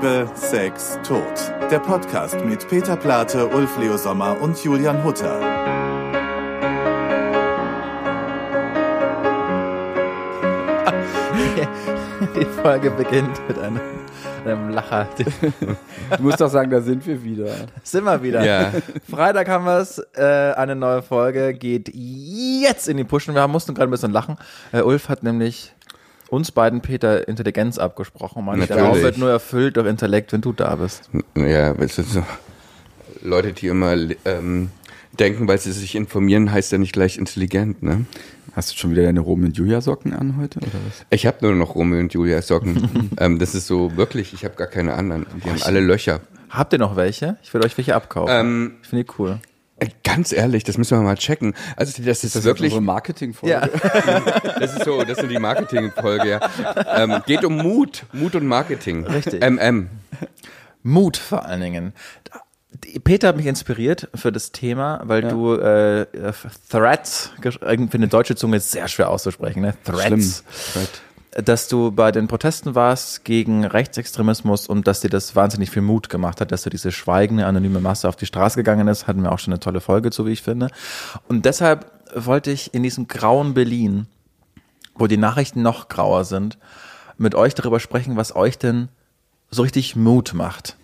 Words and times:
Liebe, 0.00 0.30
Sex, 0.34 0.96
Tod. 1.02 1.24
Der 1.72 1.80
Podcast 1.80 2.36
mit 2.44 2.68
Peter 2.68 2.94
Plate, 2.94 3.48
Ulf 3.48 3.76
Leo 3.78 3.96
Sommer 3.96 4.40
und 4.40 4.62
Julian 4.62 5.02
Hutter. 5.02 5.40
Die 12.36 12.44
Folge 12.62 12.92
beginnt 12.92 13.40
mit 13.48 13.58
einem, 13.58 13.80
einem 14.44 14.68
Lacher. 14.68 15.08
Du 16.16 16.22
musst 16.22 16.40
doch 16.40 16.48
sagen, 16.48 16.70
da 16.70 16.80
sind 16.80 17.04
wir 17.04 17.24
wieder. 17.24 17.52
Sind 17.82 18.04
wir 18.04 18.22
wieder. 18.22 18.44
Ja. 18.44 18.70
Freitag 19.10 19.48
haben 19.48 19.64
wir 19.64 19.78
es. 19.78 19.98
Äh, 20.14 20.52
eine 20.56 20.76
neue 20.76 21.02
Folge 21.02 21.54
geht 21.54 21.90
jetzt 21.92 22.86
in 22.86 22.98
die 22.98 23.04
Pushen. 23.04 23.34
Wir 23.34 23.48
mussten 23.48 23.74
gerade 23.74 23.88
ein 23.88 23.90
bisschen 23.90 24.12
lachen. 24.12 24.36
Äh, 24.70 24.82
Ulf 24.82 25.08
hat 25.08 25.24
nämlich 25.24 25.74
uns 26.30 26.52
beiden 26.52 26.80
Peter 26.80 27.26
Intelligenz 27.28 27.78
abgesprochen. 27.78 28.44
Man, 28.44 28.58
der 28.58 28.68
Natürlich. 28.68 28.88
Raum 28.88 29.02
wird 29.02 29.18
nur 29.18 29.30
erfüllt 29.30 29.76
durch 29.76 29.86
Intellekt, 29.86 30.32
wenn 30.32 30.40
du 30.40 30.52
da 30.52 30.76
bist. 30.76 31.10
Ja, 31.36 31.72
es 31.72 31.96
sind 31.96 32.08
so 32.08 32.24
Leute, 33.22 33.52
die 33.52 33.68
immer 33.68 33.96
ähm, 34.24 34.70
denken, 35.18 35.48
weil 35.48 35.58
sie 35.58 35.72
sich 35.72 35.94
informieren, 35.94 36.52
heißt 36.52 36.72
ja 36.72 36.78
nicht 36.78 36.92
gleich 36.92 37.18
intelligent, 37.18 37.82
ne? 37.82 38.04
Hast 38.54 38.72
du 38.72 38.76
schon 38.76 38.90
wieder 38.90 39.02
deine 39.02 39.20
Romeo 39.20 39.46
und 39.46 39.56
Julia 39.56 39.80
Socken 39.80 40.12
an 40.14 40.36
heute 40.36 40.58
oder 40.58 40.68
was? 40.86 41.06
Ich 41.10 41.26
habe 41.26 41.38
nur 41.42 41.54
noch 41.54 41.74
Romeo 41.74 42.00
und 42.00 42.12
Julia 42.12 42.42
Socken. 42.42 43.10
ähm, 43.18 43.38
das 43.38 43.54
ist 43.54 43.66
so 43.66 43.96
wirklich, 43.96 44.32
ich 44.32 44.44
habe 44.44 44.56
gar 44.56 44.66
keine 44.66 44.94
anderen. 44.94 45.26
Die 45.44 45.50
haben 45.50 45.62
alle 45.62 45.80
Löcher. 45.80 46.20
Habt 46.50 46.72
ihr 46.72 46.78
noch 46.78 46.96
welche? 46.96 47.36
Ich 47.42 47.52
würde 47.52 47.66
euch 47.66 47.76
welche 47.76 47.94
abkaufen. 47.94 48.34
Ähm, 48.34 48.72
ich 48.82 48.88
finde 48.88 49.04
die 49.04 49.10
cool. 49.18 49.38
Äh, 49.80 49.88
Ganz 50.04 50.32
ehrlich, 50.32 50.64
das 50.64 50.78
müssen 50.78 50.98
wir 50.98 51.02
mal 51.02 51.16
checken. 51.16 51.54
Also 51.76 52.02
das 52.02 52.24
ist 52.24 52.42
wirklich, 52.42 52.72
unsere 52.72 52.82
Marketingfolge. 52.82 53.52
Ja. 53.52 53.66
das 54.58 54.74
ist 54.74 54.84
so, 54.84 55.04
das 55.04 55.18
sind 55.18 55.28
die 55.28 55.38
Marketingfolge. 55.38 56.40
Ja. 56.40 56.96
Ähm, 56.96 57.22
geht 57.26 57.44
um 57.44 57.56
Mut, 57.56 58.04
Mut 58.12 58.34
und 58.34 58.46
Marketing. 58.46 59.06
Richtig. 59.06 59.40
MM. 59.42 59.90
Mut 60.82 61.16
vor 61.16 61.44
allen 61.44 61.60
Dingen. 61.60 61.92
Peter 63.04 63.28
hat 63.28 63.36
mich 63.36 63.46
inspiriert 63.46 64.08
für 64.14 64.32
das 64.32 64.52
Thema, 64.52 65.00
weil 65.04 65.22
du 65.22 65.54
äh, 65.54 66.06
Threats, 66.70 67.30
irgendwie 67.60 67.96
eine 67.96 68.08
deutsche 68.08 68.36
Zunge 68.36 68.56
ist 68.58 68.70
sehr 68.70 68.88
schwer 68.88 69.10
auszusprechen, 69.10 69.62
ne? 69.62 69.74
Threats. 69.84 70.44
Dass 71.44 71.68
du 71.68 71.92
bei 71.92 72.10
den 72.10 72.26
Protesten 72.26 72.74
warst 72.74 73.24
gegen 73.24 73.64
Rechtsextremismus 73.64 74.66
und 74.66 74.88
dass 74.88 75.00
dir 75.00 75.10
das 75.10 75.36
wahnsinnig 75.36 75.70
viel 75.70 75.82
Mut 75.82 76.08
gemacht 76.08 76.40
hat, 76.40 76.50
dass 76.50 76.62
du 76.62 76.70
diese 76.70 76.90
schweigende, 76.90 77.46
anonyme 77.46 77.80
Masse 77.80 78.08
auf 78.08 78.16
die 78.16 78.26
Straße 78.26 78.56
gegangen 78.56 78.88
ist, 78.88 79.06
hatten 79.06 79.22
wir 79.22 79.30
auch 79.30 79.38
schon 79.38 79.52
eine 79.52 79.60
tolle 79.60 79.80
Folge 79.80 80.10
zu, 80.10 80.26
wie 80.26 80.32
ich 80.32 80.42
finde. 80.42 80.68
Und 81.28 81.44
deshalb 81.44 81.92
wollte 82.12 82.50
ich 82.50 82.74
in 82.74 82.82
diesem 82.82 83.06
grauen 83.06 83.54
Berlin, 83.54 84.08
wo 84.96 85.06
die 85.06 85.16
Nachrichten 85.16 85.62
noch 85.62 85.88
grauer 85.88 86.24
sind, 86.24 86.58
mit 87.18 87.36
euch 87.36 87.54
darüber 87.54 87.78
sprechen, 87.78 88.16
was 88.16 88.34
euch 88.34 88.58
denn 88.58 88.88
so 89.50 89.62
richtig 89.62 89.94
Mut 89.94 90.34
macht 90.34 90.76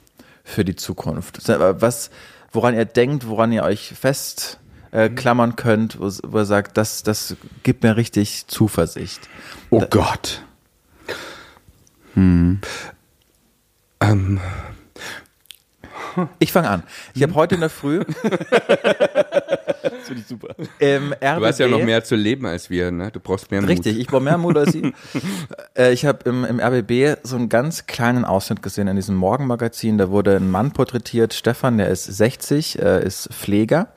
für 0.44 0.64
die 0.64 0.76
Zukunft. 0.76 1.48
Was, 1.48 2.10
woran 2.52 2.74
ihr 2.74 2.84
denkt, 2.84 3.26
woran 3.26 3.50
ihr 3.50 3.64
euch 3.64 3.94
fest 3.98 4.60
äh, 4.94 5.10
klammern 5.10 5.56
könnt, 5.56 6.00
wo, 6.00 6.10
wo 6.22 6.38
ihr 6.38 6.44
sagt, 6.44 6.76
das, 6.76 7.02
das 7.02 7.36
gibt 7.64 7.82
mir 7.82 7.96
richtig 7.96 8.46
Zuversicht. 8.46 9.28
Oh 9.70 9.84
Gott. 9.90 10.42
Ähm, 14.00 14.40
Ich 16.38 16.52
fange 16.52 16.70
an. 16.70 16.84
Ich 17.14 17.22
habe 17.24 17.34
heute 17.34 17.56
in 17.56 17.60
der 17.60 17.70
Früh 17.70 18.04
Das 19.82 20.06
finde 20.06 20.20
ich 20.20 20.26
super. 20.26 20.54
du 21.40 21.46
hast 21.46 21.58
ja 21.58 21.66
noch 21.66 21.82
mehr 21.82 22.04
zu 22.04 22.14
leben 22.14 22.46
als 22.46 22.70
wir, 22.70 22.90
ne? 22.90 23.10
Du 23.10 23.20
brauchst 23.20 23.50
mehr 23.50 23.60
Mut. 23.60 23.70
Richtig, 23.70 23.98
ich 23.98 24.06
brauche 24.06 24.22
mehr 24.22 24.38
Mut 24.38 24.56
als 24.56 24.72
Sie. 24.72 24.92
äh, 25.76 25.92
ich 25.92 26.06
habe 26.06 26.28
im, 26.28 26.44
im 26.44 26.60
RBB 26.60 27.18
so 27.22 27.36
einen 27.36 27.48
ganz 27.48 27.86
kleinen 27.86 28.24
Ausschnitt 28.24 28.62
gesehen 28.62 28.86
in 28.86 28.96
diesem 28.96 29.16
Morgenmagazin. 29.16 29.98
Da 29.98 30.10
wurde 30.10 30.36
ein 30.36 30.50
Mann 30.50 30.72
porträtiert, 30.72 31.34
Stefan, 31.34 31.78
der 31.78 31.88
ist 31.88 32.04
60, 32.04 32.78
äh, 32.78 33.04
ist 33.04 33.28
Pfleger. 33.32 33.88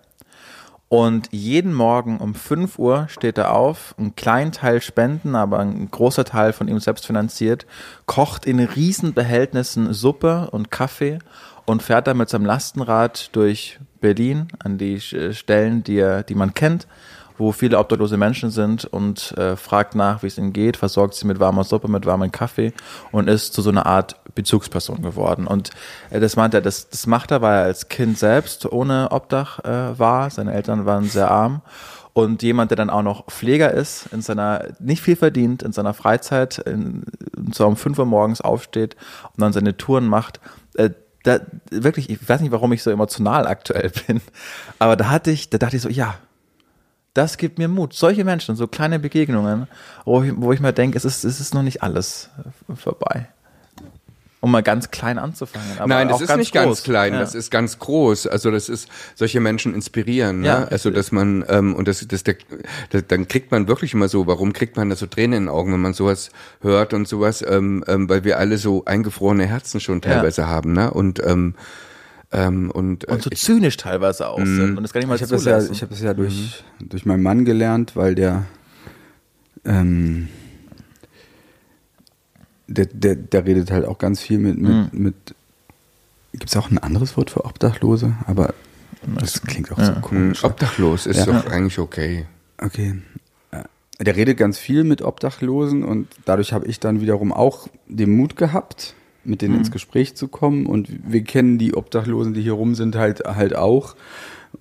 Und 0.90 1.28
jeden 1.32 1.74
Morgen 1.74 2.20
um 2.20 2.34
5 2.34 2.80
Uhr 2.80 3.08
steht 3.10 3.38
er 3.38 3.54
auf, 3.54 3.94
einen 3.98 4.16
kleinen 4.16 4.54
Teil 4.54 4.82
spenden, 4.82 5.36
aber 5.36 5.60
ein 5.60 5.92
großer 5.92 6.24
Teil 6.24 6.54
von 6.54 6.70
ihm 6.70 6.80
selbst 6.80 7.06
finanziert, 7.06 7.66
kocht 8.06 8.46
in 8.46 8.60
riesen 8.60 9.14
Behältnissen 9.14 9.94
Suppe 9.94 10.50
und 10.52 10.72
Kaffee 10.72 11.20
und 11.66 11.84
fährt 11.84 12.08
dann 12.08 12.18
mit 12.18 12.30
seinem 12.30 12.46
Lastenrad 12.46 13.36
durch 13.36 13.80
Berlin 14.00 14.48
an 14.60 14.78
die 14.78 15.02
Stellen, 15.02 15.84
die, 15.84 15.98
er, 15.98 16.24
die 16.24 16.36
man 16.36 16.54
kennt, 16.54 16.88
wo 17.38 17.52
viele 17.52 17.78
obdachlose 17.78 18.18
Menschen 18.18 18.50
sind 18.50 18.86
und 18.86 19.38
äh, 19.38 19.56
fragt 19.56 19.96
nach, 19.96 20.24
wie 20.24 20.28
es 20.28 20.38
ihnen 20.38 20.54
geht, 20.54 20.78
versorgt 20.78 21.14
sie 21.16 21.28
mit 21.28 21.40
warmer 21.40 21.64
Suppe, 21.64 21.88
mit 21.88 22.06
warmem 22.06 22.32
Kaffee 22.32 22.74
und 23.12 23.28
ist 23.30 23.54
zu 23.54 23.62
so 23.62 23.70
einer 23.70 23.86
Art 23.86 24.16
Bezugsperson 24.36 25.02
geworden. 25.02 25.48
Und 25.48 25.72
äh, 26.10 26.20
das 26.20 26.36
meint 26.36 26.54
er, 26.54 26.62
das, 26.62 26.90
das 26.90 27.08
macht 27.08 27.32
er, 27.32 27.42
weil 27.42 27.56
er 27.56 27.64
als 27.64 27.90
Kind 27.90 28.18
selbst 28.18 28.72
ohne 28.72 29.12
Obdach 29.12 29.60
äh, 29.66 30.00
war. 30.00 30.30
Seine 30.30 30.54
Eltern 30.54 30.86
waren 30.86 31.06
sehr 31.06 31.30
arm. 31.30 31.62
Und 32.14 32.42
jemand, 32.42 32.72
der 32.72 32.78
dann 32.78 32.90
auch 32.90 33.04
noch 33.04 33.28
Pfleger 33.28 33.72
ist, 33.72 34.08
in 34.12 34.24
seiner, 34.24 34.70
nicht 34.80 35.04
viel 35.04 35.16
verdient, 35.16 35.62
in 35.62 35.72
seiner 35.72 35.94
Freizeit, 35.94 36.58
in, 36.58 37.04
so 37.54 37.68
um 37.68 37.76
5 37.76 38.00
Uhr 38.00 38.08
morgens 38.08 38.42
aufsteht 38.42 38.96
und 39.36 39.42
dann 39.42 39.54
seine 39.54 39.78
Touren 39.78 40.08
macht, 40.08 40.40
äh, 40.74 40.90
da, 41.22 41.42
wirklich, 41.70 42.10
ich 42.10 42.28
weiß 42.28 42.42
nicht, 42.42 42.52
warum 42.52 42.72
ich 42.72 42.82
so 42.82 42.90
emotional 42.90 43.46
aktuell 43.46 43.92
bin, 44.08 44.22
aber 44.80 44.96
da 44.96 45.10
hatte 45.10 45.30
ich, 45.30 45.52
da 45.52 45.60
dachte 45.60 45.76
ich 45.76 45.84
so, 45.84 45.90
ja, 45.90 46.16
das 47.18 47.38
gibt 47.38 47.58
mir 47.58 47.68
Mut. 47.68 47.94
Solche 47.94 48.24
Menschen, 48.24 48.56
so 48.56 48.68
kleine 48.68 49.00
Begegnungen, 49.00 49.68
wo 50.06 50.22
ich, 50.22 50.34
wo 50.36 50.54
ich 50.54 50.60
mir 50.60 50.72
denke, 50.74 50.98
es 50.98 51.06
ist, 51.06 51.24
es 51.24 51.40
ist 51.40 51.54
noch 51.54 51.64
nicht 51.64 51.82
alles 51.82 52.30
äh, 52.70 52.76
vorbei. 52.76 53.28
Um 54.40 54.52
mal 54.52 54.62
ganz 54.62 54.92
klein 54.92 55.18
anzufangen. 55.18 55.68
Nein, 55.88 56.10
das 56.10 56.22
ist 56.22 56.28
ganz 56.28 56.38
nicht 56.40 56.54
groß. 56.54 56.64
ganz 56.64 56.84
klein, 56.84 57.14
Ja. 57.14 57.20
das 57.20 57.34
ist 57.34 57.50
ganz 57.50 57.80
groß. 57.80 58.28
Also 58.28 58.52
das 58.52 58.70
ist, 58.70 58.88
solche 59.16 59.40
Menschen 59.40 59.74
inspirieren. 59.74 60.42
Ne? 60.42 60.48
Ja, 60.48 60.64
also 60.66 60.92
dass 60.92 61.12
man, 61.12 61.44
ähm, 61.50 61.74
und 61.74 61.88
das, 61.88 62.08
das, 62.08 62.22
der, 62.24 62.36
das, 62.92 63.08
dann 63.08 63.28
kriegt 63.28 63.52
man 63.52 63.68
wirklich 63.68 63.94
immer 63.96 64.08
so, 64.10 64.28
warum 64.28 64.54
kriegt 64.54 64.78
man 64.78 64.92
da 64.92 64.96
so 64.96 65.08
Tränen 65.08 65.34
in 65.38 65.44
den 65.46 65.50
Augen, 65.50 65.74
wenn 65.74 65.82
man 65.82 65.94
sowas 65.94 66.30
hört 66.62 66.94
und 66.94 67.08
sowas, 67.08 67.44
ähm, 67.48 67.84
ähm, 67.88 68.08
weil 68.10 68.24
wir 68.26 68.38
alle 68.38 68.60
so 68.60 68.86
eingefrorene 68.86 69.48
Herzen 69.48 69.80
schon 69.80 70.02
teilweise 70.02 70.48
haben. 70.48 70.74
Ne? 70.74 70.92
Und, 70.92 71.20
ähm, 71.26 71.56
ähm, 72.32 72.72
und, 72.72 73.08
äh, 73.08 73.12
Und 73.14 73.24
so 73.24 73.30
ich, 73.32 73.42
zynisch 73.42 73.78
teilweise 73.78 74.28
auch 74.30 74.38
sind 74.40 74.78
und 74.78 74.84
das 74.84 74.92
gar 74.94 75.00
nicht 75.00 75.08
mal 75.08 75.16
Ich 75.16 75.22
habe 75.22 75.32
das 75.32 75.46
ja, 75.46 75.62
ich 75.72 75.82
hab 75.82 75.90
das 75.90 76.02
ja 76.02 76.14
durch, 76.14 76.64
durch 76.80 77.06
meinen 77.06 77.24
Mann 77.24 77.46
gelernt, 77.46 77.96
weil 77.96 78.16
der, 78.16 78.46
ähm, 79.66 80.28
der, 82.68 82.86
der, 82.88 83.16
der 83.16 83.46
redet 83.46 83.72
halt 83.72 83.86
auch 83.86 83.98
ganz 83.98 84.22
viel 84.22 84.40
mit, 84.40 84.58
mit, 84.58 84.94
mit 84.94 85.16
gibt 86.34 86.50
es 86.50 86.58
auch 86.58 86.70
ein 86.70 86.78
anderes 86.78 87.16
Wort 87.18 87.30
für 87.32 87.46
Obdachlose? 87.46 88.14
Aber 88.28 88.54
das 89.20 89.42
klingt 89.42 89.72
auch 89.72 89.78
so 89.80 89.92
mh, 89.94 90.00
komisch. 90.02 90.44
obdachlos 90.44 91.06
ist 91.06 91.18
Ja. 91.18 91.26
doch 91.26 91.46
eigentlich 91.50 91.80
okay. 91.80 92.26
Okay. 92.58 93.02
Äh, 93.52 93.64
Der 94.02 94.16
redet 94.16 94.38
ganz 94.38 94.58
viel 94.60 94.84
mit 94.84 95.02
Obdachlosen 95.02 95.84
und 95.84 96.08
dadurch 96.26 96.52
habe 96.52 96.68
ich 96.68 96.80
dann 96.80 97.00
wiederum 97.00 97.32
auch 97.32 97.68
den 97.88 98.12
Mut 98.12 98.36
gehabt, 98.36 98.96
mit 99.28 99.42
denen 99.42 99.58
ins 99.58 99.72
Gespräch 99.72 100.16
zu 100.16 100.28
kommen. 100.28 100.66
Und 100.66 100.90
wir 101.08 101.24
kennen 101.24 101.58
die 101.58 101.76
Obdachlosen, 101.76 102.34
die 102.34 102.42
hier 102.42 102.54
rum 102.54 102.76
sind, 102.76 102.96
halt 102.96 103.24
halt 103.26 103.56
auch. 103.56 103.96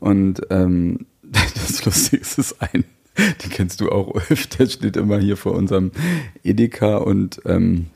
Und 0.01 0.43
ähm, 0.51 1.07
das 1.23 1.85
Lustige 1.85 2.23
ist, 2.23 2.39
es 2.39 2.61
ein, 2.61 2.85
den 3.17 3.51
kennst 3.51 3.81
du 3.81 3.91
auch, 3.91 4.15
Ulf, 4.15 4.47
der 4.49 4.67
steht 4.67 4.97
immer 4.97 5.19
hier 5.19 5.37
vor 5.37 5.53
unserem 5.53 5.93
Edeka 6.43 6.97
und 6.99 7.41
ähm, 7.47 7.87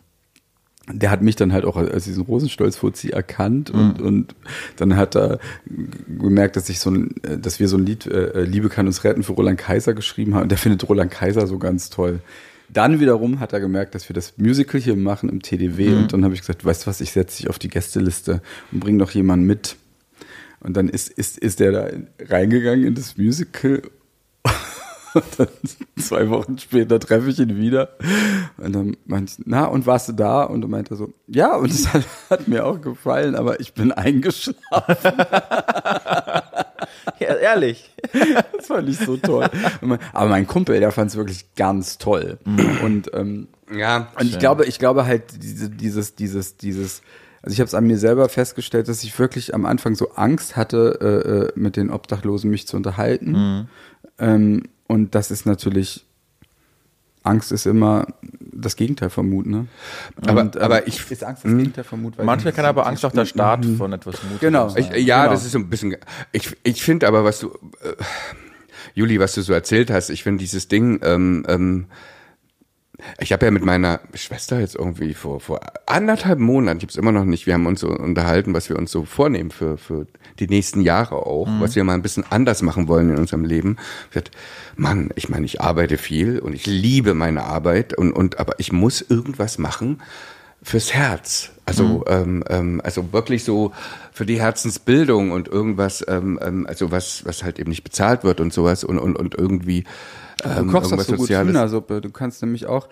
der 0.92 1.10
hat 1.10 1.22
mich 1.22 1.36
dann 1.36 1.52
halt 1.52 1.64
auch 1.64 1.76
als 1.76 2.04
diesen 2.04 2.24
Rosenstolz-Fuzzi 2.24 3.10
erkannt 3.10 3.70
und, 3.70 4.00
und 4.00 4.34
dann 4.76 4.96
hat 4.96 5.14
er 5.16 5.38
gemerkt, 6.18 6.56
dass 6.56 6.68
ich 6.68 6.80
so 6.80 6.90
ein, 6.90 7.14
äh, 7.22 7.38
dass 7.38 7.60
wir 7.60 7.68
so 7.68 7.76
ein 7.76 7.86
Lied 7.86 8.06
äh, 8.06 8.42
Liebe 8.42 8.68
kann 8.68 8.86
uns 8.86 9.04
retten 9.04 9.22
für 9.22 9.32
Roland 9.32 9.58
Kaiser 9.58 9.94
geschrieben 9.94 10.34
haben. 10.34 10.44
Und 10.44 10.48
der 10.48 10.58
findet 10.58 10.88
Roland 10.88 11.10
Kaiser 11.10 11.46
so 11.46 11.58
ganz 11.58 11.90
toll. 11.90 12.20
Dann 12.72 13.00
wiederum 13.00 13.40
hat 13.40 13.52
er 13.52 13.60
gemerkt, 13.60 13.94
dass 13.94 14.08
wir 14.08 14.14
das 14.14 14.38
Musical 14.38 14.80
hier 14.80 14.96
machen 14.96 15.28
im 15.28 15.42
TDW 15.42 15.94
und 15.94 16.12
dann 16.12 16.24
habe 16.24 16.34
ich 16.34 16.40
gesagt, 16.40 16.64
weißt 16.64 16.84
du 16.84 16.86
was, 16.86 17.00
ich 17.00 17.10
setze 17.12 17.38
dich 17.38 17.50
auf 17.50 17.58
die 17.58 17.68
Gästeliste 17.68 18.42
und 18.70 18.80
bring 18.80 18.98
doch 18.98 19.10
jemanden 19.10 19.46
mit. 19.46 19.76
Und 20.60 20.76
dann 20.76 20.88
ist, 20.88 21.08
ist, 21.08 21.38
ist 21.38 21.58
der 21.58 21.72
da 21.72 21.88
reingegangen 22.28 22.86
in 22.86 22.94
das 22.94 23.16
Musical 23.16 23.82
und 25.14 25.24
dann 25.38 25.48
zwei 25.98 26.28
Wochen 26.28 26.58
später 26.58 27.00
treffe 27.00 27.30
ich 27.30 27.40
ihn 27.40 27.56
wieder. 27.56 27.96
Und 28.58 28.72
dann 28.74 28.96
meinte 29.04 29.32
ich, 29.32 29.44
na, 29.46 29.64
und 29.64 29.86
warst 29.86 30.08
du 30.08 30.12
da? 30.12 30.44
Und 30.44 30.60
dann 30.60 30.70
meinte 30.70 30.94
er 30.94 30.96
so, 30.96 31.12
ja, 31.26 31.56
und 31.56 31.70
es 31.70 31.92
hat, 31.92 32.06
hat 32.28 32.46
mir 32.46 32.66
auch 32.66 32.80
gefallen, 32.80 33.34
aber 33.34 33.58
ich 33.58 33.74
bin 33.74 33.90
eingeschlafen. 33.90 35.12
ja, 37.18 37.34
ehrlich. 37.36 37.90
Das 38.56 38.66
fand 38.66 38.88
ich 38.88 38.98
so 38.98 39.16
toll. 39.16 39.48
Aber 40.12 40.28
mein 40.28 40.46
Kumpel, 40.46 40.78
der 40.80 40.92
fand 40.92 41.10
es 41.10 41.16
wirklich 41.16 41.54
ganz 41.54 41.98
toll. 41.98 42.38
Und, 42.82 43.10
ähm, 43.14 43.48
Ja, 43.74 44.08
und 44.18 44.26
ich 44.28 44.38
glaube, 44.38 44.66
ich 44.66 44.78
glaube 44.78 45.06
halt, 45.06 45.22
diese, 45.42 45.70
dieses, 45.70 46.14
dieses, 46.14 46.56
dieses, 46.56 47.02
also 47.42 47.54
ich 47.54 47.60
habe 47.60 47.66
es 47.68 47.74
an 47.74 47.86
mir 47.86 47.98
selber 47.98 48.28
festgestellt, 48.28 48.88
dass 48.88 49.02
ich 49.02 49.18
wirklich 49.18 49.54
am 49.54 49.64
Anfang 49.64 49.94
so 49.94 50.10
Angst 50.12 50.56
hatte, 50.56 50.98
äh, 51.00 51.30
äh, 51.30 51.52
mit 51.54 51.76
den 51.76 51.90
Obdachlosen 51.90 52.50
mich 52.50 52.66
zu 52.66 52.76
unterhalten. 52.76 53.34
Ähm, 54.18 54.64
und 54.86 55.14
das 55.14 55.30
ist 55.30 55.46
natürlich 55.46 56.06
Angst 57.22 57.52
ist 57.52 57.66
immer 57.66 58.06
das 58.40 58.76
Gegenteil 58.76 59.10
von 59.10 59.28
Mut, 59.28 59.46
ne? 59.46 59.66
Aber, 60.26 60.40
Und, 60.40 60.56
ähm, 60.56 60.62
aber 60.62 60.86
ich, 60.88 61.10
ist 61.10 61.22
Angst 61.24 61.44
das 61.44 61.50
Gegenteil 61.52 61.84
von 61.84 62.00
Mut? 62.02 62.14
Manchmal 62.22 62.52
kann 62.52 62.64
aber 62.64 62.86
Angst 62.86 63.04
auch 63.04 63.12
der 63.12 63.26
Start 63.26 63.64
von 63.64 63.92
etwas 63.92 64.22
Mutiges 64.22 64.40
Genau. 64.40 64.68
sein. 64.68 64.88
Ich, 64.94 65.06
ja, 65.06 65.22
Genau. 65.22 65.32
das 65.34 65.44
ist 65.44 65.52
so 65.52 65.58
ein 65.58 65.68
bisschen. 65.68 65.96
Ich, 66.32 66.56
ich 66.62 66.82
finde 66.82 67.06
aber, 67.08 67.24
was 67.24 67.40
du, 67.40 67.48
äh, 67.82 67.92
Juli, 68.94 69.20
was 69.20 69.34
du 69.34 69.42
so 69.42 69.52
erzählt 69.52 69.90
hast, 69.90 70.08
ich 70.10 70.22
finde 70.22 70.38
dieses 70.40 70.68
Ding. 70.68 71.00
Ähm, 71.02 71.44
ähm, 71.48 71.86
ich 73.18 73.32
habe 73.32 73.46
ja 73.46 73.50
mit 73.50 73.64
meiner 73.64 74.00
Schwester 74.14 74.60
jetzt 74.60 74.74
irgendwie 74.74 75.14
vor 75.14 75.40
vor 75.40 75.60
anderthalb 75.86 76.38
Monaten, 76.38 76.78
ich 76.78 76.84
habe 76.84 76.90
es 76.90 76.96
immer 76.96 77.12
noch 77.12 77.24
nicht, 77.24 77.46
wir 77.46 77.54
haben 77.54 77.66
uns 77.66 77.80
so 77.80 77.88
unterhalten, 77.88 78.54
was 78.54 78.68
wir 78.68 78.76
uns 78.76 78.90
so 78.90 79.04
vornehmen 79.04 79.50
für 79.50 79.78
für 79.78 80.06
die 80.38 80.48
nächsten 80.48 80.80
Jahre 80.80 81.16
auch, 81.26 81.48
was 81.60 81.76
wir 81.76 81.84
mal 81.84 81.94
ein 81.94 82.02
bisschen 82.02 82.24
anders 82.30 82.62
machen 82.62 82.88
wollen 82.88 83.10
in 83.10 83.18
unserem 83.18 83.44
Leben. 83.44 83.76
Ich 84.04 84.14
gesagt, 84.14 84.30
Mann, 84.76 85.10
ich 85.16 85.28
meine, 85.28 85.46
ich 85.46 85.60
arbeite 85.60 85.98
viel 85.98 86.38
und 86.38 86.54
ich 86.54 86.66
liebe 86.66 87.14
meine 87.14 87.44
Arbeit 87.44 87.96
und 87.96 88.12
und 88.12 88.38
aber 88.38 88.54
ich 88.58 88.72
muss 88.72 89.02
irgendwas 89.02 89.58
machen 89.58 90.00
fürs 90.62 90.92
Herz. 90.92 91.52
Also, 91.64 92.04
ähm, 92.08 92.44
ähm, 92.48 92.80
also 92.82 93.12
wirklich 93.12 93.44
so 93.44 93.72
für 94.12 94.26
die 94.26 94.40
Herzensbildung 94.40 95.30
und 95.30 95.48
irgendwas, 95.48 96.04
ähm, 96.08 96.38
ähm, 96.42 96.66
also 96.66 96.90
was, 96.90 97.24
was 97.24 97.44
halt 97.44 97.58
eben 97.58 97.70
nicht 97.70 97.84
bezahlt 97.84 98.24
wird 98.24 98.40
und 98.40 98.52
sowas 98.52 98.82
und, 98.84 98.98
und, 98.98 99.16
und 99.16 99.34
irgendwie 99.36 99.84
ähm, 100.44 100.66
Du 100.68 100.72
kochst 100.72 100.86
doch 100.86 100.92
irgendwas 100.92 101.06
so 101.06 101.12
gut 101.12 101.20
Soziales. 101.20 101.48
Hühnersuppe. 101.48 102.00
Du 102.00 102.10
kannst 102.10 102.42
nämlich 102.42 102.66
auch. 102.66 102.88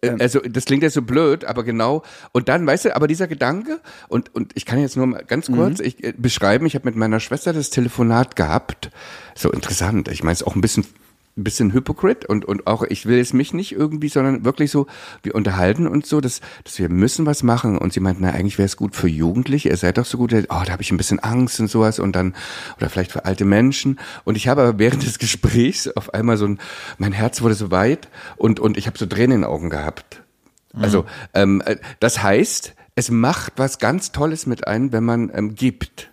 Äh, 0.00 0.16
Also 0.18 0.40
das 0.40 0.64
klingt 0.64 0.82
jetzt 0.82 0.94
so 0.94 1.02
blöd, 1.02 1.44
aber 1.44 1.64
genau. 1.64 2.02
Und 2.32 2.48
dann, 2.48 2.66
weißt 2.66 2.86
du, 2.86 2.96
aber 2.96 3.06
dieser 3.06 3.26
Gedanke, 3.28 3.80
und, 4.08 4.34
und 4.34 4.52
ich 4.54 4.64
kann 4.64 4.78
jetzt 4.80 4.96
nur 4.96 5.06
mal 5.06 5.24
ganz 5.24 5.50
kurz 5.50 5.80
ich, 5.80 6.02
äh, 6.02 6.14
beschreiben, 6.16 6.66
ich 6.66 6.74
habe 6.74 6.86
mit 6.86 6.96
meiner 6.96 7.20
Schwester 7.20 7.52
das 7.52 7.70
Telefonat 7.70 8.36
gehabt. 8.36 8.90
So 9.34 9.50
interessant. 9.50 10.08
Ich 10.08 10.22
meine, 10.22 10.32
es 10.34 10.40
ist 10.40 10.46
auch 10.46 10.54
ein 10.54 10.60
bisschen 10.60 10.84
ein 11.36 11.44
bisschen 11.44 11.72
hypocrite 11.72 12.26
und, 12.26 12.44
und 12.44 12.66
auch, 12.66 12.82
ich 12.82 13.06
will 13.06 13.18
es 13.18 13.32
mich 13.32 13.54
nicht 13.54 13.72
irgendwie, 13.72 14.08
sondern 14.08 14.44
wirklich 14.44 14.70
so, 14.70 14.86
wir 15.22 15.34
unterhalten 15.34 15.86
uns 15.86 16.08
so, 16.08 16.20
dass, 16.20 16.40
dass 16.64 16.78
wir 16.78 16.88
müssen 16.88 17.24
was 17.24 17.42
machen. 17.42 17.78
Und 17.78 17.92
sie 17.92 18.00
meinten, 18.00 18.22
na, 18.24 18.30
eigentlich 18.30 18.58
wäre 18.58 18.66
es 18.66 18.76
gut 18.76 18.96
für 18.96 19.08
Jugendliche, 19.08 19.68
ihr 19.68 19.76
seid 19.76 19.98
doch 19.98 20.04
so 20.04 20.18
gut, 20.18 20.32
oh, 20.32 20.46
da 20.48 20.72
habe 20.72 20.82
ich 20.82 20.90
ein 20.90 20.96
bisschen 20.96 21.20
Angst 21.20 21.60
und 21.60 21.68
sowas 21.68 21.98
und 21.98 22.16
dann, 22.16 22.34
oder 22.76 22.90
vielleicht 22.90 23.12
für 23.12 23.24
alte 23.24 23.44
Menschen. 23.44 23.98
Und 24.24 24.36
ich 24.36 24.48
habe 24.48 24.62
aber 24.62 24.78
während 24.78 25.04
des 25.04 25.18
Gesprächs 25.20 25.88
auf 25.88 26.14
einmal 26.14 26.36
so 26.36 26.46
ein, 26.46 26.58
mein 26.98 27.12
Herz 27.12 27.42
wurde 27.42 27.54
so 27.54 27.70
weit 27.70 28.08
und, 28.36 28.60
und 28.60 28.76
ich 28.76 28.86
habe 28.86 28.98
so 28.98 29.06
Tränen 29.06 29.32
in 29.32 29.40
den 29.42 29.44
Augen 29.44 29.70
gehabt. 29.70 30.22
Also, 30.72 31.04
ähm, 31.34 31.62
äh, 31.64 31.76
das 31.98 32.22
heißt, 32.22 32.74
es 32.94 33.10
macht 33.10 33.54
was 33.56 33.78
ganz 33.78 34.12
Tolles 34.12 34.46
mit 34.46 34.66
einem, 34.66 34.92
wenn 34.92 35.04
man 35.04 35.30
ähm, 35.34 35.54
gibt 35.54 36.09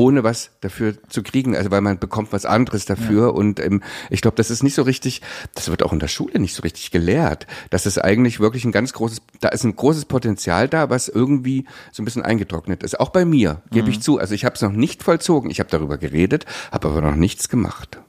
ohne 0.00 0.24
was 0.24 0.50
dafür 0.62 0.94
zu 1.10 1.22
kriegen, 1.22 1.54
also 1.54 1.70
weil 1.70 1.82
man 1.82 1.98
bekommt 1.98 2.32
was 2.32 2.46
anderes 2.46 2.86
dafür. 2.86 3.34
Und 3.34 3.60
ähm, 3.60 3.82
ich 4.08 4.22
glaube, 4.22 4.36
das 4.36 4.50
ist 4.50 4.62
nicht 4.62 4.74
so 4.74 4.82
richtig, 4.82 5.20
das 5.54 5.68
wird 5.68 5.82
auch 5.82 5.92
in 5.92 5.98
der 5.98 6.08
Schule 6.08 6.40
nicht 6.40 6.54
so 6.54 6.62
richtig 6.62 6.90
gelehrt, 6.90 7.46
dass 7.68 7.84
es 7.84 7.98
eigentlich 7.98 8.40
wirklich 8.40 8.64
ein 8.64 8.72
ganz 8.72 8.94
großes, 8.94 9.20
da 9.40 9.50
ist 9.50 9.64
ein 9.64 9.76
großes 9.76 10.06
Potenzial 10.06 10.68
da, 10.68 10.88
was 10.88 11.08
irgendwie 11.08 11.66
so 11.92 12.00
ein 12.00 12.06
bisschen 12.06 12.22
eingetrocknet 12.22 12.82
ist, 12.82 12.98
auch 12.98 13.10
bei 13.10 13.26
mir, 13.26 13.60
gebe 13.70 13.90
ich 13.90 14.00
zu, 14.00 14.18
also 14.18 14.34
ich 14.34 14.46
habe 14.46 14.54
es 14.54 14.62
noch 14.62 14.72
nicht 14.72 15.02
vollzogen, 15.02 15.50
ich 15.50 15.60
habe 15.60 15.68
darüber 15.68 15.98
geredet, 15.98 16.46
habe 16.72 16.88
aber 16.88 17.02
noch 17.02 17.16
nichts 17.16 17.50
gemacht, 17.50 18.00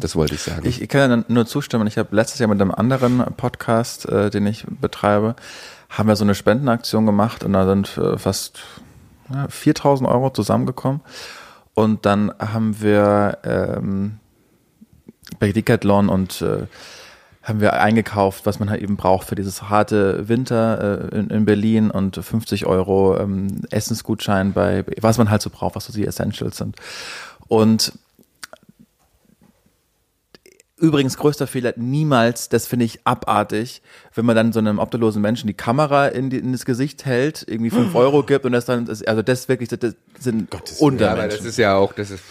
das 0.00 0.14
wollte 0.14 0.36
ich 0.36 0.42
sagen. 0.42 0.66
Ich, 0.66 0.80
ich 0.80 0.88
kann 0.88 1.10
ja 1.10 1.24
nur 1.28 1.46
zustimmen. 1.46 1.86
Ich 1.86 1.98
habe 1.98 2.14
letztes 2.14 2.38
Jahr 2.38 2.48
mit 2.48 2.60
einem 2.60 2.70
anderen 2.70 3.24
Podcast, 3.36 4.08
äh, 4.08 4.30
den 4.30 4.46
ich 4.46 4.64
betreibe, 4.68 5.34
haben 5.88 6.08
wir 6.08 6.16
so 6.16 6.24
eine 6.24 6.34
Spendenaktion 6.34 7.06
gemacht 7.06 7.42
und 7.42 7.52
da 7.52 7.66
sind 7.66 7.98
äh, 7.98 8.16
fast 8.16 8.60
ja, 9.32 9.48
4000 9.48 10.08
Euro 10.08 10.30
zusammengekommen. 10.30 11.00
Und 11.80 12.04
dann 12.04 12.30
haben 12.38 12.82
wir 12.82 13.38
ähm, 13.42 14.18
bei 15.38 15.50
Decathlon 15.50 16.10
und 16.10 16.42
äh, 16.42 16.66
haben 17.42 17.62
wir 17.62 17.80
eingekauft, 17.80 18.44
was 18.44 18.60
man 18.60 18.68
halt 18.68 18.82
eben 18.82 18.98
braucht 18.98 19.26
für 19.28 19.34
dieses 19.34 19.70
harte 19.70 20.28
Winter 20.28 21.10
äh, 21.10 21.18
in, 21.18 21.30
in 21.30 21.46
Berlin 21.46 21.90
und 21.90 22.16
50 22.16 22.66
Euro 22.66 23.16
ähm, 23.18 23.62
Essensgutschein 23.70 24.52
bei, 24.52 24.84
was 25.00 25.16
man 25.16 25.30
halt 25.30 25.40
so 25.40 25.48
braucht, 25.48 25.74
was 25.74 25.86
so 25.86 25.92
die 25.94 26.06
Essentials 26.06 26.58
sind. 26.58 26.76
Und 27.48 27.94
Übrigens, 30.80 31.16
größter 31.18 31.46
Fehler, 31.46 31.74
niemals, 31.76 32.48
das 32.48 32.66
finde 32.66 32.86
ich 32.86 33.00
abartig, 33.04 33.82
wenn 34.14 34.24
man 34.24 34.34
dann 34.34 34.52
so 34.52 34.58
einem 34.58 34.78
obdachlosen 34.78 35.20
Menschen 35.22 35.46
die 35.46 35.54
Kamera 35.54 36.08
in, 36.08 36.30
die, 36.30 36.38
in 36.38 36.52
das 36.52 36.64
Gesicht 36.64 37.04
hält, 37.04 37.44
irgendwie 37.46 37.70
fünf 37.70 37.94
Euro 37.94 38.22
gibt 38.22 38.44
und 38.46 38.52
das 38.52 38.64
dann, 38.64 38.88
also 38.88 39.22
das 39.22 39.48
wirklich, 39.48 39.68
das, 39.68 39.94
sind 40.18 40.48
ja, 40.52 40.58
aber 40.58 40.62
das 40.66 40.80
Untermenschen. 40.80 41.46
ist 41.46 41.58
ja 41.58 41.76
auch, 41.76 41.92
das 41.92 42.10
ist 42.10 42.22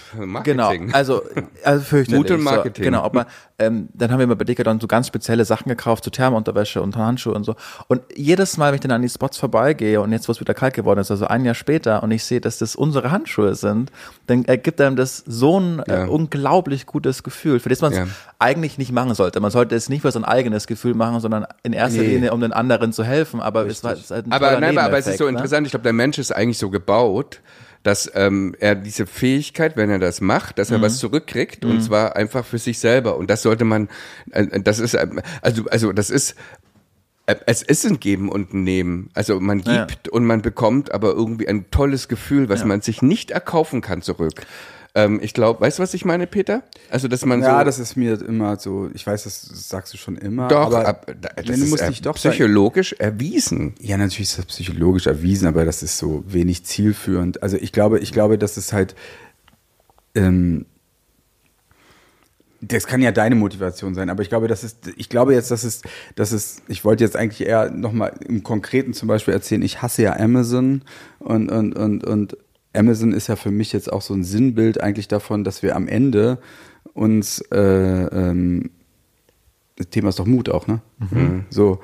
Genau, 0.44 0.64
Marketing. 0.66 0.94
also, 0.94 1.22
also 1.64 1.84
fürchterlich. 1.84 2.32
Und 2.32 2.44
Marketing. 2.44 2.84
So, 2.84 2.90
genau, 2.90 3.04
aber 3.04 3.28
ähm, 3.60 3.90
dann 3.94 4.12
haben 4.12 4.20
wir 4.20 4.28
mal 4.28 4.36
bei 4.36 4.46
Decathlon 4.46 4.80
so 4.80 4.88
ganz 4.88 5.08
spezielle 5.08 5.46
Sachen 5.46 5.70
gekauft, 5.70 6.04
so 6.04 6.10
Thermounterwäsche 6.10 6.82
und 6.82 6.96
Handschuhe 6.96 7.34
und 7.34 7.44
so. 7.44 7.56
Und 7.88 8.02
jedes 8.16 8.58
Mal, 8.58 8.68
wenn 8.70 8.76
ich 8.76 8.82
dann 8.82 8.92
an 8.92 9.02
die 9.02 9.10
Spots 9.10 9.38
vorbeigehe 9.38 10.02
und 10.02 10.12
jetzt, 10.12 10.28
wo 10.28 10.32
es 10.32 10.40
wieder 10.40 10.54
kalt 10.54 10.74
geworden 10.74 11.00
ist, 11.00 11.12
also 11.12 11.28
ein 11.28 11.46
Jahr 11.46 11.56
später, 11.56 12.02
und 12.04 12.12
ich 12.12 12.24
sehe, 12.24 12.42
dass 12.42 12.58
das 12.58 12.76
unsere 12.76 13.12
Handschuhe 13.12 13.56
sind, 13.56 13.92
dann 14.28 14.46
ergibt 14.46 14.82
einem 14.82 14.96
das 14.96 15.24
so 15.28 15.60
ein 15.60 15.82
Ja. 15.88 16.06
äh, 16.06 16.08
unglaublich 16.08 16.86
gutes 16.86 17.24
Gefühl, 17.24 17.60
für 17.60 17.70
das 17.70 17.82
man 17.82 17.94
Ja. 17.94 18.08
Eigentlich 18.40 18.78
nicht 18.78 18.92
machen 18.94 19.14
sollte. 19.16 19.40
Man 19.42 19.52
sollte 19.52 19.76
es 19.76 19.90
nicht 19.90 20.02
für 20.02 20.12
sein 20.12 20.24
eigenes 20.24 20.66
Gefühl 20.66 20.94
machen, 20.94 21.20
sondern 21.20 21.46
in 21.64 21.74
erster 21.74 22.02
Nee. 22.02 22.16
Linie, 22.16 22.32
um 22.34 22.40
den 22.40 22.54
anderen 22.54 22.94
zu 22.94 23.04
helfen. 23.04 23.42
Aber 23.42 23.66
es 23.68 23.84
war 23.84 23.92
es 23.94 24.00
ist 24.00 24.12
halt 24.12 24.26
ein 24.28 24.32
aber 24.32 24.60
nein, 24.60 24.78
aber 24.78 24.98
es 24.98 25.08
ist 25.08 25.18
so 25.18 25.26
ne? 25.26 25.32
interessant. 25.32 25.68
Ich 25.68 25.72
glaube, 25.72 25.84
der 25.84 25.94
Mensch 25.94 26.18
ist 26.18 26.32
eigentlich 26.34 26.58
so 26.58 26.70
gebaut, 26.70 27.42
dass 27.84 28.10
ähm, 28.16 28.56
er 28.60 28.76
diese 28.76 29.06
Fähigkeit, 29.06 29.76
wenn 29.78 29.90
er 29.90 30.00
das 30.00 30.22
macht, 30.22 30.58
dass 30.58 30.72
er 30.72 30.78
Mhm. 30.78 30.84
was 30.84 30.98
zurückkriegt 31.00 31.64
und 31.66 31.82
zwar 31.82 32.16
einfach 32.16 32.46
für 32.46 32.58
sich 32.58 32.80
selber. 32.80 33.18
Und 33.18 33.30
das 33.30 33.42
sollte 33.42 33.66
man, 33.66 33.90
äh, 34.32 34.60
das 34.62 34.80
ist, 34.80 34.94
ähm, 34.94 35.22
also, 35.42 35.66
also 35.70 35.92
das 35.94 36.10
ist, 36.10 36.36
äh, 37.26 37.36
es 37.46 37.62
ist 37.62 37.86
ein 37.86 38.00
Geben 38.00 38.30
und 38.30 38.54
ein 38.54 38.64
Nehmen. 38.64 39.10
Also 39.16 39.40
man 39.42 39.60
Ja. 39.60 39.86
gibt 39.86 40.08
und 40.10 40.26
man 40.26 40.42
bekommt 40.42 40.94
aber 40.94 41.10
irgendwie 41.10 41.48
ein 41.50 41.72
tolles 41.72 42.08
Gefühl, 42.08 42.48
was 42.50 42.64
man 42.66 42.82
sich 42.82 43.02
nicht 43.02 43.32
erkaufen 43.32 43.82
kann 43.82 44.02
zurück. 44.02 44.46
Ähm, 44.96 45.20
ich 45.22 45.34
glaube, 45.34 45.62
weißt 45.62 45.78
du, 45.78 45.84
was 45.84 45.94
ich 45.94 46.04
meine, 46.04 46.26
Peter? 46.26 46.64
Also, 46.90 47.08
dass 47.08 47.24
man 47.24 47.42
Ja, 47.42 47.60
so. 47.60 47.66
das 47.66 47.78
ist 47.80 47.96
mir 47.96 48.20
immer 48.22 48.58
so, 48.58 48.90
ich 48.94 49.06
weiß, 49.06 49.24
das 49.24 49.42
sagst 49.42 49.94
du 49.94 49.98
schon 49.98 50.18
immer. 50.18 50.48
doch, 50.48 50.66
aber 50.66 50.88
ab, 50.88 51.06
da- 51.22 51.30
das 51.36 51.46
nee, 51.46 51.56
du 51.58 51.64
ist 51.64 51.70
musst 51.70 51.84
äh, 51.84 51.88
dich 51.90 52.02
doch 52.02 52.16
psychologisch 52.16 52.94
erwiesen. 52.94 53.76
Ja, 53.80 53.98
natürlich 53.98 54.30
ist 54.32 54.40
das 54.40 54.46
psychologisch 54.46 55.06
erwiesen, 55.06 55.48
aber 55.48 55.64
das 55.64 55.84
ist 55.84 55.98
so 56.00 56.24
wenig 56.28 56.66
zielführend. 56.66 57.44
Also 57.44 57.58
ich 57.58 57.72
glaube, 57.72 58.00
ich 58.00 58.12
glaube, 58.12 58.38
dass 58.40 58.58
es 58.58 58.74
halt, 58.74 58.96
ähm, 60.16 60.66
das 62.62 62.88
kann 62.88 63.02
ja 63.02 63.12
deine 63.14 63.36
Motivation 63.36 63.96
sein, 63.96 64.10
aber 64.10 64.22
ich 64.22 64.28
glaube, 64.30 64.48
das 64.50 64.64
ist, 64.66 64.92
ich 64.98 65.08
glaube 65.08 65.34
jetzt, 65.34 65.50
dass 65.50 65.64
es, 65.64 65.82
dass 66.16 66.34
es, 66.34 66.58
ich 66.68 66.84
wollte 66.84 67.06
jetzt 67.06 67.16
eigentlich 67.16 67.48
eher 67.48 67.70
nochmal 67.70 68.12
im 68.28 68.44
Konkreten 68.44 68.94
zum 68.94 69.08
Beispiel 69.08 69.34
erzählen, 69.34 69.62
ich 69.62 69.82
hasse 69.82 70.02
ja 70.02 70.18
Amazon 70.18 70.82
und, 71.20 71.50
und, 71.50 71.74
und, 71.74 72.04
und 72.04 72.38
Amazon 72.80 73.12
ist 73.12 73.28
ja 73.28 73.36
für 73.36 73.52
mich 73.52 73.74
jetzt 73.74 73.92
auch 73.92 74.02
so 74.02 74.14
ein 74.14 74.24
Sinnbild 74.24 74.82
eigentlich 74.82 75.08
davon, 75.08 75.44
dass 75.44 75.62
wir 75.62 75.76
am 75.76 75.88
Ende 75.88 76.40
uns, 76.94 77.42
äh, 77.52 77.58
ähm, 77.60 78.72
das 79.76 79.90
Thema 79.90 80.10
ist 80.10 80.20
doch 80.20 80.26
Mut 80.26 80.50
auch, 80.50 80.68
ne? 80.68 80.82
So, 81.50 81.80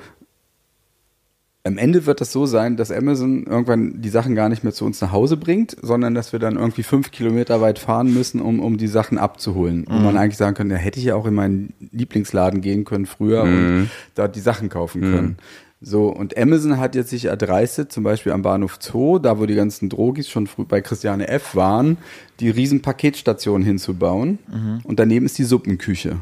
am 1.64 1.78
Ende 1.78 2.06
wird 2.06 2.20
das 2.20 2.30
so 2.32 2.46
sein, 2.46 2.76
dass 2.76 2.92
Amazon 2.92 3.42
irgendwann 3.44 4.00
die 4.00 4.08
Sachen 4.08 4.36
gar 4.36 4.48
nicht 4.48 4.62
mehr 4.62 4.72
zu 4.72 4.84
uns 4.84 5.00
nach 5.00 5.10
Hause 5.10 5.36
bringt, 5.36 5.76
sondern 5.82 6.14
dass 6.14 6.32
wir 6.32 6.38
dann 6.38 6.56
irgendwie 6.56 6.84
fünf 6.84 7.10
Kilometer 7.10 7.60
weit 7.60 7.80
fahren 7.80 8.14
müssen, 8.14 8.40
um, 8.40 8.60
um 8.60 8.76
die 8.78 8.86
Sachen 8.86 9.18
abzuholen. 9.18 9.84
Wo 9.88 9.94
man 9.98 10.16
eigentlich 10.16 10.36
sagen 10.36 10.54
könnte, 10.54 10.76
ja, 10.76 10.80
hätte 10.80 11.00
ich 11.00 11.06
ja 11.06 11.16
auch 11.16 11.26
in 11.26 11.34
meinen 11.34 11.74
Lieblingsladen 11.90 12.60
gehen 12.60 12.84
können 12.84 13.06
früher 13.06 13.42
und 13.42 13.90
da 14.14 14.28
die 14.28 14.40
Sachen 14.40 14.68
kaufen 14.68 15.00
können. 15.00 15.36
So, 15.80 16.08
und 16.08 16.36
Amazon 16.38 16.78
hat 16.78 16.94
jetzt 16.94 17.10
sich 17.10 17.26
erdreistet, 17.26 17.92
zum 17.92 18.02
Beispiel 18.02 18.32
am 18.32 18.42
Bahnhof 18.42 18.78
Zoo, 18.80 19.18
da 19.18 19.38
wo 19.38 19.46
die 19.46 19.54
ganzen 19.54 19.88
Drogis 19.88 20.28
schon 20.28 20.46
früh 20.46 20.64
bei 20.64 20.80
Christiane 20.80 21.28
F. 21.28 21.54
waren, 21.54 21.98
die 22.40 22.48
riesen 22.48 22.80
Paketstation 22.80 23.62
hinzubauen. 23.62 24.38
Und 24.84 24.98
daneben 24.98 25.26
ist 25.26 25.38
die 25.38 25.44
Suppenküche. 25.44 26.18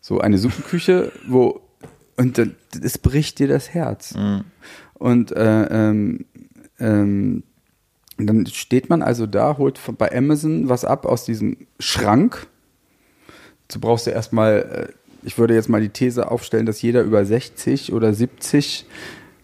So 0.00 0.20
eine 0.20 0.38
Suppenküche, 0.38 1.12
wo 1.26 1.60
und 2.16 2.38
es 2.82 2.98
bricht 2.98 3.38
dir 3.38 3.48
das 3.48 3.70
Herz. 3.70 4.14
Und 4.94 5.32
äh, 5.32 5.64
ähm, 5.64 6.26
ähm, 6.78 7.42
dann 8.18 8.46
steht 8.46 8.90
man 8.90 9.02
also 9.02 9.26
da, 9.26 9.56
holt 9.56 9.80
bei 9.96 10.14
Amazon 10.14 10.68
was 10.68 10.84
ab 10.84 11.06
aus 11.06 11.24
diesem 11.24 11.56
Schrank. 11.78 12.46
Du 13.72 13.80
brauchst 13.80 14.06
ja 14.06 14.12
erstmal, 14.12 14.88
äh, 14.88 14.92
ich 15.22 15.38
würde 15.38 15.54
jetzt 15.54 15.68
mal 15.68 15.80
die 15.80 15.88
These 15.90 16.30
aufstellen, 16.30 16.66
dass 16.66 16.82
jeder 16.82 17.02
über 17.02 17.24
60 17.24 17.92
oder 17.92 18.12
70, 18.14 18.86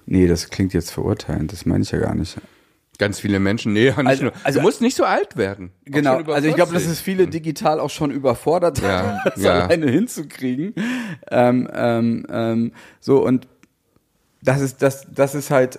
nee, 0.07 0.27
das 0.27 0.51
klingt 0.51 0.73
jetzt 0.75 0.91
verurteilend, 0.91 1.53
das 1.53 1.67
meine 1.67 1.83
ich 1.83 1.91
ja 1.91 1.99
gar 1.99 2.15
nicht. 2.15 2.37
Ganz 2.99 3.21
viele 3.21 3.41
Menschen, 3.41 3.75
nee, 3.75 3.87
nicht 3.91 3.99
Also- 3.99 4.23
nur. 4.25 4.33
also- 4.43 4.59
du 4.59 4.63
musst 4.65 4.81
nicht 4.81 4.97
so 4.97 5.05
alt 5.05 5.37
werden. 5.37 5.71
Genau, 5.85 6.17
also 6.23 6.49
ich 6.49 6.55
glaube, 6.55 6.73
dass 6.73 6.85
40. 6.85 6.93
es 6.93 7.01
viele 7.01 7.27
digital 7.27 7.79
auch 7.79 7.91
schon 7.91 8.11
überfordert 8.11 8.81
Ja, 8.81 8.89
haben, 8.89 9.19
das 9.35 9.43
ja. 9.43 9.53
alleine 9.67 9.91
hinzukriegen. 9.91 10.75
Ähm, 11.31 11.69
ähm, 11.75 12.27
ähm, 12.31 12.73
so 13.01 13.23
und 13.23 13.47
das 14.43 14.63
ist 14.63 14.81
das, 14.81 15.07
das 15.13 15.35
ist 15.35 15.51
halt 15.51 15.79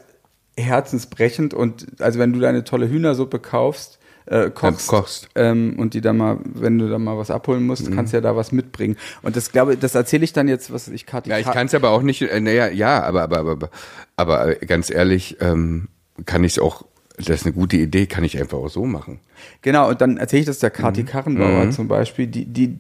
herzensbrechend 0.58 1.54
und 1.54 2.02
also 2.02 2.20
wenn 2.20 2.34
du 2.34 2.40
deine 2.40 2.64
tolle 2.64 2.90
Hühnersuppe 2.90 3.40
kaufst, 3.40 4.00
äh, 4.28 4.50
kochst, 4.50 4.92
Ja, 4.92 4.98
kochst. 5.00 5.30
Ähm, 5.36 5.76
und 5.78 5.94
die 5.94 6.02
dann 6.02 6.18
mal, 6.18 6.40
wenn 6.44 6.78
du 6.78 6.90
dann 6.90 7.04
mal 7.04 7.18
was 7.18 7.32
abholen 7.32 7.66
musst, 7.66 7.92
kannst 7.92 8.14
du 8.14 8.18
ja 8.18 8.22
da 8.22 8.36
was 8.36 8.52
mitbringen. 8.52 8.98
Und 9.22 9.36
das 9.36 9.52
glaube 9.52 9.78
das 9.78 9.96
erzähle 9.96 10.24
ich 10.24 10.34
dann 10.34 10.48
jetzt, 10.48 10.72
was 10.72 10.88
ich 10.88 11.06
Kathi. 11.06 11.30
Ja, 11.30 11.40
ich 11.40 11.46
kann 11.46 11.68
es 11.68 11.74
aber 11.74 11.90
auch 11.92 12.02
nicht, 12.02 12.22
äh, 12.22 12.40
naja, 12.40 12.68
ja, 12.68 13.04
aber, 13.04 13.24
aber, 13.24 13.40
aber, 13.40 13.52
aber, 13.52 13.70
aber 14.16 14.62
äh, 14.62 14.66
ganz 14.66 14.90
ehrlich, 14.90 15.38
ähm, 15.40 15.88
kann 16.26 16.44
ich 16.44 16.54
es 16.54 16.60
auch, 16.60 16.86
das 17.18 17.30
ist 17.30 17.46
eine 17.46 17.54
gute 17.54 17.78
Idee, 17.78 18.06
kann 18.06 18.24
ich 18.24 18.40
einfach 18.40 18.58
auch 18.58 18.70
so 18.70 18.86
machen. 18.86 19.20
Genau, 19.62 19.90
und 19.90 20.02
dann 20.02 20.18
erzähle 20.18 20.42
ich 20.42 20.46
das 20.46 20.60
der 20.60 20.72
Kathi 20.72 21.04
Karrenbauer 21.04 21.72
zum 21.72 21.88
Beispiel, 21.88 22.28
die, 22.28 22.46
die, 22.46 22.78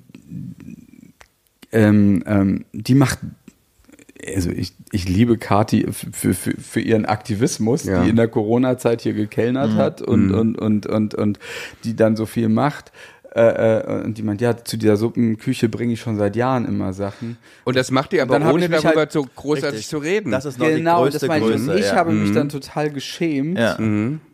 ähm, 1.71 2.23
ähm, 2.25 2.65
die 2.73 2.95
macht, 2.95 3.19
also 4.35 4.49
ich, 4.51 4.73
ich 4.91 5.07
liebe 5.07 5.37
Kathi 5.37 5.85
für, 5.91 6.33
für, 6.33 6.51
für 6.59 6.79
ihren 6.81 7.05
Aktivismus, 7.05 7.83
Ja. 7.85 8.03
die 8.03 8.09
in 8.09 8.15
der 8.15 8.27
Corona-Zeit 8.27 9.01
hier 9.01 9.13
gekellnert 9.13 9.73
hat 9.73 10.01
und, 10.01 10.31
und, 10.33 10.57
und, 10.57 10.85
und, 10.87 11.15
und 11.15 11.39
die 11.83 11.95
dann 11.95 12.15
so 12.15 12.25
viel 12.25 12.49
macht. 12.49 12.91
Äh, 13.35 13.79
äh, 13.81 14.03
und 14.05 14.17
die 14.17 14.23
meint, 14.23 14.41
ja, 14.41 14.57
zu 14.57 14.77
dieser 14.77 14.97
Suppenküche 14.97 15.69
bringe 15.69 15.93
ich 15.93 15.99
schon 15.99 16.17
seit 16.17 16.35
Jahren 16.35 16.65
immer 16.65 16.91
Sachen. 16.93 17.37
Und 17.65 17.75
das 17.75 17.91
macht 17.91 18.11
ihr 18.13 18.23
aber 18.23 18.35
ohne 18.51 18.67
darüber 18.67 18.95
halt- 19.01 19.11
so 19.11 19.27
großartig 19.35 19.79
Richtig. 19.79 19.89
zu 19.89 19.97
reden. 19.99 20.31
Das 20.31 20.45
ist 20.45 20.57
noch 20.57 20.65
Genau, 20.65 21.05
die 21.05 21.11
das 21.11 21.21
größte 21.21 21.27
meine 21.27 21.45
ich. 21.45 21.55
Und 21.61 21.65
Größe. 21.67 21.79
ich 21.79 21.85
ja. 21.87 21.95
habe 21.95 22.13
mich 22.13 22.31
dann 22.31 22.49
total 22.49 22.89
geschämt, 22.89 23.59
Ja. 23.59 23.77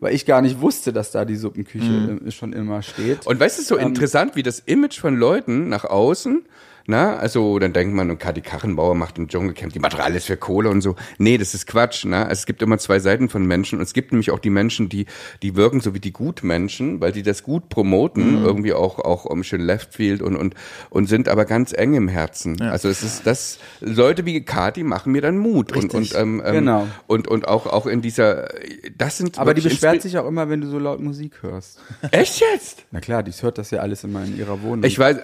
weil 0.00 0.14
ich 0.14 0.24
gar 0.24 0.40
nicht 0.40 0.60
wusste, 0.60 0.92
dass 0.92 1.10
da 1.10 1.24
die 1.26 1.36
Suppenküche 1.36 2.18
äh, 2.24 2.30
schon 2.30 2.52
immer 2.54 2.80
steht. 2.82 3.26
Und 3.26 3.38
weißt 3.38 3.58
du, 3.58 3.62
so 3.62 3.76
interessant, 3.76 4.36
wie 4.36 4.42
das 4.42 4.60
Image 4.60 4.98
von 5.00 5.16
Leuten 5.16 5.68
nach 5.68 5.84
außen, 5.84 6.42
na, 6.86 7.16
also 7.16 7.58
dann 7.58 7.72
denkt 7.72 7.94
man, 7.94 8.10
und 8.10 8.18
Kati 8.18 8.42
Karrenbauer 8.42 8.94
macht 8.94 9.18
im 9.18 9.28
Dschungelcamp, 9.28 9.72
die 9.72 9.78
macht 9.78 9.98
alles 9.98 10.26
für 10.26 10.36
Kohle 10.36 10.68
und 10.68 10.82
so. 10.82 10.96
Nee, 11.18 11.38
das 11.38 11.54
ist 11.54 11.66
Quatsch, 11.66 12.04
na. 12.06 12.24
Also 12.24 12.40
es 12.40 12.46
gibt 12.46 12.60
immer 12.60 12.78
zwei 12.78 12.98
Seiten 12.98 13.28
von 13.28 13.46
Menschen 13.46 13.78
und 13.78 13.84
es 13.84 13.94
gibt 13.94 14.12
nämlich 14.12 14.30
auch 14.30 14.38
die 14.38 14.50
Menschen, 14.50 14.88
die, 14.88 15.06
die 15.42 15.56
wirken 15.56 15.80
so 15.80 15.94
wie 15.94 16.00
die 16.00 16.12
Gutmenschen, 16.12 17.00
weil 17.00 17.12
die 17.12 17.22
das 17.22 17.42
gut 17.42 17.68
promoten, 17.70 18.44
irgendwie 18.44 18.74
auch, 18.74 18.98
auch 18.98 19.24
um 19.24 19.44
schön 19.44 19.62
Leftfield 19.62 20.20
und, 20.20 20.36
und, 20.36 20.54
und 20.90 21.06
sind 21.06 21.28
aber 21.28 21.46
ganz 21.46 21.72
eng 21.72 21.94
im 21.94 22.08
Herzen. 22.08 22.60
Also 22.60 22.88
es 22.88 23.02
ist 23.02 23.26
das, 23.26 23.58
Leute 23.80 24.26
wie 24.26 24.44
Kati 24.44 24.82
machen 24.82 25.12
mir 25.12 25.22
dann 25.22 25.38
Mut 25.38 25.72
und, 25.72 25.94
und, 25.94 26.00
Richtig. 26.02 26.18
ähm, 26.18 26.42
ähm, 26.44 26.52
Genau. 26.54 26.86
und, 27.06 27.28
und 27.28 27.48
auch, 27.48 27.66
auch 27.66 27.86
in 27.86 28.02
dieser, 28.02 28.48
das 28.96 29.18
sind 29.18 29.38
Aber 29.38 29.54
die 29.54 29.62
beschwert 29.62 30.02
sich 30.02 30.18
auch 30.18 30.26
immer, 30.26 30.48
wenn 30.48 30.60
du 30.60 30.68
so 30.68 30.78
laut 30.78 31.00
Musik 31.00 31.42
hörst. 31.42 31.80
Echt 32.10 32.40
jetzt? 32.40 32.84
Na 32.90 33.00
klar, 33.00 33.22
die 33.22 33.32
hört 33.32 33.58
das 33.58 33.70
ja 33.70 33.80
alles 33.80 34.04
immer 34.04 34.24
in 34.24 34.36
ihrer 34.36 34.62
Wohnung. 34.62 34.84
Ich 34.84 34.98
weiß, 34.98 35.18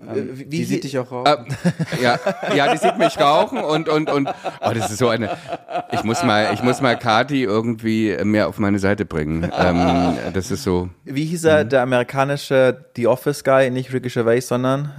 ähm, 0.00 0.48
die 0.48 0.64
sieht 0.64 0.84
dich 0.84 0.98
auch 0.98 1.10
raus. 1.12 1.28
Äh, 1.98 2.02
ja, 2.02 2.18
ja, 2.54 2.72
die 2.72 2.78
sieht 2.78 2.98
mich 2.98 3.18
rauchen 3.20 3.58
und 3.58 3.88
und 3.88 4.10
und 4.10 4.28
oh, 4.28 4.70
das 4.74 4.90
ist 4.90 4.98
so 4.98 5.08
eine. 5.08 5.30
Ich 5.92 6.04
muss 6.04 6.22
mal, 6.22 6.52
ich 6.54 6.62
muss 6.62 6.80
mal 6.80 6.98
Kati 6.98 7.42
irgendwie 7.42 8.16
mehr 8.24 8.48
auf 8.48 8.58
meine 8.58 8.78
Seite 8.78 9.04
bringen. 9.04 9.50
Ähm, 9.56 10.16
das 10.32 10.50
ist 10.50 10.62
so. 10.64 10.88
Wie 11.04 11.24
hieß 11.24 11.44
er, 11.44 11.64
der 11.64 11.82
amerikanische 11.82 12.86
The 12.96 13.06
Office 13.06 13.44
Guy, 13.44 13.70
nicht 13.70 13.92
Ricky 13.92 14.08
Gervais, 14.08 14.40
sondern 14.42 14.92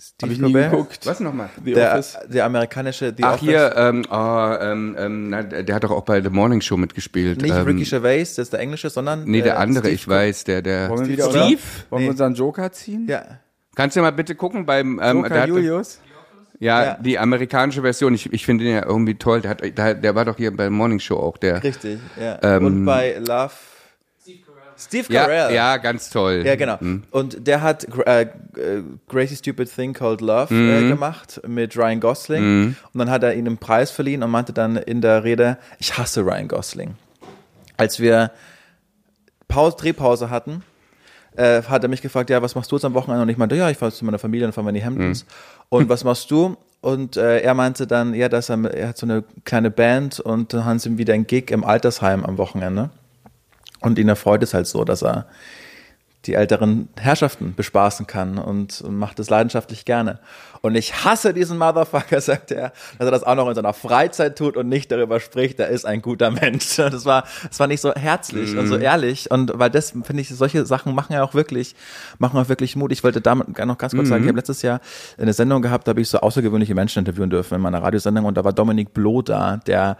Steve 0.00 0.30
Hab 0.30 0.30
ich 0.30 0.38
nie 0.38 0.52
Colbert? 0.52 0.70
geguckt. 0.70 1.06
Was 1.06 1.18
nochmal? 1.20 1.48
The 1.64 1.72
Der, 1.72 1.92
Office. 1.94 2.18
der 2.28 2.44
amerikanische 2.44 3.12
The 3.16 3.24
Ach 3.24 3.34
Office. 3.34 3.40
hier, 3.48 3.74
ähm, 3.76 4.04
oh, 4.08 4.54
ähm, 4.60 4.94
ähm, 4.96 5.30
na, 5.30 5.42
der 5.42 5.74
hat 5.74 5.82
doch 5.82 5.90
auch 5.90 6.04
bei 6.04 6.22
The 6.22 6.30
Morning 6.30 6.60
Show 6.60 6.76
mitgespielt. 6.76 7.42
Nicht 7.42 7.52
ähm, 7.54 7.64
Ricky 7.64 7.82
Gervais, 7.84 8.20
das 8.36 8.38
ist 8.46 8.52
der 8.52 8.60
englische, 8.60 8.90
sondern 8.90 9.24
Nee, 9.24 9.42
der 9.42 9.54
äh, 9.54 9.56
andere, 9.56 9.84
Steve 9.84 9.94
ich 9.94 10.06
weiß, 10.06 10.44
der, 10.44 10.62
der. 10.62 10.88
Wollen 10.90 11.06
wir 11.06 11.08
wieder 11.14 11.30
Steve? 11.30 11.58
Wollen 11.90 12.02
Nee. 12.02 12.06
wir 12.06 12.10
unseren 12.12 12.34
Joker 12.34 12.70
ziehen? 12.70 13.06
Ja. 13.08 13.22
Kannst 13.78 13.96
du 13.96 14.00
mal 14.00 14.10
bitte 14.10 14.34
gucken 14.34 14.66
beim 14.66 14.98
ähm, 15.00 15.18
Joker 15.18 15.28
der 15.28 15.42
hat- 15.42 15.48
Julius? 15.48 16.00
Ja, 16.58 16.84
Ja. 16.84 16.94
die 17.00 17.16
amerikanische 17.16 17.82
Version. 17.82 18.12
Ich, 18.12 18.32
ich 18.32 18.44
finde 18.44 18.64
den 18.64 18.74
ja 18.74 18.84
irgendwie 18.84 19.14
toll. 19.14 19.40
Der, 19.40 19.50
hat, 19.52 19.60
der, 19.78 19.94
der 19.94 20.14
war 20.16 20.24
doch 20.24 20.36
hier 20.36 20.54
bei 20.56 20.68
Morning 20.68 20.98
Show 20.98 21.16
auch. 21.16 21.36
Der. 21.38 21.62
Richtig, 21.62 22.00
ja. 22.20 22.40
Ähm, 22.42 22.64
Und 22.64 22.84
bei 22.84 23.16
Love. 23.18 23.52
Steve 24.76 25.12
Ja, 25.12 25.26
Carell. 25.26 25.54
ja, 25.54 25.76
ganz 25.76 26.10
toll. 26.10 26.42
Ja, 26.44 26.56
genau. 26.56 26.78
Und 27.12 27.46
der 27.46 27.62
hat 27.62 27.84
äh, 28.06 28.22
äh, 28.22 28.28
Crazy 29.08 29.36
Stupid 29.36 29.72
Thing 29.72 29.92
Called 29.92 30.20
Love 30.20 30.52
äh, 30.52 30.88
gemacht 30.88 31.40
mit 31.46 31.76
Ryan 31.76 32.00
Gosling. 32.00 32.76
Und 32.92 32.98
dann 32.98 33.10
hat 33.10 33.22
er 33.22 33.34
ihm 33.34 33.46
einen 33.46 33.58
Preis 33.58 33.92
verliehen 33.92 34.22
und 34.24 34.30
meinte 34.32 34.52
dann 34.52 34.76
in 34.76 35.00
der 35.00 35.22
Rede, 35.22 35.58
ich 35.78 35.96
hasse 35.96 36.22
Ryan 36.24 36.48
Gosling. 36.48 36.94
Als 37.76 38.00
wir 38.00 38.32
Pause, 39.48 39.76
Drehpause 39.78 40.30
hatten, 40.30 40.62
äh, 41.38 41.62
hat 41.62 41.82
er 41.82 41.88
mich 41.88 42.02
gefragt, 42.02 42.30
ja, 42.30 42.42
was 42.42 42.54
machst 42.54 42.70
du 42.72 42.76
jetzt 42.76 42.84
am 42.84 42.94
Wochenende? 42.94 43.22
Und 43.22 43.28
ich 43.28 43.36
meinte, 43.36 43.54
ja, 43.56 43.70
ich 43.70 43.78
fahre 43.78 43.92
zu 43.92 44.04
meiner 44.04 44.18
Familie 44.18 44.46
und 44.46 44.52
fahre 44.52 44.68
in 44.68 44.74
die 44.74 44.84
Hamptons. 44.84 45.24
Und 45.68 45.88
was 45.88 46.02
machst 46.04 46.30
du? 46.30 46.56
Und 46.80 47.16
äh, 47.16 47.40
er 47.40 47.54
meinte 47.54 47.86
dann, 47.86 48.14
ja, 48.14 48.28
dass 48.28 48.50
er, 48.50 48.64
er 48.72 48.88
hat 48.88 48.98
so 48.98 49.06
eine 49.06 49.24
kleine 49.44 49.70
Band 49.70 50.20
und 50.20 50.52
dann 50.52 50.64
haben 50.64 50.78
sie 50.78 50.88
ihm 50.88 50.98
wieder 50.98 51.14
ein 51.14 51.26
Gig 51.26 51.50
im 51.50 51.64
Altersheim 51.64 52.24
am 52.24 52.38
Wochenende. 52.38 52.90
Und 53.80 53.98
ihn 53.98 54.08
erfreut 54.08 54.42
es 54.42 54.54
halt 54.54 54.66
so, 54.66 54.84
dass 54.84 55.02
er 55.02 55.26
die 56.26 56.34
älteren 56.34 56.88
Herrschaften 56.98 57.54
bespaßen 57.54 58.06
kann 58.06 58.38
und, 58.38 58.82
macht 58.88 59.20
es 59.20 59.30
leidenschaftlich 59.30 59.84
gerne. 59.84 60.18
Und 60.60 60.74
ich 60.74 61.04
hasse 61.04 61.32
diesen 61.32 61.56
Motherfucker, 61.58 62.20
sagt 62.20 62.50
er, 62.50 62.72
dass 62.98 63.06
er 63.06 63.10
das 63.10 63.22
auch 63.22 63.36
noch 63.36 63.48
in 63.48 63.54
seiner 63.54 63.72
Freizeit 63.72 64.36
tut 64.36 64.56
und 64.56 64.68
nicht 64.68 64.90
darüber 64.90 65.20
spricht, 65.20 65.60
er 65.60 65.68
ist 65.68 65.84
ein 65.84 66.02
guter 66.02 66.30
Mensch. 66.30 66.78
Das 66.88 67.04
war, 67.04 67.24
das 67.46 67.60
war 67.60 67.66
nicht 67.66 67.80
so 67.80 67.92
herzlich 67.94 68.56
und 68.56 68.66
so 68.66 68.76
ehrlich. 68.76 69.30
Und 69.30 69.52
weil 69.54 69.70
das, 69.70 69.90
finde 69.90 70.20
ich, 70.20 70.30
solche 70.30 70.64
Sachen 70.64 70.94
machen 70.94 71.12
ja 71.12 71.22
auch 71.22 71.34
wirklich, 71.34 71.76
machen 72.18 72.38
auch 72.38 72.48
wirklich 72.48 72.76
Mut. 72.76 72.92
Ich 72.92 73.04
wollte 73.04 73.20
damit 73.20 73.56
noch 73.58 73.78
ganz 73.78 73.94
kurz 73.94 74.08
sagen, 74.08 74.22
ich 74.22 74.28
habe 74.28 74.38
letztes 74.38 74.62
Jahr 74.62 74.80
eine 75.18 75.32
Sendung 75.32 75.60
gehabt, 75.60 75.86
da 75.86 75.90
habe 75.90 76.00
ich 76.00 76.08
so 76.08 76.18
außergewöhnliche 76.18 76.74
Menschen 76.74 77.00
interviewen 77.00 77.30
dürfen 77.30 77.54
in 77.54 77.60
meiner 77.60 77.82
Radiosendung 77.82 78.24
und 78.24 78.36
da 78.36 78.44
war 78.44 78.52
Dominik 78.52 78.94
Bloh 78.94 79.22
da, 79.22 79.58
der 79.58 79.98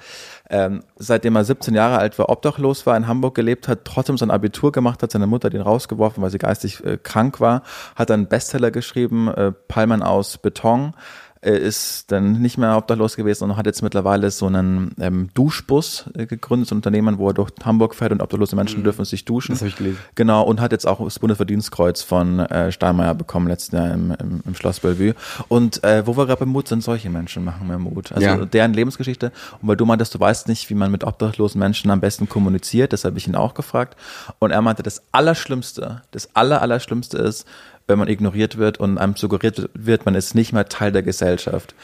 ähm, 0.50 0.82
seitdem 0.96 1.36
er 1.36 1.44
17 1.44 1.74
Jahre 1.74 1.98
alt 1.98 2.18
war, 2.18 2.30
obdachlos 2.30 2.86
war, 2.86 2.96
in 2.96 3.06
Hamburg 3.06 3.34
gelebt 3.34 3.68
hat, 3.68 3.84
trotzdem 3.84 4.16
sein 4.16 4.30
Abitur 4.30 4.72
gemacht 4.72 5.02
hat, 5.02 5.12
seine 5.12 5.26
Mutter 5.26 5.46
hat 5.46 5.54
ihn 5.54 5.60
rausgeworfen, 6.08 6.22
weil 6.22 6.30
sie 6.30 6.38
geistig 6.38 6.84
äh, 6.84 6.96
krank 6.96 7.40
war, 7.40 7.62
hat 7.94 8.10
dann 8.10 8.20
einen 8.20 8.28
Bestseller 8.28 8.70
geschrieben, 8.70 9.28
äh, 9.28 9.52
Palmen 9.68 10.02
aus 10.02 10.38
Beton, 10.38 10.94
ist 11.40 12.10
dann 12.10 12.40
nicht 12.42 12.58
mehr 12.58 12.76
obdachlos 12.76 13.16
gewesen 13.16 13.44
und 13.44 13.56
hat 13.56 13.66
jetzt 13.66 13.82
mittlerweile 13.82 14.30
so 14.30 14.46
einen 14.46 14.92
ähm, 15.00 15.28
Duschbus 15.34 16.10
äh, 16.14 16.26
gegründet, 16.26 16.68
so 16.68 16.74
ein 16.74 16.78
Unternehmen, 16.78 17.18
wo 17.18 17.28
er 17.28 17.34
durch 17.34 17.50
Hamburg 17.64 17.94
fährt 17.94 18.12
und 18.12 18.20
obdachlose 18.22 18.56
Menschen 18.56 18.82
dürfen 18.82 19.04
sich 19.04 19.24
duschen. 19.24 19.52
Das 19.52 19.60
hab 19.60 19.68
ich 19.68 19.76
gelesen. 19.76 19.98
Genau, 20.14 20.42
und 20.42 20.60
hat 20.60 20.72
jetzt 20.72 20.86
auch 20.86 21.02
das 21.04 21.18
Bundesverdienstkreuz 21.18 22.02
von 22.02 22.40
äh, 22.40 22.72
Steinmeier 22.72 23.14
bekommen, 23.14 23.46
letzten 23.48 23.76
Jahr 23.76 23.92
im, 23.94 24.10
im, 24.18 24.40
im 24.44 24.54
Schloss 24.54 24.80
Bellevue. 24.80 25.14
Und 25.48 25.82
äh, 25.84 26.06
wo 26.06 26.16
wir 26.16 26.26
gerade 26.26 26.40
beim 26.40 26.48
Mut 26.48 26.68
sind, 26.68 26.82
solche 26.82 27.08
Menschen 27.10 27.44
machen 27.44 27.66
mir 27.68 27.78
Mut. 27.78 28.10
Also 28.12 28.26
Ja. 28.26 28.44
deren 28.44 28.74
Lebensgeschichte. 28.74 29.32
Und 29.62 29.68
weil 29.68 29.76
du 29.76 29.86
meintest, 29.86 30.14
du 30.14 30.20
weißt 30.20 30.48
nicht, 30.48 30.68
wie 30.70 30.74
man 30.74 30.90
mit 30.90 31.04
obdachlosen 31.04 31.58
Menschen 31.58 31.90
am 31.90 32.00
besten 32.00 32.28
kommuniziert, 32.28 32.92
das 32.92 33.04
habe 33.04 33.16
ich 33.18 33.28
ihn 33.28 33.34
auch 33.36 33.54
gefragt. 33.54 33.96
Und 34.38 34.50
er 34.50 34.62
meinte, 34.62 34.82
das 34.82 35.02
Allerschlimmste, 35.12 36.02
das 36.10 36.28
Aller, 36.34 36.62
Allerschlimmste 36.62 37.18
ist, 37.18 37.46
wenn 37.88 37.98
man 37.98 38.08
ignoriert 38.08 38.56
wird 38.58 38.78
und 38.78 38.98
einem 38.98 39.16
suggeriert 39.16 39.68
wird, 39.74 40.04
man 40.06 40.14
ist 40.14 40.34
nicht 40.34 40.52
mehr 40.52 40.66
Teil 40.68 40.92
der 40.92 41.02
Gesellschaft. 41.02 41.74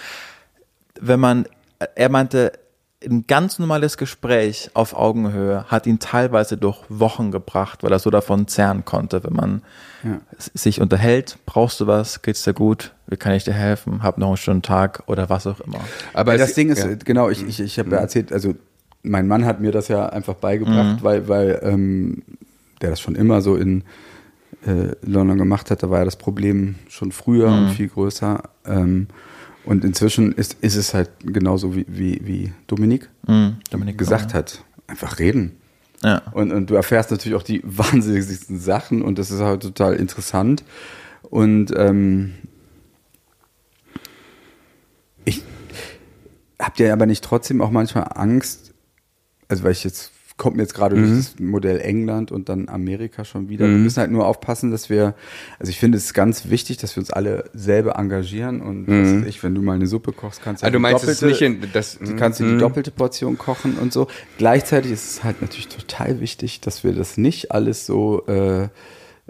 Wenn 1.00 1.18
man, 1.20 1.46
er 1.96 2.08
meinte, 2.10 2.52
ein 3.04 3.26
ganz 3.26 3.58
normales 3.58 3.98
Gespräch 3.98 4.70
auf 4.72 4.94
Augenhöhe 4.94 5.64
hat 5.68 5.86
ihn 5.86 5.98
teilweise 5.98 6.56
durch 6.56 6.78
Wochen 6.88 7.30
gebracht, 7.30 7.82
weil 7.82 7.92
er 7.92 7.98
so 7.98 8.08
davon 8.10 8.46
zehren 8.48 8.84
konnte, 8.86 9.22
wenn 9.24 9.34
man 9.34 9.62
s- 10.38 10.50
sich 10.54 10.80
unterhält, 10.80 11.36
brauchst 11.44 11.80
du 11.80 11.86
was, 11.86 12.22
geht's 12.22 12.44
dir 12.44 12.54
gut, 12.54 12.92
wie 13.06 13.16
kann 13.18 13.34
ich 13.34 13.44
dir 13.44 13.52
helfen, 13.52 14.02
hab 14.02 14.16
noch 14.16 14.28
einen 14.28 14.36
schönen 14.38 14.62
Tag 14.62 15.02
oder 15.06 15.28
was 15.28 15.46
auch 15.46 15.60
immer. 15.60 15.80
Aber 16.14 16.32
ja, 16.32 16.38
das 16.38 16.54
Ding 16.54 16.70
ist, 16.70 16.78
ja. 16.78 16.90
äh, 16.92 16.96
genau, 16.96 17.28
ich, 17.28 17.46
ich, 17.46 17.60
ich 17.60 17.78
habe 17.78 17.90
ja 17.90 17.98
erzählt, 17.98 18.32
also 18.32 18.54
mein 19.02 19.28
Mann 19.28 19.44
hat 19.44 19.60
mir 19.60 19.72
das 19.72 19.88
ja 19.88 20.06
einfach 20.06 20.34
beigebracht, 20.34 21.02
weil, 21.02 21.28
weil 21.28 21.60
ähm, 21.62 22.22
der 22.80 22.88
das 22.88 23.00
schon 23.00 23.16
immer 23.16 23.42
so 23.42 23.54
in 23.56 23.84
äh, 24.66 24.94
London 25.02 25.38
gemacht 25.38 25.70
hat, 25.70 25.82
da 25.82 25.90
war 25.90 26.00
ja 26.00 26.04
das 26.04 26.16
Problem 26.16 26.76
schon 26.88 27.12
früher 27.12 27.48
und 27.48 27.70
viel 27.70 27.88
größer. 27.88 28.42
Ähm, 28.66 29.08
und 29.64 29.84
inzwischen 29.84 30.32
ist, 30.32 30.56
ist 30.60 30.76
es 30.76 30.94
halt 30.94 31.10
genauso 31.20 31.74
wie, 31.74 31.86
wie, 31.88 32.20
wie 32.24 32.52
Dominik, 32.66 33.08
Mhm, 33.26 33.56
Dominik 33.70 33.98
gesagt 33.98 34.34
hat. 34.34 34.62
Einfach 34.86 35.18
reden. 35.18 35.56
Ja. 36.02 36.22
Und, 36.32 36.52
und 36.52 36.68
du 36.68 36.74
erfährst 36.74 37.10
natürlich 37.10 37.36
auch 37.36 37.42
die 37.42 37.62
wahnsinnigsten 37.64 38.58
Sachen 38.58 39.02
und 39.02 39.18
das 39.18 39.30
ist 39.30 39.40
halt 39.40 39.62
total 39.62 39.94
interessant. 39.94 40.64
Und 41.22 41.72
ähm, 41.76 42.34
ich 45.24 45.42
habt 46.58 46.78
ihr 46.78 46.92
aber 46.92 47.06
nicht 47.06 47.24
trotzdem 47.24 47.62
auch 47.62 47.70
manchmal 47.70 48.08
Angst, 48.14 48.74
also 49.48 49.64
weil 49.64 49.72
ich 49.72 49.84
jetzt 49.84 50.12
kommt 50.36 50.56
mir 50.56 50.62
jetzt 50.62 50.74
gerade 50.74 50.96
durch 50.96 51.08
das 51.10 51.38
Modell 51.38 51.80
England 51.80 52.32
und 52.32 52.48
dann 52.48 52.68
Amerika 52.68 53.24
schon 53.24 53.48
wieder. 53.48 53.66
Wir 53.66 53.76
müssen 53.76 54.00
halt 54.00 54.10
nur 54.10 54.26
aufpassen, 54.26 54.72
dass 54.72 54.90
wir, 54.90 55.14
also 55.60 55.70
ich 55.70 55.78
finde 55.78 55.96
es 55.96 56.12
ganz 56.12 56.50
wichtig, 56.50 56.76
dass 56.78 56.96
wir 56.96 57.02
uns 57.02 57.10
alle 57.10 57.44
selber 57.54 57.96
engagieren 57.96 58.60
und 58.60 58.88
was 58.88 59.22
weiß 59.22 59.28
ich, 59.28 59.42
wenn 59.44 59.54
du 59.54 59.62
mal 59.62 59.74
eine 59.74 59.86
Suppe 59.86 60.12
kochst, 60.12 60.42
kannst 60.42 60.62
du 60.62 60.66
die 60.78 60.82
meinst 60.82 61.04
es 61.04 61.20
doppelte- 61.20 61.26
nicht 61.26 61.42
in 61.64 61.72
das. 61.72 61.98
Du 62.00 62.16
kannst 62.16 62.40
dir 62.40 62.46
die 62.52 62.58
doppelte 62.58 62.90
Portion 62.90 63.38
kochen 63.38 63.74
und 63.78 63.92
so. 63.92 64.08
Gleichzeitig 64.36 64.90
ist 64.90 65.08
es 65.08 65.24
halt 65.24 65.40
natürlich 65.40 65.68
total 65.68 66.20
wichtig, 66.20 66.60
dass 66.60 66.82
wir 66.82 66.92
das 66.94 67.16
nicht 67.16 67.52
alles 67.52 67.86
so 67.86 68.26
äh, 68.26 68.68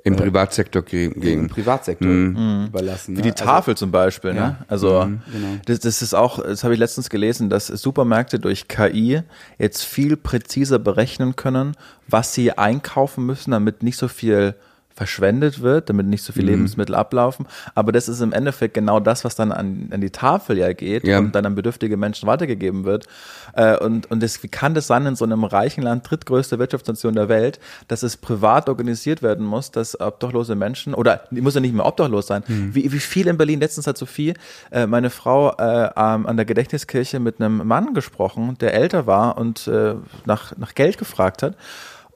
Im 0.02 0.16
Privatsektor 0.16 0.82
ge- 0.82 1.06
im 1.06 1.20
gegen. 1.20 1.48
Privatsektor 1.48 2.10
überlassen. 2.10 3.16
Wie 3.16 3.22
die 3.22 3.28
ne? 3.28 3.34
Tafel 3.34 3.76
zum 3.76 3.90
Beispiel, 3.90 4.34
ne? 4.34 4.38
Ja. 4.40 4.56
Also 4.68 5.00
genau. 5.32 5.48
das, 5.66 5.78
das 5.78 6.02
ist 6.02 6.14
auch, 6.14 6.42
das 6.42 6.64
habe 6.64 6.74
ich 6.74 6.80
letztens 6.80 7.08
gelesen, 7.08 7.48
dass 7.48 7.68
Supermärkte 7.68 8.38
durch 8.38 8.66
KI 8.68 9.22
jetzt 9.58 9.82
viel 9.84 10.16
präziser 10.16 10.78
berechnen 10.78 11.36
können, 11.36 11.76
was 12.08 12.34
sie 12.34 12.52
einkaufen 12.58 13.24
müssen, 13.24 13.52
damit 13.52 13.82
nicht 13.82 13.96
so 13.96 14.08
viel 14.08 14.54
verschwendet 14.94 15.60
wird, 15.60 15.88
damit 15.90 16.06
nicht 16.06 16.22
so 16.22 16.30
Mhm. 16.32 16.34
viel 16.34 16.44
Lebensmittel 16.46 16.94
ablaufen. 16.94 17.46
Aber 17.74 17.90
das 17.92 18.08
ist 18.08 18.20
im 18.20 18.32
Endeffekt 18.32 18.74
genau 18.74 19.00
das, 19.00 19.24
was 19.24 19.34
dann 19.34 19.50
an, 19.52 19.88
an 19.92 20.00
die 20.00 20.10
Tafel 20.10 20.56
ja 20.58 20.72
geht 20.72 21.04
Ja. 21.06 21.18
und 21.18 21.34
dann 21.34 21.44
an 21.46 21.54
bedürftige 21.54 21.96
Menschen 21.96 22.26
weitergegeben 22.28 22.84
wird. 22.84 23.06
Äh, 23.54 23.76
und 23.78 24.10
und 24.10 24.22
das, 24.22 24.42
wie 24.42 24.48
kann 24.48 24.74
das 24.74 24.86
sein 24.86 25.04
in 25.06 25.16
so 25.16 25.24
einem 25.24 25.44
reichen 25.44 25.82
Land, 25.82 26.08
drittgrößte 26.08 26.58
Wirtschaftsnation 26.58 27.14
der 27.14 27.28
Welt, 27.28 27.58
dass 27.88 28.02
es 28.02 28.16
privat 28.16 28.68
organisiert 28.68 29.22
werden 29.22 29.44
muss, 29.44 29.70
dass 29.70 30.00
obdachlose 30.00 30.54
Menschen, 30.54 30.94
oder 30.94 31.22
die 31.30 31.40
muss 31.40 31.54
ja 31.54 31.60
nicht 31.60 31.74
mehr 31.74 31.86
obdachlos 31.86 32.26
sein, 32.28 32.42
wie, 32.46 32.92
wie 32.92 32.98
viel 33.00 33.26
in 33.26 33.36
Berlin, 33.36 33.60
letztens 33.60 33.86
hat 33.86 33.98
Sophie, 33.98 34.34
äh, 34.70 34.86
meine 34.86 35.10
Frau, 35.10 35.50
äh, 35.58 35.62
an 35.94 36.36
der 36.36 36.44
Gedächtniskirche 36.46 37.18
mit 37.20 37.40
einem 37.40 37.66
Mann 37.66 37.94
gesprochen, 37.94 38.56
der 38.60 38.74
älter 38.74 39.06
war 39.06 39.36
und 39.38 39.66
äh, 39.66 39.94
nach, 40.24 40.56
nach 40.56 40.74
Geld 40.74 40.98
gefragt 40.98 41.42
hat. 41.42 41.56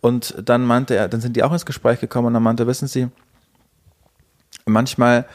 Und 0.01 0.35
dann 0.43 0.65
meinte 0.65 0.95
er, 0.95 1.09
dann 1.09 1.21
sind 1.21 1.37
die 1.37 1.43
auch 1.43 1.53
ins 1.53 1.67
Gespräch 1.67 2.01
gekommen 2.01 2.29
und 2.29 2.35
dann 2.35 2.43
meinte, 2.43 2.67
wissen 2.67 2.89
Sie, 2.89 3.09
manchmal 4.65 5.27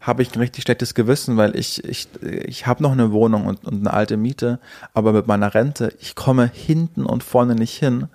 habe 0.00 0.22
ich 0.22 0.34
ein 0.34 0.38
richtig 0.38 0.62
schlechtes 0.62 0.94
Gewissen, 0.94 1.36
weil 1.36 1.56
ich, 1.56 1.84
ich, 1.84 2.08
ich 2.22 2.66
habe 2.66 2.82
noch 2.82 2.92
eine 2.92 3.10
Wohnung 3.10 3.46
und, 3.46 3.64
und 3.64 3.80
eine 3.80 3.92
alte 3.92 4.16
Miete, 4.16 4.60
aber 4.94 5.12
mit 5.12 5.26
meiner 5.26 5.52
Rente, 5.54 5.92
ich 6.00 6.14
komme 6.14 6.50
hinten 6.52 7.04
und 7.04 7.24
vorne 7.24 7.54
nicht 7.56 7.76
hin, 7.76 8.08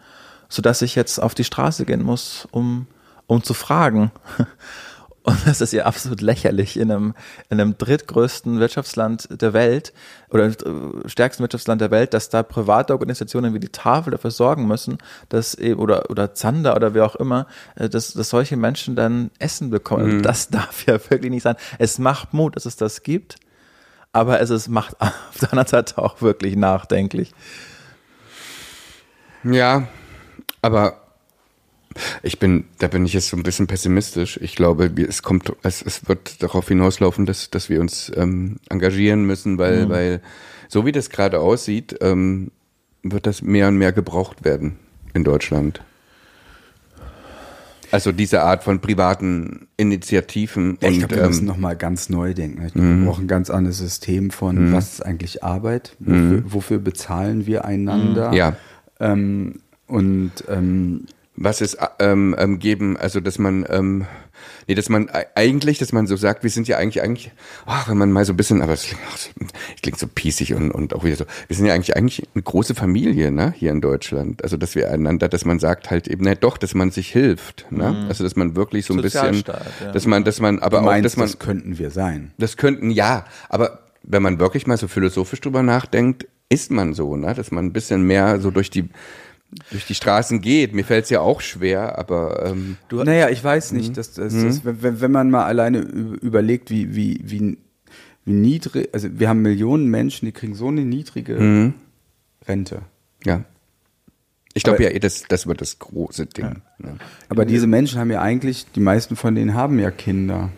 sodass 0.48 0.82
ich 0.82 0.96
jetzt 0.96 1.20
auf 1.20 1.36
die 1.36 1.44
Straße 1.44 1.86
gehen 1.86 2.04
muss, 2.04 2.48
um, 2.52 2.88
um 3.28 3.44
zu 3.44 3.54
fragen. 3.54 4.12
Und 5.24 5.38
das 5.46 5.62
ist 5.62 5.72
ja 5.72 5.86
absolut 5.86 6.22
lächerlich 6.22 6.78
in 6.78 6.92
einem, 6.92 7.14
in 7.50 7.62
einem 7.62 7.78
drittgrößten 7.78 8.60
Wirtschaftsland 8.60 9.28
der 9.30 9.54
Welt 9.54 9.94
oder 10.30 10.46
äh, 10.46 10.54
stärksten 11.06 11.44
Wirtschaftsland 11.44 11.80
der 11.80 11.92
Welt, 11.92 12.16
dass 12.16 12.30
da 12.30 12.42
private 12.42 12.94
Organisationen 12.94 13.54
wie 13.54 13.60
die 13.60 13.70
Tafel 13.70 14.12
dafür 14.12 14.32
sorgen 14.32 14.66
müssen, 14.66 14.98
dass 15.30 15.54
eben, 15.54 15.80
oder, 15.80 16.10
oder 16.10 16.34
Zander 16.34 16.76
oder 16.76 16.96
wer 16.96 17.06
auch 17.06 17.16
immer, 17.16 17.46
äh, 17.76 17.88
dass, 17.88 18.14
dass 18.14 18.30
solche 18.30 18.58
Menschen 18.58 18.96
dann 18.96 19.30
Essen 19.38 19.70
bekommen. 19.70 20.04
Und 20.06 20.22
Das 20.24 20.50
darf 20.50 20.88
ja 20.88 20.94
wirklich 21.10 21.30
nicht 21.30 21.44
sein. 21.44 21.56
Es 21.78 22.00
macht 22.00 22.34
Mut, 22.34 22.56
dass 22.56 22.66
es 22.66 22.76
das 22.76 23.04
gibt, 23.04 23.36
aber 24.14 24.40
es 24.42 24.50
ist, 24.50 24.70
macht 24.70 25.00
auf 25.02 25.38
der 25.40 25.52
anderen 25.52 25.68
Seite 25.68 26.00
auch 26.00 26.22
wirklich 26.22 26.56
nachdenklich. 26.56 27.32
Ja, 29.44 29.88
aber 30.62 31.01
ich 32.24 32.40
bin, 32.40 32.66
da 32.80 32.88
bin 32.88 33.06
ich 33.06 33.14
jetzt 33.14 33.28
so 33.28 33.38
ein 33.38 33.44
bisschen 33.44 33.68
pessimistisch. 33.68 34.40
Ich 34.42 34.56
glaube, 34.56 34.92
es 35.08 35.24
kommt, 35.24 35.52
es, 35.64 35.82
es 35.82 36.08
wird 36.08 36.42
darauf 36.42 36.68
hinauslaufen, 36.68 37.26
dass, 37.26 37.50
dass 37.50 37.70
wir 37.70 37.82
uns 37.82 38.12
ähm, 38.16 38.58
engagieren 38.70 39.26
müssen, 39.26 39.58
weil, 39.58 39.90
weil 39.90 40.22
so 40.68 40.86
wie 40.86 40.92
das 40.92 41.10
gerade 41.10 41.40
aussieht, 41.40 41.98
ähm, 42.02 42.52
wird 43.04 43.26
das 43.26 43.42
mehr 43.42 43.68
und 43.68 43.78
mehr 43.78 43.92
gebraucht 43.92 44.46
werden 44.46 44.78
in 45.14 45.24
Deutschland. 45.24 45.82
Also 47.92 48.14
diese 48.14 48.42
Art 48.44 48.64
von 48.64 48.80
privaten 48.80 49.68
Initiativen 49.76 50.78
Ja, 50.82 50.90
ich 50.90 51.00
glaube, 51.00 51.18
wir 51.18 51.28
müssen 51.28 51.42
ähm, 51.42 51.48
nochmal 51.48 51.76
ganz 51.76 52.08
neu 52.08 52.34
denken. 52.34 52.66
Ich 52.66 52.74
glaub, 52.74 52.86
wir 52.86 53.06
brauchen 53.06 53.26
ein 53.26 53.28
ganz 53.28 53.50
anderes 53.50 53.80
System 53.80 54.32
von, 54.32 54.72
was 54.72 54.94
ist 54.94 55.06
eigentlich 55.06 55.44
Arbeit? 55.44 55.98
Wofür, 56.00 56.44
wofür 56.46 56.80
bezahlen 56.80 57.46
wir 57.46 57.66
einander? 57.66 58.32
Ja. 58.34 58.56
Ähm, 59.02 59.60
und 59.88 60.32
ähm, 60.48 61.06
was 61.44 61.62
es 61.62 61.78
ähm, 62.00 62.36
ähm, 62.38 62.60
geben, 62.60 62.98
also 62.98 63.20
dass 63.20 63.40
man, 63.40 63.66
ähm, 63.70 64.06
nee, 64.68 64.76
dass 64.76 64.90
man 64.90 65.10
eigentlich, 65.36 65.78
dass 65.78 65.94
man 65.94 66.08
so 66.08 66.16
sagt, 66.16 66.44
wir 66.44 66.50
sind 66.50 66.68
ja 66.68 66.78
eigentlich, 66.78 67.02
eigentlich, 67.02 67.32
ach, 67.66 67.90
wenn 67.90 67.98
man 67.98 68.12
mal 68.12 68.26
so 68.26 68.34
ein 68.34 68.38
bisschen, 68.38 68.62
aber 68.62 68.74
es 68.74 68.84
klingt, 68.84 69.02
ach, 69.10 69.16
es 69.16 69.82
klingt 69.82 70.00
so 70.00 70.08
pießig 70.08 70.54
und, 70.54 70.72
und 70.72 70.94
auch 70.94 71.04
wieder 71.04 71.16
so, 71.16 71.26
wir 71.48 71.56
sind 71.56 71.66
ja 71.66 71.74
eigentlich 71.74 71.96
eigentlich 71.96 72.28
eine 72.34 72.44
große 72.44 72.76
Familie, 72.76 73.32
ne, 73.32 73.54
hier 73.58 73.72
in 73.72 73.82
Deutschland. 73.82 74.44
Also 74.44 74.58
dass 74.58 74.76
wir 74.76 74.92
einander, 74.92 75.30
dass 75.30 75.46
man 75.46 75.60
sagt 75.60 75.90
halt 75.90 76.08
eben, 76.08 76.24
ne, 76.24 76.36
doch, 76.36 76.58
dass 76.58 76.74
man 76.74 76.92
sich 76.92 77.10
hilft, 77.10 77.66
ne? 77.72 78.06
Also 78.08 78.24
dass 78.24 78.36
man 78.36 78.56
wirklich 78.56 78.86
so 78.86 78.94
ein 78.94 79.02
bisschen, 79.02 79.44
ja. 79.48 79.92
dass 79.92 80.06
man, 80.06 80.24
dass 80.24 80.40
man, 80.40 80.60
aber 80.60 80.78
du 80.78 80.84
auch, 80.84 80.86
meinst, 80.86 81.06
dass 81.06 81.18
man, 81.18 81.28
das 81.28 81.40
könnten 81.40 81.78
wir 81.78 81.92
sein. 81.92 82.32
das 82.38 82.58
könnten, 82.58 82.92
ja, 82.92 83.26
aber 83.50 83.80
wenn 84.04 84.24
man 84.24 84.40
wirklich 84.40 84.68
mal 84.68 84.78
so 84.78 84.88
philosophisch 84.88 85.42
drüber 85.42 85.64
nachdenkt, 85.64 86.28
ist 86.50 86.70
man 86.72 86.94
so, 86.94 87.16
ne? 87.16 87.34
dass 87.34 87.52
man 87.52 87.66
ein 87.66 87.74
bisschen 87.74 88.04
mehr 88.04 88.40
so 88.40 88.52
durch 88.52 88.70
die 88.70 88.90
durch 89.70 89.86
die 89.86 89.96
Straßen 89.96 90.42
geht. 90.42 90.74
Mir 90.74 90.84
fällt 90.84 91.06
es 91.06 91.10
ja 91.10 91.22
auch 91.22 91.42
schwer, 91.42 91.98
aber 91.98 92.46
ähm, 92.46 92.78
naja, 92.92 93.30
ich 93.30 93.44
weiß 93.44 93.74
nicht, 93.74 93.98
dass, 93.98 94.14
dass, 94.14 94.34
dass, 94.34 94.66
wenn, 94.66 95.02
wenn 95.02 95.12
man 95.12 95.30
mal 95.30 95.46
alleine 95.46 95.80
überlegt, 95.80 96.70
wie, 96.70 96.96
wie, 96.96 97.20
wie, 97.24 97.58
wie 98.26 98.32
niedrig, 98.32 98.90
also 98.94 99.10
wir 99.12 99.30
haben 99.30 99.42
Millionen 99.42 99.88
Menschen, 99.88 100.26
die 100.26 100.32
kriegen 100.32 100.56
so 100.56 100.68
eine 100.68 100.82
niedrige 100.82 101.74
Rente. 102.48 102.82
ja. 103.26 103.44
Ich 104.54 104.64
glaube 104.64 104.84
ja, 104.84 104.90
eh, 104.90 105.00
das, 105.00 105.24
das 105.30 105.48
wird 105.48 105.62
das 105.62 105.80
große 105.80 106.26
Ding. 106.26 106.62
Ne? 106.78 106.98
Aber 107.30 107.46
diese 107.46 107.68
Menschen 107.68 108.00
haben 108.00 108.12
ja 108.12 108.22
eigentlich, 108.22 108.66
die 108.76 108.82
meisten 108.82 109.16
von 109.16 109.34
denen 109.34 109.54
haben 109.54 109.80
ja 109.80 109.92
Kinder. 109.92 110.50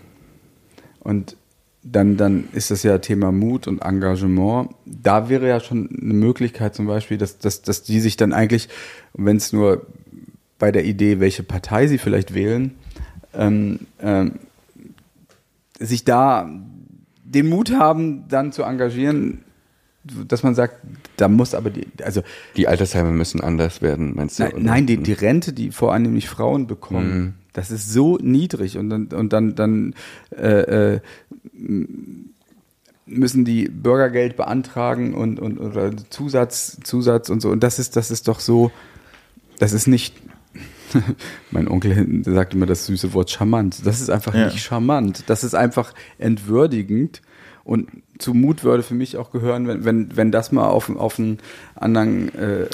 Und 0.99 1.35
dann, 1.83 2.17
dann 2.17 2.47
ist 2.53 2.71
das 2.71 2.83
ja 2.83 2.97
Thema 2.97 3.31
Mut 3.31 3.67
und 3.67 3.81
Engagement. 3.81 4.69
Da 4.85 5.29
wäre 5.29 5.47
ja 5.47 5.59
schon 5.59 5.89
eine 5.89 6.13
Möglichkeit 6.13 6.75
zum 6.75 6.87
Beispiel, 6.87 7.17
dass, 7.17 7.37
dass, 7.39 7.61
dass 7.61 7.83
die 7.83 7.99
sich 7.99 8.15
dann 8.17 8.33
eigentlich, 8.33 8.69
wenn 9.13 9.37
es 9.37 9.51
nur 9.51 9.85
bei 10.59 10.71
der 10.71 10.85
Idee, 10.85 11.19
welche 11.19 11.43
Partei 11.43 11.87
sie 11.87 11.97
vielleicht 11.97 12.33
wählen, 12.33 12.75
ähm, 13.33 13.79
ähm, 13.99 14.39
sich 15.77 16.05
da 16.05 16.49
den 17.23 17.49
Mut 17.49 17.73
haben, 17.73 18.27
dann 18.29 18.53
zu 18.53 18.63
engagieren, 18.63 19.43
dass 20.03 20.43
man 20.43 20.53
sagt, 20.55 20.75
da 21.17 21.27
muss 21.27 21.53
aber 21.55 21.69
die, 21.69 21.87
also 22.03 22.21
Die 22.57 22.67
Altersheime 22.67 23.11
müssen 23.11 23.41
anders 23.41 23.81
werden, 23.81 24.15
meinst 24.15 24.39
du? 24.39 24.43
Nein, 24.43 24.53
nein 24.57 24.85
die, 24.85 24.97
die 24.97 25.13
Rente, 25.13 25.53
die 25.53 25.71
vor 25.71 25.93
allem 25.93 26.03
nämlich 26.03 26.27
Frauen 26.29 26.67
bekommen, 26.67 27.35
das 27.53 27.71
ist 27.71 27.91
so 27.91 28.17
niedrig 28.17 28.77
und 28.77 28.89
dann, 28.89 29.07
und 29.07 29.31
dann, 29.31 29.55
dann 29.55 29.95
äh, 30.35 30.95
äh, 30.95 30.99
müssen 33.05 33.45
die 33.45 33.67
Bürgergeld 33.69 34.37
beantragen 34.37 35.13
und, 35.13 35.39
und 35.39 35.59
oder 35.59 35.91
Zusatz, 36.09 36.77
Zusatz 36.83 37.29
und 37.29 37.41
so. 37.41 37.49
Und 37.49 37.61
das 37.63 37.79
ist, 37.79 37.95
das 37.95 38.11
ist 38.11 38.27
doch 38.27 38.39
so, 38.39 38.71
das 39.59 39.73
ist 39.73 39.87
nicht. 39.87 40.15
mein 41.51 41.67
Onkel 41.67 41.93
hinten 41.93 42.23
sagt 42.23 42.53
immer 42.53 42.67
das 42.67 42.85
süße 42.85 43.13
Wort 43.13 43.31
charmant. 43.31 43.85
Das 43.85 43.99
ist 43.99 44.09
einfach 44.09 44.35
Ja. 44.35 44.45
nicht 44.45 44.59
charmant. 44.63 45.23
Das 45.27 45.43
ist 45.43 45.55
einfach 45.55 45.93
entwürdigend. 46.19 47.21
Und 47.63 47.89
zu 48.19 48.33
Mut 48.33 48.63
würde 48.63 48.83
für 48.83 48.93
mich 48.93 49.17
auch 49.17 49.31
gehören, 49.31 49.67
wenn, 49.67 49.85
wenn, 49.85 50.17
wenn 50.17 50.31
das 50.31 50.51
mal 50.51 50.67
auf, 50.67 50.93
auf 50.95 51.17
einen 51.17 51.39
anderen, 51.75 52.33
äh, 52.35 52.63
äh, 52.63 52.65
äh, 52.65 52.67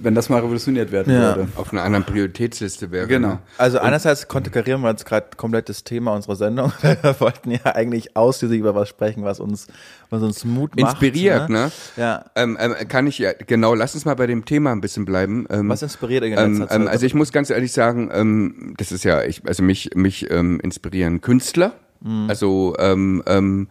wenn 0.00 0.14
das 0.14 0.30
mal 0.30 0.40
revolutioniert 0.40 0.90
werden 0.92 1.12
Ja. 1.12 1.36
würde. 1.36 1.48
Auf 1.56 1.72
einer 1.72 1.82
anderen 1.82 2.04
Prioritätsliste 2.04 2.90
wäre. 2.90 3.06
Genau. 3.06 3.28
Ne? 3.28 3.38
Also 3.58 3.78
einerseits 3.78 4.26
konterkarieren 4.28 4.80
wir 4.80 4.88
jetzt 4.90 5.04
gerade 5.04 5.26
komplett 5.36 5.68
das 5.68 5.84
Thema 5.84 6.14
unserer 6.14 6.36
Sendung. 6.36 6.72
Wir 6.82 7.14
wollten 7.20 7.50
ja 7.50 7.60
eigentlich 7.76 8.16
ausschließlich 8.16 8.58
über 8.60 8.74
was 8.74 8.88
sprechen, 8.88 9.24
was 9.24 9.38
uns, 9.40 9.68
was 10.10 10.22
uns 10.22 10.44
Mut 10.44 10.74
macht. 10.74 10.94
Inspiriert, 10.94 11.50
ne? 11.50 11.70
Ja. 11.96 12.24
Ähm, 12.34 12.56
ähm, 12.58 12.74
kann 12.88 13.06
ich 13.06 13.18
ja, 13.18 13.32
genau, 13.46 13.74
lass 13.74 13.94
uns 13.94 14.06
mal 14.06 14.14
bei 14.14 14.26
dem 14.26 14.44
Thema 14.46 14.72
ein 14.72 14.80
bisschen 14.80 15.04
bleiben. 15.04 15.46
Ähm, 15.50 15.68
Was 15.68 15.82
inspiriert 15.82 16.24
in 16.24 16.32
ähm, 16.36 16.66
ähm, 16.68 16.88
also 16.88 17.04
ich 17.06 17.14
muss 17.14 17.30
ganz 17.30 17.50
ehrlich 17.50 17.72
sagen, 17.72 18.10
ähm, 18.12 18.74
das 18.78 18.90
ist 18.90 19.04
ja, 19.04 19.22
ich, 19.22 19.42
also 19.46 19.62
mich, 19.62 19.90
mich 19.94 20.30
ähm, 20.30 20.58
inspirieren 20.60 21.20
Künstler. 21.20 21.72
Mhm. 22.02 22.28
Also 22.28 22.74
ähm, 22.78 23.22
ähm, 23.26 23.68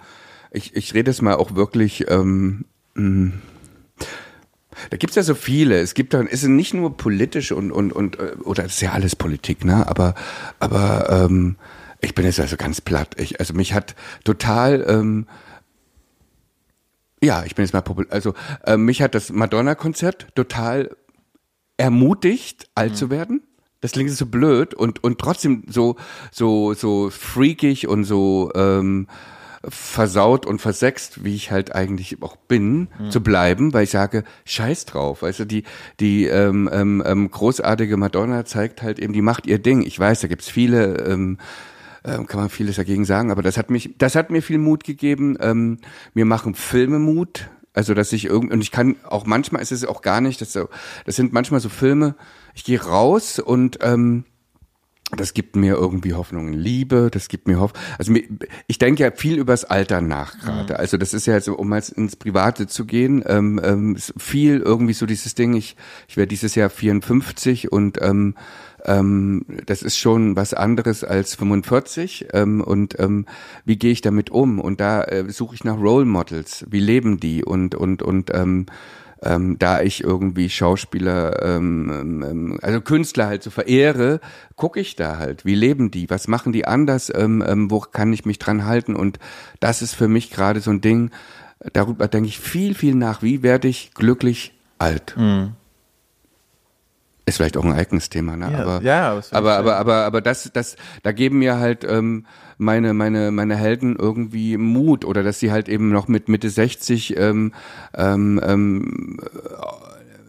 ich, 0.51 0.75
ich 0.75 0.93
rede 0.93 1.11
es 1.11 1.21
mal 1.21 1.35
auch 1.35 1.55
wirklich. 1.55 2.09
Ähm, 2.09 2.65
mh, 2.95 3.33
da 4.89 4.97
gibt's 4.97 5.15
ja 5.15 5.23
so 5.23 5.35
viele. 5.35 5.79
Es 5.79 5.93
gibt 5.93 6.13
dann, 6.13 6.27
ist 6.27 6.43
nicht 6.43 6.73
nur 6.73 6.97
politisch 6.97 7.51
und 7.51 7.71
und 7.71 7.93
und 7.93 8.19
äh, 8.19 8.35
oder 8.43 8.65
ist 8.65 8.81
ja 8.81 8.91
alles 8.91 9.15
Politik, 9.15 9.63
ne? 9.65 9.87
Aber 9.87 10.15
aber 10.59 11.09
ähm, 11.09 11.57
ich 11.99 12.15
bin 12.15 12.25
jetzt 12.25 12.39
also 12.39 12.57
ganz 12.57 12.81
platt. 12.81 13.15
Ich, 13.19 13.39
also 13.39 13.53
mich 13.53 13.73
hat 13.73 13.95
total 14.23 14.85
ähm, 14.87 15.27
ja, 17.23 17.43
ich 17.45 17.53
bin 17.53 17.63
jetzt 17.63 17.73
mal 17.73 17.81
populär. 17.81 18.11
Also 18.11 18.33
äh, 18.65 18.77
mich 18.77 19.01
hat 19.01 19.13
das 19.13 19.31
Madonna-Konzert 19.31 20.29
total 20.33 20.95
ermutigt, 21.77 22.69
alt 22.73 22.97
zu 22.97 23.09
werden. 23.11 23.43
Das 23.81 23.91
klingt 23.91 24.11
so 24.11 24.25
blöd 24.25 24.73
und 24.73 25.03
und 25.03 25.19
trotzdem 25.19 25.63
so 25.67 25.95
so 26.31 26.73
so 26.73 27.09
freakig 27.09 27.87
und 27.87 28.03
so 28.03 28.51
ähm, 28.55 29.07
versaut 29.67 30.45
und 30.45 30.59
versext, 30.59 31.23
wie 31.23 31.35
ich 31.35 31.51
halt 31.51 31.75
eigentlich 31.75 32.21
auch 32.21 32.35
bin, 32.35 32.87
zu 33.09 33.21
bleiben, 33.21 33.73
weil 33.73 33.83
ich 33.83 33.91
sage, 33.91 34.23
scheiß 34.45 34.85
drauf. 34.85 35.21
Weißt 35.21 35.39
du, 35.41 35.45
die, 35.45 35.63
die 35.99 36.25
ähm, 36.25 36.69
ähm, 36.71 37.03
ähm, 37.05 37.29
großartige 37.29 37.97
Madonna 37.97 38.45
zeigt 38.45 38.81
halt 38.81 38.97
eben, 38.97 39.13
die 39.13 39.21
macht 39.21 39.45
ihr 39.45 39.59
Ding. 39.59 39.83
Ich 39.83 39.99
weiß, 39.99 40.21
da 40.21 40.27
gibt's 40.27 40.49
viele, 40.49 40.97
ähm, 41.05 41.37
ähm, 42.03 42.25
kann 42.25 42.39
man 42.39 42.49
vieles 42.49 42.77
dagegen 42.77 43.05
sagen, 43.05 43.29
aber 43.29 43.43
das 43.43 43.57
hat 43.57 43.69
mich, 43.69 43.93
das 43.99 44.15
hat 44.15 44.31
mir 44.31 44.41
viel 44.41 44.57
Mut 44.57 44.83
gegeben. 44.83 45.37
Ähm, 45.39 45.77
mir 46.15 46.25
machen 46.25 46.55
Filme 46.55 46.97
Mut. 46.97 47.49
Also, 47.73 47.93
dass 47.93 48.11
ich 48.11 48.25
irgendwie, 48.25 48.53
und 48.53 48.61
ich 48.61 48.71
kann 48.71 48.95
auch 49.07 49.25
manchmal 49.25 49.61
ist 49.61 49.71
es 49.71 49.85
auch 49.85 50.01
gar 50.01 50.19
nicht, 50.19 50.41
das, 50.41 50.51
so, 50.51 50.67
das 51.05 51.15
sind 51.15 51.31
manchmal 51.31 51.61
so 51.61 51.69
Filme, 51.69 52.15
ich 52.55 52.63
gehe 52.63 52.81
raus 52.81 53.39
und 53.39 53.79
ähm, 53.81 54.25
das 55.17 55.33
gibt 55.33 55.55
mir 55.55 55.75
irgendwie 55.75 56.13
Hoffnung 56.13 56.53
Liebe, 56.53 57.09
das 57.11 57.27
gibt 57.27 57.47
mir 57.47 57.59
Hoffnung. 57.59 57.81
Also 57.97 58.13
ich 58.67 58.79
denke 58.79 59.03
ja 59.03 59.11
viel 59.11 59.37
übers 59.37 59.65
Alter 59.65 60.01
nach 60.01 60.39
gerade. 60.39 60.73
Mhm. 60.73 60.79
Also 60.79 60.97
das 60.97 61.13
ist 61.13 61.25
ja 61.25 61.39
so, 61.41 61.55
um 61.55 61.69
mal 61.69 61.83
ins 61.95 62.15
Private 62.15 62.67
zu 62.67 62.85
gehen, 62.85 63.23
ähm, 63.27 63.59
ähm, 63.63 63.97
viel 63.97 64.59
irgendwie 64.59 64.93
so 64.93 65.05
dieses 65.05 65.35
Ding, 65.35 65.53
ich, 65.53 65.75
ich 66.07 66.17
werde 66.17 66.29
dieses 66.29 66.55
Jahr 66.55 66.69
54 66.69 67.71
und 67.71 68.01
ähm, 68.01 68.35
ähm, 68.85 69.45
das 69.65 69.83
ist 69.83 69.97
schon 69.97 70.35
was 70.35 70.53
anderes 70.53 71.03
als 71.03 71.35
45 71.35 72.27
ähm, 72.33 72.61
und 72.61 72.97
ähm, 72.99 73.25
wie 73.65 73.77
gehe 73.77 73.91
ich 73.91 74.01
damit 74.01 74.29
um? 74.29 74.59
Und 74.59 74.79
da 74.79 75.03
äh, 75.03 75.29
suche 75.29 75.55
ich 75.55 75.63
nach 75.63 75.77
Role 75.77 76.05
Models, 76.05 76.65
wie 76.69 76.79
leben 76.79 77.19
die 77.19 77.43
und 77.43 77.75
und 77.75 78.01
und 78.01 78.31
ähm, 78.33 78.65
ähm, 79.23 79.57
da 79.59 79.81
ich 79.81 80.03
irgendwie 80.03 80.49
Schauspieler, 80.49 81.41
ähm, 81.43 82.23
ähm, 82.23 82.59
also 82.61 82.81
Künstler 82.81 83.27
halt 83.27 83.43
so 83.43 83.49
verehre, 83.49 84.19
gucke 84.55 84.79
ich 84.79 84.95
da 84.95 85.17
halt, 85.17 85.45
wie 85.45 85.55
leben 85.55 85.91
die, 85.91 86.09
was 86.09 86.27
machen 86.27 86.51
die 86.51 86.65
anders, 86.65 87.11
ähm, 87.13 87.43
ähm, 87.45 87.69
wo 87.69 87.79
kann 87.79 88.11
ich 88.13 88.25
mich 88.25 88.39
dran 88.39 88.65
halten? 88.65 88.95
Und 88.95 89.19
das 89.59 89.81
ist 89.81 89.93
für 89.93 90.07
mich 90.07 90.31
gerade 90.31 90.59
so 90.59 90.71
ein 90.71 90.81
Ding, 90.81 91.11
darüber 91.73 92.07
denke 92.07 92.29
ich 92.29 92.39
viel, 92.39 92.73
viel 92.73 92.95
nach, 92.95 93.21
wie 93.21 93.43
werde 93.43 93.67
ich 93.67 93.93
glücklich 93.93 94.53
alt. 94.79 95.15
Mhm. 95.17 95.53
Ist 97.31 97.37
vielleicht 97.37 97.55
auch 97.55 97.63
ein 97.63 97.71
eigenes 97.71 98.09
Thema, 98.09 98.35
ne? 98.35 98.51
Ja, 98.51 98.59
aber, 98.59 98.81
ja, 98.83 99.21
aber, 99.31 99.57
aber, 99.57 99.77
aber, 99.77 99.95
aber 100.03 100.19
das, 100.19 100.51
das, 100.51 100.75
da 101.01 101.13
geben 101.13 101.39
mir 101.39 101.59
halt 101.59 101.85
ähm, 101.87 102.25
meine, 102.57 102.93
meine, 102.93 103.31
meine 103.31 103.55
Helden 103.55 103.95
irgendwie 103.95 104.57
Mut 104.57 105.05
oder 105.05 105.23
dass 105.23 105.39
sie 105.39 105.49
halt 105.49 105.69
eben 105.69 105.93
noch 105.93 106.09
mit 106.09 106.27
Mitte 106.27 106.49
60 106.49 107.15
ähm, 107.15 107.53
ähm, 107.95 108.41
ähm, 108.43 109.17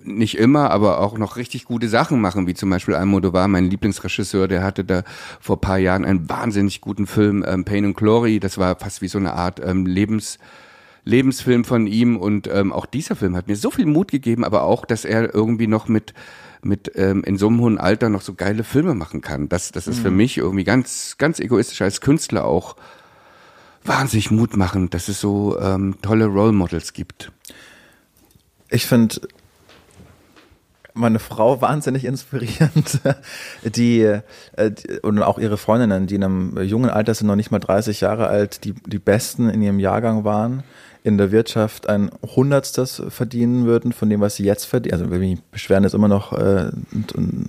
nicht 0.04 0.38
immer, 0.38 0.70
aber 0.70 1.00
auch 1.00 1.18
noch 1.18 1.34
richtig 1.36 1.64
gute 1.64 1.88
Sachen 1.88 2.20
machen, 2.20 2.46
wie 2.46 2.54
zum 2.54 2.70
Beispiel 2.70 2.94
Almodovar, 2.94 3.48
mein 3.48 3.68
Lieblingsregisseur, 3.68 4.46
der 4.46 4.62
hatte 4.62 4.84
da 4.84 5.02
vor 5.40 5.60
paar 5.60 5.78
Jahren 5.78 6.04
einen 6.04 6.28
wahnsinnig 6.28 6.80
guten 6.80 7.08
Film, 7.08 7.44
ähm, 7.44 7.64
Pain 7.64 7.84
and 7.84 7.96
Glory, 7.96 8.38
das 8.38 8.58
war 8.58 8.76
fast 8.76 9.02
wie 9.02 9.08
so 9.08 9.18
eine 9.18 9.32
Art 9.32 9.60
ähm, 9.60 9.86
Lebens, 9.86 10.38
Lebensfilm 11.04 11.64
von 11.64 11.86
ihm. 11.86 12.16
Und 12.16 12.48
ähm, 12.48 12.72
auch 12.72 12.86
dieser 12.86 13.16
Film 13.16 13.36
hat 13.36 13.48
mir 13.48 13.56
so 13.56 13.70
viel 13.70 13.86
Mut 13.86 14.10
gegeben, 14.10 14.44
aber 14.44 14.62
auch, 14.62 14.84
dass 14.84 15.04
er 15.04 15.34
irgendwie 15.34 15.66
noch 15.66 15.88
mit 15.88 16.14
mit 16.62 16.92
ähm, 16.94 17.25
in 17.25 17.37
so 17.37 17.48
einem 17.48 17.61
hohen 17.61 17.79
Alter 17.79 18.09
noch 18.09 18.22
so 18.22 18.35
geile 18.35 18.64
Filme 18.64 18.94
machen 18.94 19.20
kann. 19.20 19.48
Das, 19.48 19.72
das 19.72 19.87
ist 19.87 19.98
mhm. 19.98 20.03
für 20.03 20.11
mich 20.11 20.38
irgendwie 20.38 20.64
ganz, 20.64 21.16
ganz 21.18 21.40
egoistisch 21.40 21.83
als 21.83 22.01
Künstler 22.01 22.44
auch 22.44 22.77
wahnsinnig 23.85 24.31
Mut 24.31 24.57
machen, 24.57 24.90
dass 24.90 25.09
es 25.09 25.20
so 25.20 25.59
ähm, 25.59 25.96
tolle 26.03 26.27
Role 26.27 26.53
Models 26.53 26.92
gibt. 26.92 27.33
Ich 28.70 28.87
finde 28.87 29.20
meine 30.94 31.18
Frau 31.18 31.61
wahnsinnig 31.61 32.05
inspirierend, 32.05 33.01
die, 33.64 34.03
äh, 34.03 34.22
die, 34.70 35.01
und 35.01 35.20
auch 35.22 35.38
ihre 35.38 35.57
Freundinnen, 35.57 36.07
die 36.07 36.14
in 36.14 36.25
einem 36.25 36.62
jungen 36.62 36.90
Alter 36.90 37.14
sind, 37.14 37.27
noch 37.27 37.37
nicht 37.37 37.51
mal 37.51 37.59
30 37.59 38.01
Jahre 38.03 38.29
alt, 38.29 38.64
die 38.64 38.75
die 38.87 38.98
Besten 38.98 39.48
in 39.48 39.62
ihrem 39.62 39.81
Jahrgang 39.81 40.25
waren 40.25 40.62
in 41.04 41.18
der 41.18 41.32
Wirtschaft 41.32 41.88
ein 41.88 42.10
Hundertstes 42.22 43.02
verdienen 43.08 43.66
würden 43.66 43.92
von 43.92 44.08
dem, 44.08 44.20
was 44.20 44.36
sie 44.36 44.44
jetzt 44.44 44.66
verdienen. 44.66 44.94
Also 44.94 45.10
wir 45.10 45.38
beschweren 45.50 45.84
ist 45.84 45.94
immer 45.94 46.08
noch, 46.08 46.32
äh, 46.32 46.70
und, 46.92 47.12
und, 47.12 47.46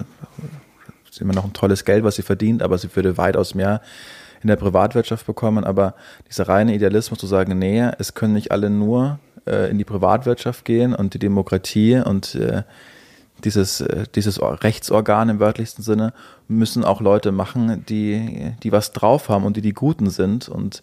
ist 1.09 1.21
immer 1.21 1.33
noch 1.33 1.45
ein 1.45 1.53
tolles 1.53 1.85
Geld, 1.85 2.03
was 2.03 2.15
sie 2.15 2.23
verdient, 2.23 2.63
aber 2.63 2.77
sie 2.77 2.93
würde 2.95 3.17
weitaus 3.17 3.53
mehr 3.53 3.81
in 4.41 4.47
der 4.47 4.55
Privatwirtschaft 4.55 5.25
bekommen. 5.27 5.63
Aber 5.63 5.93
dieser 6.27 6.47
reine 6.47 6.73
Idealismus 6.73 7.19
zu 7.19 7.27
sagen, 7.27 7.57
nee, 7.59 7.87
es 7.99 8.15
können 8.15 8.33
nicht 8.33 8.51
alle 8.51 8.71
nur 8.71 9.19
äh, 9.45 9.69
in 9.69 9.77
die 9.77 9.85
Privatwirtschaft 9.85 10.65
gehen 10.65 10.95
und 10.95 11.13
die 11.13 11.19
Demokratie 11.19 11.97
und 11.97 12.33
äh, 12.35 12.63
dieses, 13.43 13.81
äh, 13.81 14.05
dieses 14.15 14.41
Rechtsorgan 14.41 15.29
im 15.29 15.39
wörtlichsten 15.39 15.83
Sinne 15.83 16.13
müssen 16.47 16.83
auch 16.83 17.01
Leute 17.01 17.31
machen, 17.31 17.85
die, 17.87 18.53
die 18.63 18.71
was 18.71 18.91
drauf 18.91 19.29
haben 19.29 19.45
und 19.45 19.57
die 19.57 19.61
die 19.61 19.73
Guten 19.73 20.09
sind 20.09 20.49
und 20.49 20.81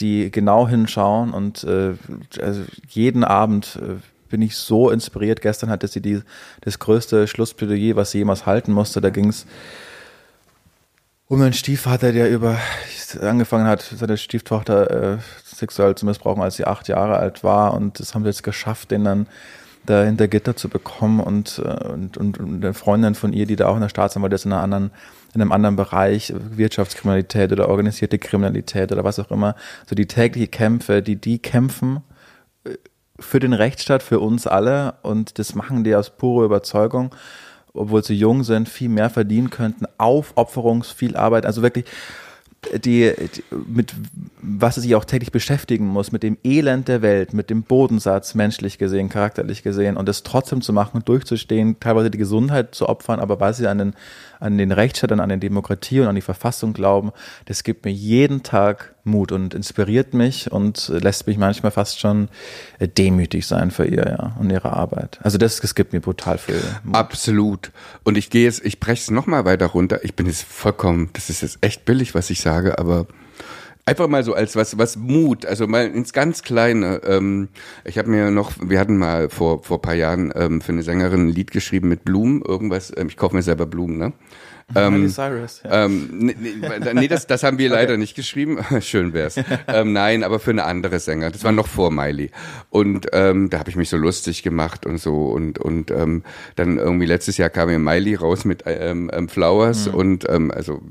die 0.00 0.30
genau 0.30 0.68
hinschauen 0.68 1.32
und 1.32 1.64
äh, 1.64 1.94
also 2.40 2.62
jeden 2.88 3.24
Abend 3.24 3.78
äh, 3.82 3.96
bin 4.28 4.42
ich 4.42 4.56
so 4.56 4.90
inspiriert. 4.90 5.40
Gestern 5.40 5.70
hatte 5.70 5.88
sie 5.88 6.00
die, 6.00 6.22
das 6.60 6.78
größte 6.78 7.26
Schlussplädoyer, 7.26 7.96
was 7.96 8.10
sie 8.10 8.18
jemals 8.18 8.46
halten 8.46 8.72
musste. 8.72 9.00
Da 9.00 9.10
ging 9.10 9.28
es 9.28 9.46
um 11.28 11.40
einen 11.42 11.52
Stiefvater, 11.52 12.12
der 12.12 12.30
über 12.30 12.58
angefangen 13.20 13.66
hat, 13.66 13.82
seine 13.82 14.16
Stieftochter 14.16 15.14
äh, 15.14 15.18
sexuell 15.44 15.94
zu 15.94 16.06
missbrauchen, 16.06 16.42
als 16.42 16.56
sie 16.56 16.64
acht 16.64 16.88
Jahre 16.88 17.18
alt 17.18 17.44
war. 17.44 17.74
Und 17.74 18.00
das 18.00 18.14
haben 18.14 18.22
sie 18.22 18.28
jetzt 18.28 18.42
geschafft, 18.42 18.90
den 18.90 19.04
dann 19.04 19.26
da 19.86 20.04
hinter 20.04 20.28
Gitter 20.28 20.56
zu 20.56 20.68
bekommen 20.68 21.20
und, 21.20 21.62
äh, 21.64 21.88
und, 21.88 22.16
und, 22.16 22.38
und 22.38 22.64
eine 22.64 22.74
Freundin 22.74 23.14
von 23.14 23.32
ihr, 23.32 23.46
die 23.46 23.56
da 23.56 23.68
auch 23.68 23.74
in 23.74 23.80
der 23.80 23.88
Staatsanwalt 23.88 24.32
ist, 24.32 24.44
in 24.44 24.52
einer 24.52 24.62
anderen 24.62 24.90
in 25.38 25.42
einem 25.42 25.52
anderen 25.52 25.76
Bereich, 25.76 26.34
Wirtschaftskriminalität 26.34 27.52
oder 27.52 27.68
organisierte 27.68 28.18
Kriminalität 28.18 28.90
oder 28.90 29.04
was 29.04 29.20
auch 29.20 29.30
immer, 29.30 29.54
so 29.86 29.94
die 29.94 30.06
täglichen 30.06 30.50
Kämpfe, 30.50 31.00
die 31.00 31.16
die 31.16 31.38
kämpfen 31.38 32.02
äh, 32.64 32.70
für 33.20 33.38
den 33.38 33.52
Rechtsstaat, 33.52 34.02
für 34.02 34.18
uns 34.18 34.46
alle. 34.46 34.94
Und 35.02 35.38
das 35.38 35.54
machen 35.54 35.84
die 35.84 35.94
aus 35.94 36.10
purer 36.10 36.44
Überzeugung, 36.44 37.14
obwohl 37.72 38.02
sie 38.02 38.14
jung 38.14 38.42
sind, 38.42 38.68
viel 38.68 38.88
mehr 38.88 39.10
verdienen 39.10 39.50
könnten, 39.50 39.86
Aufopferungs, 39.96 40.90
viel 40.90 41.16
Arbeit, 41.16 41.46
also 41.46 41.62
wirklich 41.62 41.84
die, 42.84 43.12
die, 43.34 43.44
mit 43.66 43.94
was 44.40 44.74
sie 44.74 44.82
sich 44.82 44.94
auch 44.94 45.04
täglich 45.04 45.32
beschäftigen 45.32 45.86
muss, 45.86 46.12
mit 46.12 46.22
dem 46.22 46.38
Elend 46.44 46.88
der 46.88 47.02
Welt, 47.02 47.32
mit 47.32 47.50
dem 47.50 47.62
Bodensatz, 47.62 48.34
menschlich 48.34 48.78
gesehen, 48.78 49.08
charakterlich 49.08 49.62
gesehen, 49.62 49.96
und 49.96 50.08
das 50.08 50.22
trotzdem 50.22 50.60
zu 50.60 50.72
machen, 50.72 51.02
durchzustehen, 51.04 51.78
teilweise 51.80 52.10
die 52.10 52.18
Gesundheit 52.18 52.74
zu 52.74 52.88
opfern, 52.88 53.20
aber 53.20 53.40
weil 53.40 53.54
sie 53.54 53.66
an 53.68 53.78
den, 53.78 53.94
an 54.40 54.58
den 54.58 54.72
Rechtsstaat 54.72 55.12
und 55.12 55.20
an 55.20 55.28
die 55.28 55.38
Demokratie 55.38 56.00
und 56.00 56.08
an 56.08 56.14
die 56.14 56.20
Verfassung 56.20 56.72
glauben, 56.72 57.12
das 57.46 57.62
gibt 57.64 57.84
mir 57.84 57.92
jeden 57.92 58.42
Tag 58.42 58.94
Mut 59.04 59.32
und 59.32 59.54
inspiriert 59.54 60.12
mich 60.12 60.52
und 60.52 60.88
lässt 60.88 61.26
mich 61.26 61.38
manchmal 61.38 61.72
fast 61.72 61.98
schon 61.98 62.28
äh, 62.78 62.86
demütig 62.86 63.46
sein 63.46 63.70
für 63.70 63.86
ihr, 63.86 64.04
ja, 64.06 64.36
und 64.38 64.50
ihre 64.50 64.74
Arbeit. 64.74 65.18
Also 65.22 65.38
das, 65.38 65.60
das 65.60 65.74
gibt 65.74 65.94
mir 65.94 66.00
brutal 66.00 66.36
viel. 66.36 66.60
Mut. 66.84 66.94
Absolut. 66.94 67.72
Und 68.04 68.18
ich 68.18 68.28
gehe 68.28 68.44
jetzt, 68.44 68.64
ich 68.64 68.80
breche 68.80 69.00
es 69.02 69.10
nochmal 69.10 69.46
weiter 69.46 69.66
runter. 69.66 70.04
Ich 70.04 70.14
bin 70.14 70.26
jetzt 70.26 70.42
vollkommen, 70.42 71.08
das 71.14 71.30
ist 71.30 71.40
jetzt 71.40 71.58
echt 71.62 71.86
billig, 71.86 72.14
was 72.14 72.28
ich 72.28 72.40
sage, 72.40 72.47
aber 72.78 73.06
Einfach 73.88 74.06
mal 74.06 74.22
so 74.22 74.34
als 74.34 74.54
was, 74.54 74.76
was 74.76 74.96
Mut, 74.96 75.46
also 75.46 75.66
mal 75.66 75.86
ins 75.86 76.12
ganz 76.12 76.42
Kleine. 76.42 77.00
Ähm, 77.06 77.48
ich 77.86 77.96
habe 77.96 78.10
mir 78.10 78.30
noch, 78.30 78.52
wir 78.60 78.78
hatten 78.80 78.98
mal 78.98 79.30
vor 79.30 79.62
vor 79.62 79.80
paar 79.80 79.94
Jahren 79.94 80.30
ähm, 80.36 80.60
für 80.60 80.72
eine 80.72 80.82
Sängerin 80.82 81.28
ein 81.28 81.30
Lied 81.30 81.52
geschrieben 81.52 81.88
mit 81.88 82.04
Blumen, 82.04 82.42
irgendwas. 82.42 82.92
Ähm, 82.94 83.06
ich 83.08 83.16
kaufe 83.16 83.34
mir 83.34 83.40
selber 83.40 83.64
Blumen, 83.64 83.96
ne? 83.96 84.12
Ähm, 84.74 85.08
Cyrus, 85.08 85.62
ja. 85.64 85.86
ähm, 85.86 86.08
nee, 86.12 86.36
nee, 86.92 87.08
das, 87.08 87.26
das 87.26 87.42
haben 87.42 87.56
wir 87.56 87.70
leider 87.70 87.92
okay. 87.92 88.00
nicht 88.00 88.14
geschrieben. 88.14 88.58
Schön 88.80 89.14
wär's. 89.14 89.36
ähm, 89.66 89.94
nein, 89.94 90.22
aber 90.22 90.38
für 90.38 90.50
eine 90.50 90.64
andere 90.64 91.00
Sänger. 91.00 91.30
Das 91.30 91.42
war 91.42 91.52
noch 91.52 91.68
vor 91.68 91.90
Miley. 91.90 92.30
Und 92.68 93.06
ähm, 93.12 93.48
da 93.48 93.60
habe 93.60 93.70
ich 93.70 93.76
mich 93.76 93.88
so 93.88 93.96
lustig 93.96 94.42
gemacht 94.42 94.84
und 94.84 94.98
so. 94.98 95.28
Und, 95.28 95.58
und 95.58 95.90
ähm, 95.90 96.22
dann 96.56 96.76
irgendwie 96.76 97.06
letztes 97.06 97.38
Jahr 97.38 97.48
kam 97.48 97.68
mir 97.68 97.78
Miley 97.78 98.14
raus 98.14 98.44
mit 98.44 98.64
ähm, 98.66 99.10
ähm, 99.12 99.30
Flowers 99.30 99.86
mhm. 99.86 99.94
und 99.94 100.28
ähm, 100.28 100.50
also 100.50 100.82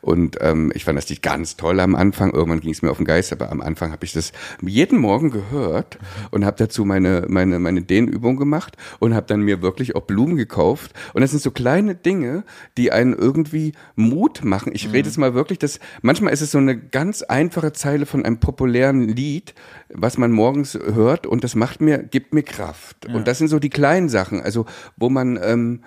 und 0.00 0.38
ähm, 0.40 0.72
ich 0.74 0.84
fand 0.84 0.96
das 0.96 1.08
Lied 1.10 1.20
ganz 1.22 1.56
toll 1.56 1.80
am 1.80 1.94
Anfang. 1.94 2.32
Irgendwann 2.32 2.60
ging 2.60 2.70
es 2.70 2.80
mir 2.80 2.90
auf 2.90 2.96
den 2.96 3.06
Geist, 3.06 3.32
aber 3.32 3.52
am 3.52 3.60
Anfang 3.60 3.92
habe 3.92 4.06
ich 4.06 4.12
das 4.12 4.32
jeden 4.62 4.98
Morgen 4.98 5.30
gehört 5.30 5.98
und 6.30 6.46
habe 6.46 6.56
dazu 6.56 6.86
meine 6.86 7.26
meine 7.28 7.58
meine 7.58 7.82
Dehnübung 7.82 8.36
gemacht 8.36 8.76
und 9.00 9.14
habe 9.14 9.26
dann 9.26 9.40
mir 9.42 9.60
wirklich 9.60 9.96
auch 9.96 10.02
Blumen 10.02 10.36
gekauft. 10.36 10.92
Und 11.12 11.20
das 11.20 11.30
sind 11.30 11.42
so 11.42 11.50
kleine 11.50 11.94
Dinge, 11.94 12.44
die 12.78 12.90
einen 12.90 13.17
irgendwie 13.18 13.72
Mut 13.96 14.44
machen. 14.44 14.72
Ich 14.74 14.86
mhm. 14.86 14.92
rede 14.92 15.08
jetzt 15.08 15.18
mal 15.18 15.34
wirklich, 15.34 15.58
dass 15.58 15.80
manchmal 16.02 16.32
ist 16.32 16.40
es 16.40 16.50
so 16.50 16.58
eine 16.58 16.78
ganz 16.78 17.22
einfache 17.22 17.72
Zeile 17.72 18.06
von 18.06 18.24
einem 18.24 18.38
populären 18.38 19.08
Lied, 19.08 19.54
was 19.92 20.18
man 20.18 20.32
morgens 20.32 20.74
hört 20.74 21.26
und 21.26 21.44
das 21.44 21.54
macht 21.54 21.80
mir, 21.80 21.98
gibt 21.98 22.34
mir 22.34 22.42
Kraft. 22.42 23.06
Ja. 23.06 23.14
Und 23.14 23.28
das 23.28 23.38
sind 23.38 23.48
so 23.48 23.58
die 23.58 23.70
kleinen 23.70 24.08
Sachen, 24.08 24.40
also 24.40 24.66
wo 24.96 25.10
man, 25.10 25.38
ähm, 25.42 25.82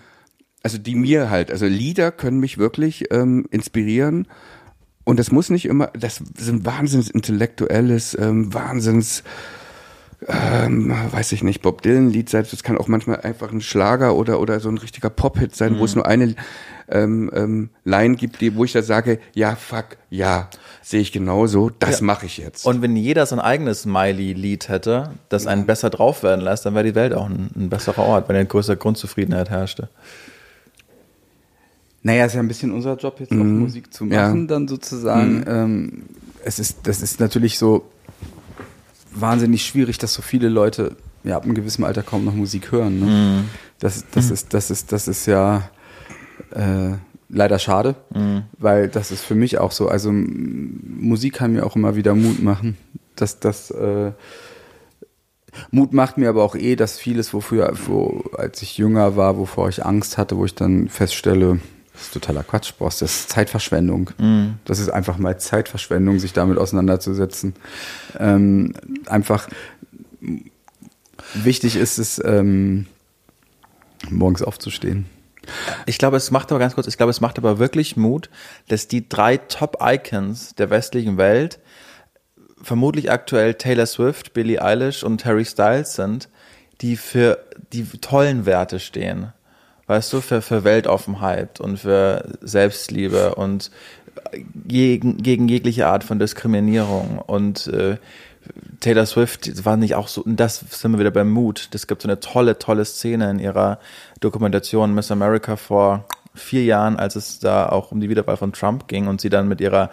also 0.63 0.77
die 0.77 0.95
mir 0.95 1.29
halt, 1.29 1.51
also 1.51 1.65
Lieder 1.65 2.11
können 2.11 2.39
mich 2.39 2.57
wirklich 2.57 3.05
ähm, 3.11 3.47
inspirieren. 3.49 4.27
Und 5.03 5.17
das 5.17 5.31
muss 5.31 5.49
nicht 5.49 5.65
immer, 5.65 5.87
das 5.87 6.21
sind 6.37 6.65
wahnsinns 6.65 7.09
intellektuelles, 7.09 8.15
ähm, 8.19 8.53
wahnsinns 8.53 9.23
ähm, 10.27 10.93
weiß 11.11 11.31
ich 11.31 11.43
nicht, 11.43 11.61
Bob 11.61 11.81
Dylan-Lied 11.81 12.29
sein. 12.29 12.45
Das 12.49 12.61
kann 12.61 12.77
auch 12.77 12.87
manchmal 12.87 13.21
einfach 13.21 13.51
ein 13.51 13.61
Schlager 13.61 14.15
oder, 14.15 14.39
oder 14.39 14.59
so 14.59 14.69
ein 14.69 14.77
richtiger 14.77 15.09
Pop-Hit 15.09 15.55
sein, 15.55 15.73
mhm. 15.73 15.79
wo 15.79 15.85
es 15.85 15.95
mhm. 15.95 15.99
nur 15.99 16.05
eine 16.07 16.35
ähm, 16.89 17.31
ähm, 17.33 17.69
Line 17.85 18.15
gibt, 18.15 18.39
die, 18.41 18.55
wo 18.55 18.63
ich 18.63 18.71
da 18.71 18.83
sage, 18.83 19.19
ja, 19.33 19.55
fuck, 19.55 19.97
ja, 20.09 20.49
sehe 20.83 21.01
ich 21.01 21.11
genauso, 21.11 21.71
das 21.71 22.01
ja. 22.01 22.05
mache 22.05 22.27
ich 22.27 22.37
jetzt. 22.37 22.65
Und 22.65 22.81
wenn 22.81 22.95
jeder 22.95 23.25
sein 23.25 23.39
eigenes 23.39 23.83
Smiley-Lied 23.83 24.69
hätte, 24.69 25.11
das 25.29 25.47
einen 25.47 25.65
besser 25.65 25.89
drauf 25.89 26.21
werden 26.21 26.41
lässt, 26.41 26.65
dann 26.65 26.75
wäre 26.75 26.85
die 26.85 26.95
Welt 26.95 27.13
auch 27.13 27.27
ein, 27.27 27.49
ein 27.55 27.69
besserer 27.69 28.03
Ort, 28.03 28.29
wenn 28.29 28.35
eine 28.35 28.45
größere 28.45 28.77
Grundzufriedenheit 28.77 29.49
herrschte. 29.49 29.89
Naja, 32.03 32.25
ist 32.25 32.33
ja 32.33 32.39
ein 32.41 32.47
bisschen 32.47 32.71
unser 32.71 32.95
Job, 32.95 33.19
jetzt 33.19 33.31
mhm. 33.31 33.41
auch 33.41 33.45
Musik 33.45 33.93
zu 33.93 34.05
machen, 34.05 34.41
ja. 34.41 34.47
dann 34.47 34.67
sozusagen. 34.67 35.39
Mhm. 35.39 35.45
Ähm, 35.47 36.03
es 36.43 36.59
ist, 36.59 36.79
das 36.83 37.01
ist 37.01 37.19
natürlich 37.19 37.57
so, 37.57 37.90
wahnsinnig 39.11 39.65
schwierig, 39.65 39.97
dass 39.97 40.13
so 40.13 40.21
viele 40.21 40.49
Leute 40.49 40.95
ja 41.23 41.37
ab 41.37 41.43
einem 41.43 41.53
gewissen 41.53 41.83
Alter 41.83 42.03
kaum 42.03 42.25
noch 42.25 42.33
Musik 42.33 42.71
hören. 42.71 42.99
Ne? 42.99 43.05
Mhm. 43.05 43.49
Das, 43.79 44.05
das, 44.11 44.27
mhm. 44.27 44.33
ist, 44.33 44.53
das, 44.53 44.71
ist, 44.71 44.91
das 44.91 45.07
ist 45.07 45.25
ja, 45.25 45.69
äh, 46.51 46.93
leider 47.31 47.59
schade, 47.59 47.95
weil 48.57 48.89
das 48.89 49.11
ist 49.11 49.23
für 49.23 49.35
mich 49.35 49.57
auch 49.57 49.71
so. 49.71 49.87
Also 49.87 50.11
Musik 50.11 51.33
kann 51.35 51.53
mir 51.53 51.65
auch 51.65 51.75
immer 51.75 51.95
wieder 51.95 52.13
Mut 52.13 52.41
machen. 52.41 52.77
dass 53.15 53.39
das 53.39 53.71
äh, 53.71 54.11
Mut 55.69 55.93
macht 55.93 56.17
mir 56.17 56.29
aber 56.29 56.43
auch 56.43 56.55
eh, 56.55 56.75
dass 56.75 56.97
vieles, 56.97 57.33
wofür, 57.33 57.73
wo, 57.85 58.23
als 58.37 58.61
ich 58.61 58.77
jünger 58.77 59.15
war, 59.15 59.37
wovor 59.37 59.69
ich 59.69 59.85
Angst 59.85 60.17
hatte, 60.17 60.37
wo 60.37 60.45
ich 60.45 60.55
dann 60.55 60.87
feststelle, 60.87 61.59
das 62.01 62.07
ist 62.07 62.13
totaler 62.15 62.41
Quatsch, 62.41 62.73
Boss, 62.79 62.97
das 62.97 63.11
ist 63.11 63.29
Zeitverschwendung. 63.29 64.09
Das 64.65 64.79
ist 64.79 64.89
einfach 64.89 65.19
mal 65.19 65.37
Zeitverschwendung, 65.37 66.17
sich 66.17 66.33
damit 66.33 66.57
auseinanderzusetzen. 66.57 67.53
Ähm, 68.17 68.73
einfach 69.05 69.47
wichtig 71.35 71.75
ist 71.75 71.99
es, 71.99 72.19
ähm, 72.25 72.87
morgens 74.09 74.41
aufzustehen. 74.41 75.05
Ich 75.85 75.99
glaube, 75.99 76.17
es 76.17 76.31
macht 76.31 76.51
aber 76.51 76.57
ganz 76.57 76.73
kurz, 76.73 76.87
ich 76.87 76.97
glaube, 76.97 77.11
es 77.11 77.21
macht 77.21 77.37
aber 77.37 77.59
wirklich 77.59 77.95
Mut, 77.97 78.31
dass 78.67 78.87
die 78.87 79.07
drei 79.07 79.37
Top-Icons 79.37 80.55
der 80.55 80.71
westlichen 80.71 81.17
Welt 81.17 81.59
vermutlich 82.63 83.11
aktuell 83.11 83.53
Taylor 83.53 83.85
Swift, 83.85 84.33
Billie 84.33 84.59
Eilish 84.59 85.03
und 85.03 85.23
Harry 85.23 85.45
Styles 85.45 85.93
sind, 85.93 86.29
die 86.81 86.97
für 86.97 87.45
die 87.73 87.83
tollen 87.83 88.47
Werte 88.47 88.79
stehen. 88.79 89.33
Weißt 89.91 90.13
du, 90.13 90.21
für, 90.21 90.41
für 90.41 90.63
Weltoffenheit 90.63 91.59
und 91.59 91.79
für 91.79 92.23
Selbstliebe 92.39 93.35
und 93.35 93.71
gegen, 94.55 95.17
gegen 95.17 95.49
jegliche 95.49 95.87
Art 95.87 96.05
von 96.05 96.17
Diskriminierung. 96.17 97.19
Und 97.19 97.67
äh, 97.67 97.97
Taylor 98.79 99.05
Swift 99.05 99.65
war 99.65 99.75
nicht 99.75 99.95
auch 99.95 100.07
so, 100.07 100.23
und 100.23 100.37
das 100.37 100.63
sind 100.69 100.93
wir 100.93 100.99
wieder 100.99 101.11
beim 101.11 101.29
Mut. 101.29 101.67
Das 101.71 101.87
gibt 101.87 102.03
so 102.03 102.07
eine 102.07 102.21
tolle, 102.21 102.57
tolle 102.57 102.85
Szene 102.85 103.29
in 103.31 103.39
ihrer 103.39 103.79
Dokumentation 104.21 104.95
Miss 104.95 105.11
America 105.11 105.57
vor 105.57 106.05
vier 106.33 106.63
Jahren, 106.63 106.97
als 106.97 107.15
es 107.15 107.39
da 107.39 107.67
auch 107.67 107.91
um 107.91 107.99
die 107.99 108.09
Wiederwahl 108.09 108.37
von 108.37 108.53
Trump 108.53 108.87
ging 108.87 109.07
und 109.07 109.21
sie 109.21 109.29
dann 109.29 109.47
mit 109.47 109.61
ihrer 109.61 109.89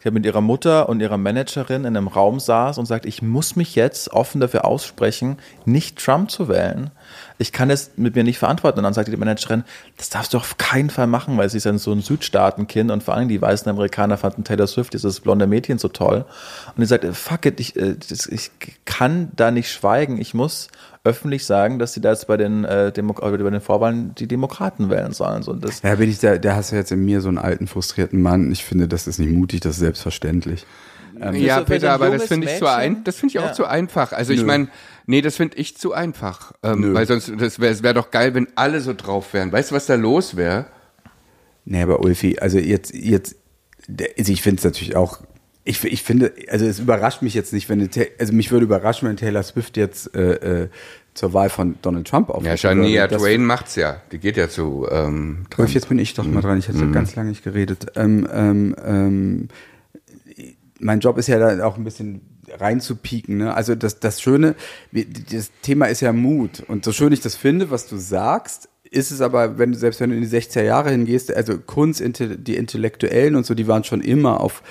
ich 0.00 0.06
habe 0.06 0.14
mit 0.14 0.24
ihrer 0.24 0.40
Mutter 0.40 0.88
und 0.88 1.00
ihrer 1.00 1.18
Managerin 1.18 1.84
in 1.84 1.94
einem 1.94 2.08
Raum 2.08 2.40
saß 2.40 2.78
und 2.78 2.86
sagt, 2.86 3.04
ich 3.04 3.20
muss 3.20 3.54
mich 3.54 3.74
jetzt 3.74 4.10
offen 4.14 4.40
dafür 4.40 4.64
aussprechen, 4.64 5.36
nicht 5.66 6.02
Trump 6.02 6.30
zu 6.30 6.48
wählen. 6.48 6.90
Ich 7.36 7.52
kann 7.52 7.68
das 7.68 7.90
mit 7.96 8.16
mir 8.16 8.24
nicht 8.24 8.38
verantworten. 8.38 8.78
Und 8.78 8.84
dann 8.84 8.94
sagte 8.94 9.10
die 9.10 9.18
Managerin, 9.18 9.62
das 9.98 10.08
darfst 10.08 10.32
du 10.32 10.38
auf 10.38 10.56
keinen 10.56 10.88
Fall 10.88 11.06
machen, 11.06 11.36
weil 11.36 11.50
sie 11.50 11.58
ist 11.58 11.64
ja 11.64 11.76
so 11.76 11.92
ein 11.92 12.00
Südstaatenkind 12.00 12.90
und 12.90 13.02
vor 13.02 13.12
allem 13.12 13.28
die 13.28 13.42
weißen 13.42 13.68
Amerikaner 13.68 14.16
fanden 14.16 14.42
Taylor 14.42 14.66
Swift, 14.66 14.94
dieses 14.94 15.20
blonde 15.20 15.46
Mädchen, 15.46 15.76
so 15.76 15.88
toll. 15.88 16.24
Und 16.68 16.80
die 16.80 16.86
sagte, 16.86 17.12
fuck 17.12 17.44
it, 17.44 17.60
ich, 17.60 17.76
äh, 17.76 17.96
ich 18.08 18.50
kann 18.86 19.30
da 19.36 19.50
nicht 19.50 19.70
schweigen. 19.70 20.18
Ich 20.18 20.32
muss 20.32 20.68
öffentlich 21.04 21.46
sagen, 21.46 21.78
dass 21.78 21.94
sie 21.94 22.00
da 22.00 22.10
jetzt 22.10 22.26
bei 22.26 22.36
den, 22.36 22.64
äh, 22.64 22.92
Demo 22.92 23.14
äh, 23.20 23.30
bei 23.30 23.50
den 23.50 23.60
Vorwahlen 23.60 24.14
die 24.16 24.26
Demokraten 24.26 24.90
wählen 24.90 25.12
sollen. 25.12 25.42
So, 25.42 25.52
und 25.52 25.64
das, 25.64 25.80
Ja, 25.82 25.94
bin 25.94 26.10
ich 26.10 26.18
da, 26.18 26.36
da 26.36 26.56
hast 26.56 26.72
du 26.72 26.76
jetzt 26.76 26.92
in 26.92 27.04
mir 27.04 27.20
so 27.20 27.28
einen 27.28 27.38
alten, 27.38 27.66
frustrierten 27.66 28.20
Mann. 28.20 28.50
Ich 28.52 28.64
finde, 28.64 28.86
das 28.86 29.06
ist 29.06 29.18
nicht 29.18 29.30
mutig, 29.32 29.60
das 29.60 29.72
ist 29.72 29.80
selbstverständlich. 29.80 30.66
ja, 31.18 31.32
für 31.32 31.60
so 31.60 31.64
Peter, 31.64 31.92
aber 31.92 32.10
das 32.10 32.24
finde 32.24 32.50
ich 32.50 32.58
zu 32.58 32.70
ein, 32.70 33.02
das 33.04 33.16
finde 33.16 33.32
ich 33.32 33.38
auch 33.38 33.46
Ja. 33.46 33.52
zu 33.52 33.64
einfach. 33.66 34.12
Also 34.12 34.32
ich 34.32 34.40
Nö. 34.40 34.46
meine, 34.46 34.68
nee, 35.06 35.22
das 35.22 35.36
finde 35.36 35.56
ich 35.56 35.76
zu 35.76 35.92
einfach, 35.94 36.52
ähm, 36.62 36.92
weil 36.94 37.06
sonst 37.06 37.32
das 37.38 37.58
wäre 37.60 37.72
es 37.72 37.82
wäre 37.82 37.94
doch 37.94 38.10
geil, 38.10 38.34
wenn 38.34 38.48
alle 38.54 38.80
so 38.80 38.92
drauf 38.94 39.32
wären. 39.32 39.50
Weißt 39.52 39.70
du, 39.70 39.74
was 39.74 39.86
da 39.86 39.94
los 39.94 40.36
wäre? 40.36 40.66
Nee, 41.64 41.82
aber 41.82 42.00
Ulfi, 42.00 42.38
also 42.40 42.58
jetzt, 42.58 42.92
jetzt, 42.94 43.36
also 44.18 44.32
ich 44.32 44.42
finde 44.42 44.58
es 44.60 44.64
natürlich 44.64 44.96
auch, 44.96 45.20
ich, 45.64 45.84
ich 45.84 46.02
finde, 46.02 46.32
also 46.48 46.64
es 46.64 46.78
überrascht 46.78 47.22
mich 47.22 47.34
jetzt 47.34 47.52
nicht, 47.52 47.68
wenn, 47.68 47.80
eine 47.80 47.90
also 48.18 48.32
mich 48.32 48.50
würde 48.50 48.64
überraschen, 48.64 49.08
wenn 49.08 49.16
Taylor 49.16 49.42
Swift 49.42 49.76
jetzt 49.76 50.14
äh, 50.14 50.62
äh, 50.62 50.68
zur 51.14 51.32
Wahl 51.34 51.50
von 51.50 51.76
Donald 51.82 52.06
Trump 52.06 52.30
aufrufen 52.30 52.46
Ja, 52.46 52.56
Shania 52.56 53.08
Twain 53.08 53.44
macht's 53.44 53.76
ja. 53.76 54.00
Die 54.10 54.18
geht 54.18 54.36
ja 54.36 54.48
zu 54.48 54.86
ähm, 54.90 55.46
Trump. 55.50 55.58
Ulf, 55.58 55.74
jetzt 55.74 55.88
bin 55.88 55.98
ich 55.98 56.14
doch 56.14 56.24
mal 56.24 56.40
dran, 56.40 56.58
ich 56.58 56.68
hatte 56.68 56.78
Mhm. 56.78 56.92
ganz 56.92 57.14
lange 57.14 57.30
nicht 57.30 57.44
geredet. 57.44 57.86
Ähm, 57.96 58.26
ähm, 58.32 58.76
ähm, 58.84 59.48
mein 60.78 61.00
Job 61.00 61.18
ist 61.18 61.26
ja 61.26 61.38
da 61.38 61.64
auch 61.64 61.76
ein 61.76 61.84
bisschen 61.84 62.22
reinzupieken. 62.58 63.36
Ne? 63.38 63.54
Also 63.54 63.74
das, 63.74 64.00
das 64.00 64.20
Schöne, 64.20 64.54
das 64.92 65.50
Thema 65.62 65.86
ist 65.86 66.00
ja 66.00 66.12
Mut. 66.12 66.62
Und 66.66 66.84
so 66.84 66.92
schön 66.92 67.12
ich 67.12 67.20
das 67.20 67.34
finde, 67.34 67.70
was 67.70 67.86
du 67.86 67.96
sagst, 67.96 68.68
ist 68.90 69.10
es 69.10 69.20
aber, 69.20 69.58
wenn 69.58 69.72
du 69.72 69.78
selbst 69.78 70.00
wenn 70.00 70.10
du 70.10 70.16
in 70.16 70.22
die 70.22 70.28
60er 70.28 70.62
Jahre 70.62 70.90
hingehst, 70.90 71.32
also 71.32 71.58
Kunst, 71.58 72.02
die 72.02 72.56
Intellektuellen 72.56 73.36
und 73.36 73.46
so, 73.46 73.54
die 73.54 73.68
waren 73.68 73.84
schon 73.84 74.00
immer 74.00 74.40
auf 74.40 74.62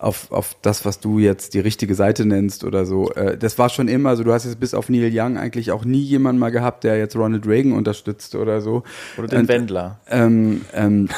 auf, 0.00 0.32
auf 0.32 0.56
das, 0.62 0.84
was 0.84 0.98
du 1.00 1.18
jetzt 1.18 1.52
die 1.54 1.60
richtige 1.60 1.94
Seite 1.94 2.24
nennst 2.24 2.64
oder 2.64 2.86
so. 2.86 3.10
Äh, 3.12 3.36
Das 3.36 3.58
war 3.58 3.68
schon 3.68 3.86
immer 3.88 4.16
so. 4.16 4.24
Du 4.24 4.32
hast 4.32 4.44
jetzt 4.44 4.58
bis 4.58 4.72
auf 4.74 4.88
Neil 4.88 5.10
Young 5.12 5.36
eigentlich 5.36 5.70
auch 5.72 5.84
nie 5.84 6.00
jemanden 6.02 6.38
mal 6.38 6.50
gehabt, 6.50 6.84
der 6.84 6.96
jetzt 6.98 7.16
Ronald 7.16 7.46
Reagan 7.46 7.72
unterstützt 7.72 8.34
oder 8.34 8.60
so. 8.60 8.82
oder 9.18 9.28
den 9.28 9.40
Und- 9.40 9.48
Wendler. 9.48 10.00
ähm, 10.08 10.62
ähm, 10.72 11.08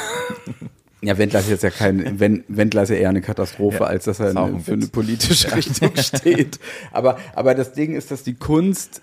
ja, 1.01 1.17
Wendler 1.17 1.39
ist 1.39 1.49
jetzt 1.49 1.63
ja 1.63 1.69
kein, 1.69 2.19
Wen- 2.19 2.43
Wendler 2.47 2.83
ist 2.83 2.89
ja 2.89 2.95
eher 2.95 3.09
eine 3.09 3.21
Katastrophe, 3.21 3.79
Ja, 3.79 3.85
als 3.85 4.05
dass 4.05 4.19
er 4.19 4.29
eine, 4.31 4.41
ein 4.41 4.59
für 4.59 4.73
eine 4.73 4.87
politische 4.87 5.51
Richtung 5.55 5.91
steht. 5.97 6.59
Aber, 6.91 7.17
aber 7.35 7.55
das 7.55 7.73
Ding 7.73 7.95
ist, 7.95 8.11
dass 8.11 8.23
die 8.23 8.33
Kunst, 8.35 9.01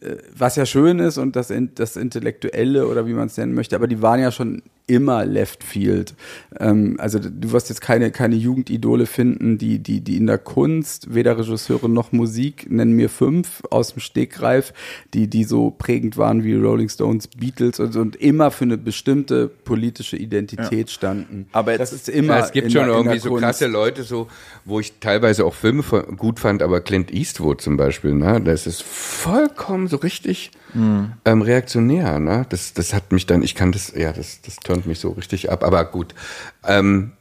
äh, 0.00 0.16
was 0.36 0.56
ja 0.56 0.64
schön 0.64 0.98
ist 1.00 1.18
und 1.18 1.36
das, 1.36 1.52
das 1.74 1.96
Intellektuelle 1.96 2.86
oder 2.86 3.06
wie 3.06 3.12
man 3.14 3.26
es 3.26 3.36
nennen 3.36 3.52
möchte, 3.54 3.76
aber 3.76 3.88
die 3.88 4.00
waren 4.02 4.20
ja 4.20 4.32
schon 4.32 4.62
immer 4.88 5.24
Left 5.24 5.62
Field. 5.62 6.14
Ähm, 6.58 6.96
also 6.98 7.20
du 7.20 7.52
wirst 7.52 7.68
jetzt 7.68 7.80
keine, 7.80 8.10
keine 8.10 8.34
Jugendidole 8.34 9.06
finden, 9.06 9.56
die, 9.58 9.78
die, 9.78 10.00
die 10.00 10.16
in 10.16 10.26
der 10.26 10.38
Kunst, 10.38 11.14
weder 11.14 11.38
Regisseure 11.38 11.88
noch 11.88 12.10
Musik, 12.10 12.66
nennen 12.70 12.92
mir 12.94 13.08
fünf 13.08 13.62
aus 13.70 13.92
dem 13.92 14.00
Stegreif, 14.00 14.72
die, 15.14 15.28
die 15.28 15.44
so 15.44 15.70
prägend 15.70 16.16
waren 16.16 16.42
wie 16.42 16.54
Rolling 16.54 16.88
Stones, 16.88 17.28
Beatles 17.28 17.78
und, 17.78 17.94
und 17.94 18.16
immer 18.16 18.50
für 18.50 18.64
eine 18.64 18.78
bestimmte 18.78 19.46
politische 19.48 20.16
Identität 20.16 20.90
standen. 20.90 21.46
Aber 21.52 21.70
jetzt- 21.72 21.80
das 21.80 21.92
ist 21.92 22.08
immer. 22.08 22.38
Ja, 22.38 22.44
es 22.46 22.52
gibt 22.52 22.72
schon 22.72 22.86
der- 22.86 22.96
irgendwie 22.96 23.18
so 23.18 23.28
Kunst. 23.28 23.44
krasse 23.44 23.66
Leute, 23.68 24.02
so, 24.02 24.26
wo 24.64 24.80
ich 24.80 24.94
teilweise 25.00 25.44
auch 25.44 25.54
Filme 25.54 25.82
gut 26.16 26.40
fand, 26.40 26.62
aber 26.62 26.80
Clint 26.80 27.12
Eastwood 27.12 27.60
zum 27.60 27.76
Beispiel, 27.76 28.14
ne, 28.14 28.40
das 28.40 28.66
ist 28.66 28.82
vollkommen 28.82 29.86
so 29.88 29.98
richtig 29.98 30.50
Mhm. 30.74 31.12
ähm, 31.24 31.42
reaktionär, 31.42 32.18
ne? 32.18 32.46
Das, 32.48 32.74
das 32.74 32.92
hat 32.92 33.12
mich 33.12 33.26
dann, 33.26 33.42
ich 33.42 33.54
kann 33.54 33.72
das, 33.72 33.92
ja, 33.94 34.12
das, 34.12 34.42
das 34.42 34.56
turnt 34.56 34.86
mich 34.86 35.00
so 35.00 35.10
richtig 35.10 35.50
ab, 35.50 35.64
aber 35.64 35.84
gut. 35.84 36.14
Ähm, 36.64 37.12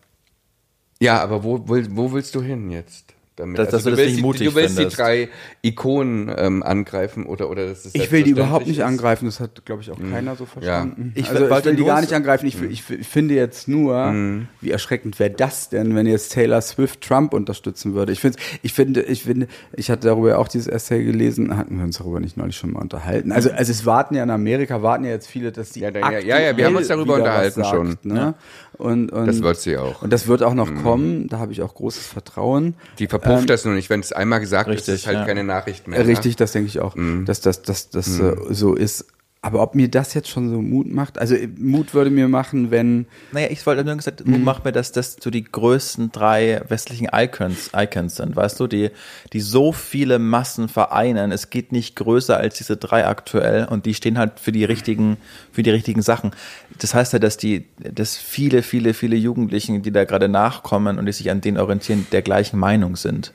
ja, 1.00 1.22
aber 1.22 1.44
wo, 1.44 1.68
wo, 1.68 1.78
wo 1.92 2.12
willst 2.12 2.36
du 2.36 2.42
hin 2.42 2.70
jetzt? 2.72 3.14
Damit? 3.38 3.58
Dass- 3.60 3.69
dass 3.69 3.84
du 3.84 3.91
das 3.91 4.00
willst 4.00 4.10
nicht 4.10 4.17
die, 4.17 4.21
mutig 4.23 4.47
Du 4.50 4.56
willst 4.56 4.76
findest. 4.76 4.97
die 4.97 5.02
drei 5.02 5.30
Ikonen 5.62 6.32
ähm, 6.36 6.63
angreifen 6.63 7.26
oder, 7.26 7.50
oder 7.50 7.67
das 7.67 7.86
ist 7.86 7.95
Ich 7.95 8.12
will 8.12 8.23
die 8.23 8.32
überhaupt 8.32 8.67
nicht 8.67 8.80
ist? 8.80 8.84
angreifen, 8.84 9.26
das 9.26 9.39
hat, 9.39 9.63
glaube 9.65 9.82
ich, 9.84 9.91
auch 9.91 10.00
keiner 10.12 10.36
so 10.36 10.45
verstanden. 10.45 11.12
Ich 11.15 11.30
also, 11.30 11.45
ich 11.47 11.65
will 11.65 11.76
die 11.76 11.84
gar 11.86 12.02
nicht 12.02 12.13
angreifen. 12.13 12.47
Ich, 12.47 12.62
ich, 12.62 12.89
ich 12.89 13.08
finde 13.08 13.36
jetzt 13.36 13.67
nur, 13.67 14.13
wie 14.62 14.71
erschreckend 14.71 15.19
wäre 15.19 15.30
das 15.30 15.69
denn, 15.69 15.95
wenn 15.95 16.08
jetzt 16.08 16.34
Taylor 16.34 16.62
Swift 16.62 17.02
Trump 17.02 17.34
unterstützen 17.34 17.93
würde. 17.93 18.12
Ich 18.12 18.19
finde, 18.19 18.38
ich 18.63 18.73
finde, 18.73 19.02
ich 19.04 19.23
finde, 19.23 19.47
ich 19.73 19.89
hatte 19.91 20.08
darüber 20.08 20.30
ja 20.30 20.38
auch 20.38 20.47
dieses 20.47 20.67
Essay 20.67 21.04
gelesen, 21.04 21.56
hatten 21.58 21.78
wir 21.78 21.84
uns 21.84 21.97
darüber 22.00 22.19
nicht 22.19 22.38
neulich 22.38 22.58
schon 22.58 22.73
mal 22.73 22.82
unterhalten. 22.82 23.32
Also, 23.32 23.52
also 23.52 23.71
es 23.71 23.86
warten 23.86 24.15
ja 24.15 24.23
in 24.23 24.30
Amerika, 24.32 24.82
warten 24.82 25.04
ja 25.06 25.12
jetzt 25.12 25.28
viele, 25.28 25.52
dass 25.52 25.71
die 25.71 25.82
Ja, 25.82 25.89
ja, 25.91 26.19
ja, 26.19 26.39
ja, 26.39 26.58
wir 26.58 26.65
haben 26.65 26.76
uns 26.76 26.88
darüber 26.88 27.15
unterhalten 27.15 27.62
sagt, 27.63 27.76
schon. 27.76 27.97
Ne? 28.04 28.34
Und, 28.78 29.12
und, 29.12 29.28
Das 29.28 29.41
wird 29.41 29.58
sie 29.60 29.78
auch. 29.78 30.02
Und 30.02 30.12
das 30.13 30.28
wird 30.28 30.43
auch 30.43 30.54
noch 30.54 30.73
kommen, 30.84 31.28
da 31.30 31.39
habe 31.39 31.52
ich 31.52 31.62
auch 31.63 31.73
großes 31.73 32.06
Vertrauen. 32.08 32.76
Die 33.00 33.08
verpufft 33.28 33.50
das 33.50 33.66
nur 33.66 33.74
nicht. 33.74 33.90
Wenn 33.90 34.00
es 34.00 34.12
einmal 34.12 34.40
gesagt 34.40 34.70
ist, 34.70 34.78
Richtig, 34.78 34.94
ist 34.96 35.02
es 35.02 35.08
halt 35.08 35.18
ja. 35.20 35.26
keine 35.26 35.44
Nachricht 35.44 35.88
mehr. 35.88 36.00
Ne? 36.00 36.08
Richtig, 36.08 36.36
das 36.36 36.52
denke 36.52 36.68
ich 36.68 36.80
auch, 36.80 36.96
dass 37.26 37.42
das, 37.42 37.62
dass 37.62 37.90
das 37.90 38.20
äh, 38.20 38.36
so 38.50 38.74
ist. 38.74 39.06
Aber 39.41 39.62
ob 39.62 39.76
mir 39.76 39.88
das 39.88 40.13
jetzt 40.15 40.30
schon 40.30 40.50
so 40.50 40.62
Mut 40.62 40.88
macht, 40.91 41.19
also 41.19 41.36
äh, 41.36 41.47
Mut 41.58 41.93
würde 41.93 42.10
mir 42.10 42.28
machen, 42.28 42.71
wenn 42.71 43.06
Naja, 43.32 43.47
ich 43.52 43.65
wollte 43.65 43.84
nur 43.84 43.95
gesagt, 43.95 44.26
Mhm. 44.26 44.32
Mut 44.32 44.43
macht 44.43 44.65
mir, 44.65 44.71
dass 44.71 44.91
das 44.91 45.17
so 45.21 45.30
die 45.30 45.43
größten 45.43 46.12
drei 46.12 46.62
westlichen 46.67 47.10
Icons, 47.13 47.71
Icons 47.76 48.15
sind, 48.15 48.36
weißt 48.36 48.60
du, 48.60 48.67
die, 48.67 48.89
die 49.34 49.39
so 49.39 49.71
viele 49.71 50.17
Massen 50.17 50.69
vereinen. 50.69 51.32
Es 51.32 51.50
geht 51.50 51.71
nicht 51.71 51.95
größer 51.95 52.36
als 52.36 52.58
diese 52.58 52.78
drei 52.78 53.06
aktuell 53.06 53.65
und 53.65 53.86
die 53.86 53.93
stehen 53.93 54.17
halt 54.17 54.39
für 54.39 54.52
die 54.52 54.65
richtigen, 54.65 55.17
für 55.52 55.63
die 55.63 55.69
richtigen 55.71 56.02
Sachen. 56.02 56.32
Das 56.80 56.95
heißt 56.95 57.13
ja, 57.13 57.19
dass 57.19 57.38
die, 57.38 57.67
dass 57.78 58.17
viele, 58.17 58.63
viele, 58.63 58.93
viele 58.93 59.15
Jugendlichen, 59.15 59.84
die 59.84 59.91
da 59.91 60.04
gerade 60.06 60.30
nachkommen 60.30 60.97
und 60.97 61.06
die 61.06 61.13
sich 61.13 61.30
an 61.30 61.41
denen 61.41 61.58
orientieren, 61.58 62.08
der 62.12 62.23
gleichen 62.23 62.58
Meinung 62.60 62.95
sind. 62.95 63.34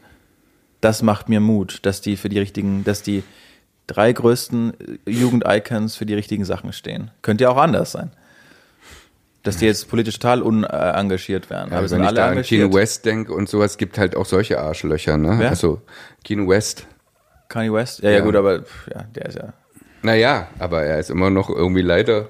Das 0.81 1.03
macht 1.03 1.29
mir 1.29 1.39
Mut, 1.39 1.79
dass 1.83 2.01
die 2.01 2.17
für 2.17 2.29
die 2.29 2.41
richtigen, 2.41 2.83
dass 2.83 3.03
die 3.03 3.23
drei 3.93 4.13
größten 4.13 4.75
äh, 5.07 5.11
Jugend-Icons 5.11 5.97
für 5.97 6.07
die 6.07 6.15
richtigen 6.15 6.45
Sachen 6.45 6.73
stehen. 6.73 7.11
Könnte 7.23 7.45
ja 7.45 7.51
auch 7.51 7.57
anders 7.57 7.93
sein. 7.93 8.11
Dass 9.43 9.57
die 9.57 9.67
jetzt 9.67 9.89
politisch 9.89 10.19
total 10.21 10.41
unengagiert 10.43 11.51
werden. 11.51 11.73
Ja, 11.73 11.79
aber 11.79 11.89
sind 11.89 12.01
wenn 12.01 12.09
ich 12.09 12.15
da 12.15 12.29
an. 12.31 12.43
Kino 12.43 12.73
West 12.73 13.05
denke 13.07 13.33
und 13.33 13.49
sowas, 13.49 13.77
gibt 13.77 13.99
halt 13.99 14.15
auch 14.17 14.25
solche 14.27 14.61
Arschlöcher, 14.61 15.17
ne? 15.19 15.35
Wer? 15.39 15.51
Also 15.51 15.83
Kino 16.23 16.49
West. 16.49 16.87
Kanye 17.49 17.73
West? 17.73 18.01
Ja, 18.03 18.11
ja, 18.11 18.19
Ja. 18.19 18.25
gut, 18.25 18.37
aber 18.37 18.63
pff, 18.63 18.89
ja, 18.95 19.03
der 19.15 19.27
ist 19.27 19.37
ja 19.39 19.53
Naja, 20.03 20.47
aber 20.61 20.85
er 20.85 20.99
ist 21.01 21.11
immer 21.11 21.29
noch 21.31 21.51
irgendwie 21.51 21.83
leider. 21.83 22.29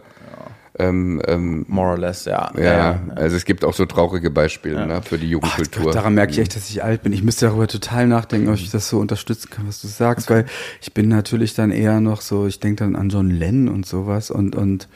Ähm, 0.83 1.23
ähm, 1.27 1.64
more 1.68 1.90
or 1.90 1.99
less, 1.99 2.25
ja. 2.25 2.51
ja, 2.59 3.01
also 3.14 3.37
es 3.37 3.45
gibt 3.45 3.64
auch 3.64 3.75
so 3.75 3.87
traurige 3.87 4.31
Beispiele 4.31 4.87
ne, 4.87 5.03
für 5.03 5.18
die 5.18 5.27
Ach 5.27 5.33
Jugendkultur. 5.33 5.85
Gott, 5.85 5.95
daran 5.95 6.14
merke 6.14 6.33
ich 6.33 6.38
echt, 6.38 6.57
dass 6.57 6.68
ich 6.71 6.83
alt 6.83 7.03
bin. 7.03 7.12
Ich 7.12 7.23
müsste 7.23 7.47
darüber 7.47 7.68
total 7.68 8.07
nachdenken, 8.07 8.49
ob 8.49 8.57
ich 8.57 8.71
das 8.71 8.88
so 8.88 8.99
unterstützen 8.99 9.51
kann, 9.51 9.68
was 9.68 9.81
du 9.81 9.88
sagst, 9.88 10.31
weil 10.31 10.47
ich 10.81 10.92
bin 10.92 11.09
natürlich 11.09 11.55
dann 11.55 11.71
eher 11.71 12.01
noch 12.01 12.21
so, 12.21 12.47
ich 12.47 12.61
denke 12.61 12.85
dann 12.85 12.97
an 12.97 13.11
John 13.11 13.31
Lennon 13.31 13.73
und 13.73 13.87
sowas 13.87 14.31
und, 14.31 14.57
und 14.57 14.88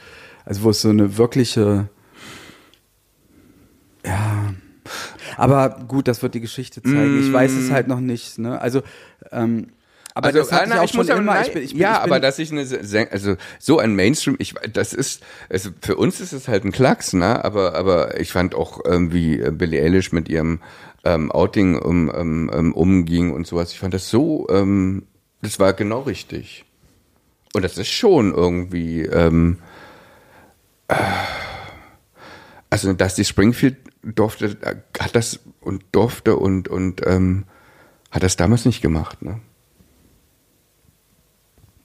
also 0.45 0.63
wo 0.63 0.69
es 0.71 0.81
so 0.81 0.89
eine 0.89 1.17
wirkliche 1.17 1.89
Aber 5.37 5.85
gut, 5.87 6.07
das 6.07 6.21
wird 6.23 6.33
die 6.33 6.41
Geschichte 6.41 6.81
zeigen. 6.81 7.19
Ich 7.19 7.31
weiß 7.31 7.51
es 7.53 7.71
halt 7.71 7.87
noch 7.87 7.99
nicht. 7.99 8.39
Ne? 8.39 8.59
Also, 8.59 8.81
ähm, 9.31 9.67
aber 10.17 10.27
also, 10.27 10.39
das 10.39 10.51
hatte 10.51 10.63
ich 10.63 10.69
na, 10.69 10.81
auch 10.81 10.89
schon 10.89 10.97
muss 10.97 11.09
immer. 11.09 11.21
nein, 11.21 11.43
ich 11.45 11.53
bin, 11.53 11.63
ich 11.63 11.71
bin, 11.73 11.79
ja, 11.79 11.93
ich 11.93 12.03
bin, 12.03 12.11
aber 12.11 12.19
dass 12.19 12.39
ich 12.39 12.51
eine, 12.51 12.65
also 13.11 13.35
so 13.59 13.77
ein 13.77 13.95
Mainstream, 13.95 14.35
ich, 14.39 14.55
das 14.73 14.93
ist, 14.93 15.21
also 15.47 15.69
für 15.79 15.95
uns 15.95 16.19
ist 16.19 16.33
es 16.33 16.47
halt 16.47 16.65
ein 16.65 16.71
Klacks, 16.71 17.13
ne? 17.13 17.45
Aber, 17.45 17.75
aber 17.75 18.19
ich 18.19 18.31
fand 18.31 18.55
auch, 18.55 18.81
ähm, 18.87 19.13
wie 19.13 19.39
äh, 19.39 19.51
Billie 19.51 19.79
Eilish 19.79 20.11
mit 20.11 20.27
ihrem 20.27 20.59
ähm, 21.03 21.31
Outing 21.31 21.77
um, 21.77 22.11
ähm, 22.13 22.49
ähm, 22.51 22.73
umging 22.73 23.31
und 23.31 23.45
sowas. 23.45 23.71
Ich 23.71 23.79
fand 23.79 23.93
das 23.93 24.09
so, 24.09 24.47
ähm, 24.49 25.05
das 25.43 25.59
war 25.59 25.73
genau 25.73 26.01
richtig. 26.01 26.65
Und 27.53 27.61
das 27.61 27.77
ist 27.77 27.89
schon 27.89 28.33
irgendwie, 28.33 29.03
ähm, 29.03 29.59
äh, 30.87 30.95
also 32.71 32.91
dass 32.93 33.13
die 33.13 33.25
Springfield 33.25 33.77
durfte, 34.01 34.57
äh, 34.61 34.77
hat 34.99 35.15
das 35.15 35.41
und 35.61 35.83
durfte 35.91 36.37
und 36.37 36.69
und 36.69 37.05
ähm, 37.05 37.45
hat 38.09 38.23
das 38.23 38.35
damals 38.35 38.65
nicht 38.65 38.81
gemacht, 38.81 39.21
ne? 39.21 39.41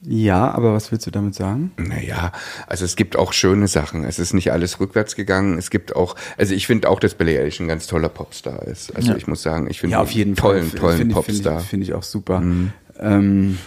Ja, 0.04 0.50
aber 0.50 0.74
was 0.74 0.90
willst 0.90 1.06
du 1.06 1.10
damit 1.10 1.34
sagen? 1.34 1.70
Naja, 1.76 2.32
also 2.66 2.84
es 2.84 2.96
gibt 2.96 3.16
auch 3.16 3.32
schöne 3.32 3.68
Sachen. 3.68 4.04
Es 4.04 4.18
ist 4.18 4.32
nicht 4.34 4.50
alles 4.52 4.80
rückwärts 4.80 5.14
gegangen. 5.14 5.58
Es 5.58 5.70
gibt 5.70 5.94
auch, 5.94 6.16
also 6.36 6.54
ich 6.54 6.66
finde 6.66 6.88
auch, 6.88 6.98
dass 7.00 7.14
Billie 7.14 7.38
Eilish 7.40 7.60
ein 7.60 7.68
ganz 7.68 7.86
toller 7.86 8.08
Popstar 8.08 8.62
ist. 8.66 8.94
Also 8.96 9.12
Ja. 9.12 9.16
ich 9.16 9.26
muss 9.28 9.42
sagen, 9.42 9.68
ich 9.70 9.80
finde 9.80 9.92
Ja, 9.92 10.00
auf 10.02 10.10
jeden 10.10 10.34
tollen, 10.34 10.68
Fall. 10.70 10.80
tollen 10.80 10.98
Finde 10.98 11.12
ich- 11.12 11.14
Popstar. 11.14 11.34
Mhm. 11.34 11.40
Finde 11.42 11.62
ich, 11.62 11.68
finde 11.68 11.86
ich 11.86 11.94
auch 11.94 12.02
super. 12.02 12.42
Ähm, 12.98 13.58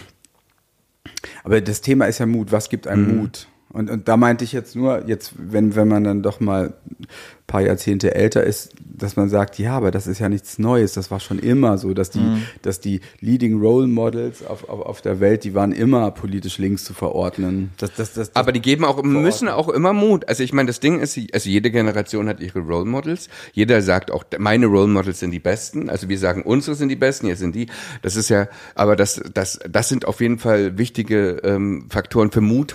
aber 1.44 1.60
das 1.60 1.80
Thema 1.80 2.06
ist 2.06 2.18
ja 2.18 2.26
Mut. 2.26 2.52
Was 2.52 2.68
gibt 2.68 2.86
einem 2.86 3.08
Mhm. 3.08 3.16
Mut? 3.18 3.48
Und, 3.76 3.90
und 3.90 4.08
da 4.08 4.16
meinte 4.16 4.42
ich 4.42 4.52
jetzt 4.52 4.74
nur, 4.74 5.06
jetzt, 5.06 5.34
wenn, 5.36 5.76
wenn 5.76 5.86
man 5.86 6.02
dann 6.02 6.22
doch 6.22 6.40
mal 6.40 6.72
ein 6.88 7.06
paar 7.46 7.60
Jahrzehnte 7.60 8.14
älter 8.14 8.42
ist, 8.42 8.72
dass 8.80 9.16
man 9.16 9.28
sagt, 9.28 9.58
ja, 9.58 9.76
aber 9.76 9.90
das 9.90 10.06
ist 10.06 10.18
ja 10.18 10.30
nichts 10.30 10.58
Neues, 10.58 10.94
das 10.94 11.10
war 11.10 11.20
schon 11.20 11.38
immer 11.38 11.76
so, 11.76 11.92
dass 11.92 12.08
die, 12.08 12.20
Mhm. 12.20 12.42
dass 12.62 12.80
die 12.80 13.02
Leading 13.20 13.60
Role 13.60 13.86
Models 13.86 14.42
auf, 14.46 14.66
auf, 14.70 14.80
auf 14.80 15.02
der 15.02 15.20
Welt, 15.20 15.44
die 15.44 15.54
waren 15.54 15.72
immer 15.72 16.10
politisch 16.10 16.56
links 16.56 16.84
zu 16.84 16.94
verordnen. 16.94 17.70
Das, 17.76 17.90
das, 17.92 18.14
das, 18.14 18.32
das, 18.32 18.36
Aber 18.36 18.50
die 18.52 18.62
geben 18.62 18.82
auch, 18.86 19.02
müssen 19.02 19.48
auch 19.48 19.68
immer 19.68 19.92
Mut. 19.92 20.26
Also 20.26 20.42
ich 20.42 20.54
meine, 20.54 20.68
das 20.68 20.80
Ding 20.80 20.98
ist, 20.98 21.20
also 21.34 21.50
jede 21.50 21.70
Generation 21.70 22.30
hat 22.30 22.40
ihre 22.40 22.60
Role 22.60 22.86
Models. 22.86 23.28
Jeder 23.52 23.82
sagt 23.82 24.10
auch, 24.10 24.24
meine 24.38 24.64
Role 24.64 24.88
Models 24.88 25.20
sind 25.20 25.32
die 25.32 25.38
besten. 25.38 25.90
Also 25.90 26.08
wir 26.08 26.18
sagen, 26.18 26.44
unsere 26.44 26.76
sind 26.76 26.88
die 26.88 26.96
besten, 26.96 27.26
hier 27.26 27.36
sind 27.36 27.54
die. 27.54 27.66
Das 28.00 28.16
ist 28.16 28.30
ja, 28.30 28.48
aber 28.74 28.96
das, 28.96 29.20
das, 29.34 29.58
das 29.68 29.90
sind 29.90 30.06
auf 30.06 30.22
jeden 30.22 30.38
Fall 30.38 30.78
wichtige 30.78 31.42
ähm, 31.44 31.88
Faktoren 31.90 32.30
für 32.30 32.40
Mut, 32.40 32.74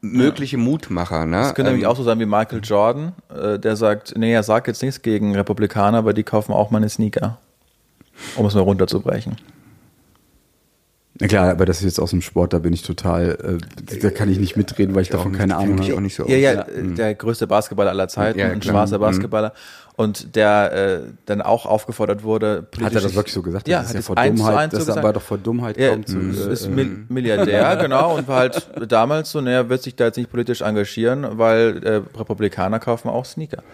mögliche 0.00 0.56
Mutmacher. 0.58 1.26
Ne? 1.26 1.36
Das 1.38 1.54
könnte 1.54 1.70
Ähm, 1.70 1.76
nämlich 1.76 1.86
auch 1.86 1.96
so 1.96 2.02
sein 2.02 2.18
wie 2.20 2.26
Michael 2.26 2.60
Jordan, 2.62 3.12
äh, 3.34 3.58
der 3.58 3.76
sagt, 3.76 4.14
nee, 4.16 4.32
er 4.32 4.42
sagt 4.42 4.66
jetzt 4.66 4.82
nichts 4.82 5.02
gegen 5.02 5.34
Republikaner, 5.34 5.98
aber 5.98 6.12
die 6.12 6.22
kaufen 6.22 6.52
auch 6.52 6.70
meine 6.70 6.88
Sneaker. 6.88 7.38
Um 8.36 8.46
es 8.46 8.54
mal 8.54 8.60
runterzubrechen. 8.60 9.36
Na 11.20 11.26
klar, 11.26 11.50
aber 11.50 11.66
das 11.66 11.78
ist 11.78 11.84
jetzt 11.84 11.98
aus 12.00 12.10
dem 12.10 12.22
Sport, 12.22 12.52
da 12.52 12.58
bin 12.60 12.72
ich 12.72 12.82
total, 12.82 13.58
äh, 13.60 13.98
da 14.00 14.10
kann 14.10 14.28
ich 14.30 14.38
nicht 14.38 14.56
mitreden, 14.56 14.94
weil 14.94 15.02
ich 15.02 15.08
davon 15.08 15.32
keine 15.32 15.54
kenn 15.54 15.62
Ahnung 15.62 15.74
mich 15.76 15.88
auch 15.90 15.96
habe. 15.96 16.02
nicht 16.02 16.14
so 16.14 16.26
Ja, 16.28 16.36
aus. 16.60 16.66
ja, 16.68 16.72
äh, 16.74 16.94
der 16.94 17.14
größte 17.16 17.46
Basketballer 17.48 17.90
aller 17.90 18.06
Zeiten, 18.08 18.38
Ja, 18.38 18.46
ein 18.50 18.62
schwarzer 18.62 18.98
Mhm. 18.98 19.02
Basketballer. 19.02 19.52
Und 19.96 20.36
der 20.36 20.72
äh, 20.72 21.00
dann 21.26 21.42
auch 21.42 21.66
aufgefordert 21.66 22.22
wurde, 22.22 22.68
Hat 22.80 22.94
er 22.94 23.00
das 23.00 23.16
wirklich 23.16 23.34
so 23.34 23.42
gesagt? 23.42 23.66
Ja, 23.66 23.78
das 23.80 23.86
ist 23.86 23.88
hat 23.90 23.96
ja 23.96 24.02
vor 24.02 24.16
eins 24.18 24.38
zu 24.38 24.44
Dummheit, 24.46 24.58
eins 24.62 24.72
so 24.72 24.78
das 24.78 24.86
gesagt. 24.86 25.04
war 25.04 25.12
doch 25.12 25.22
vor 25.22 25.38
Dummheit 25.38 25.76
Ja, 25.76 25.88
kaum 25.90 26.06
zu. 26.06 26.18
ist, 26.20 26.46
äh, 26.46 26.52
ist 26.52 26.68
Mil- 26.70 27.04
Milliardär, 27.08 27.74
genau, 27.80 28.14
und 28.16 28.28
war 28.28 28.38
halt 28.38 28.68
damals 28.88 29.32
so, 29.32 29.40
naja, 29.40 29.68
wird 29.68 29.82
sich 29.82 29.96
da 29.96 30.04
jetzt 30.04 30.16
nicht 30.18 30.30
politisch 30.30 30.60
engagieren, 30.60 31.26
weil 31.32 31.84
äh, 31.84 32.00
Republikaner 32.16 32.78
kaufen 32.78 33.08
auch 33.08 33.24
Sneaker. 33.24 33.64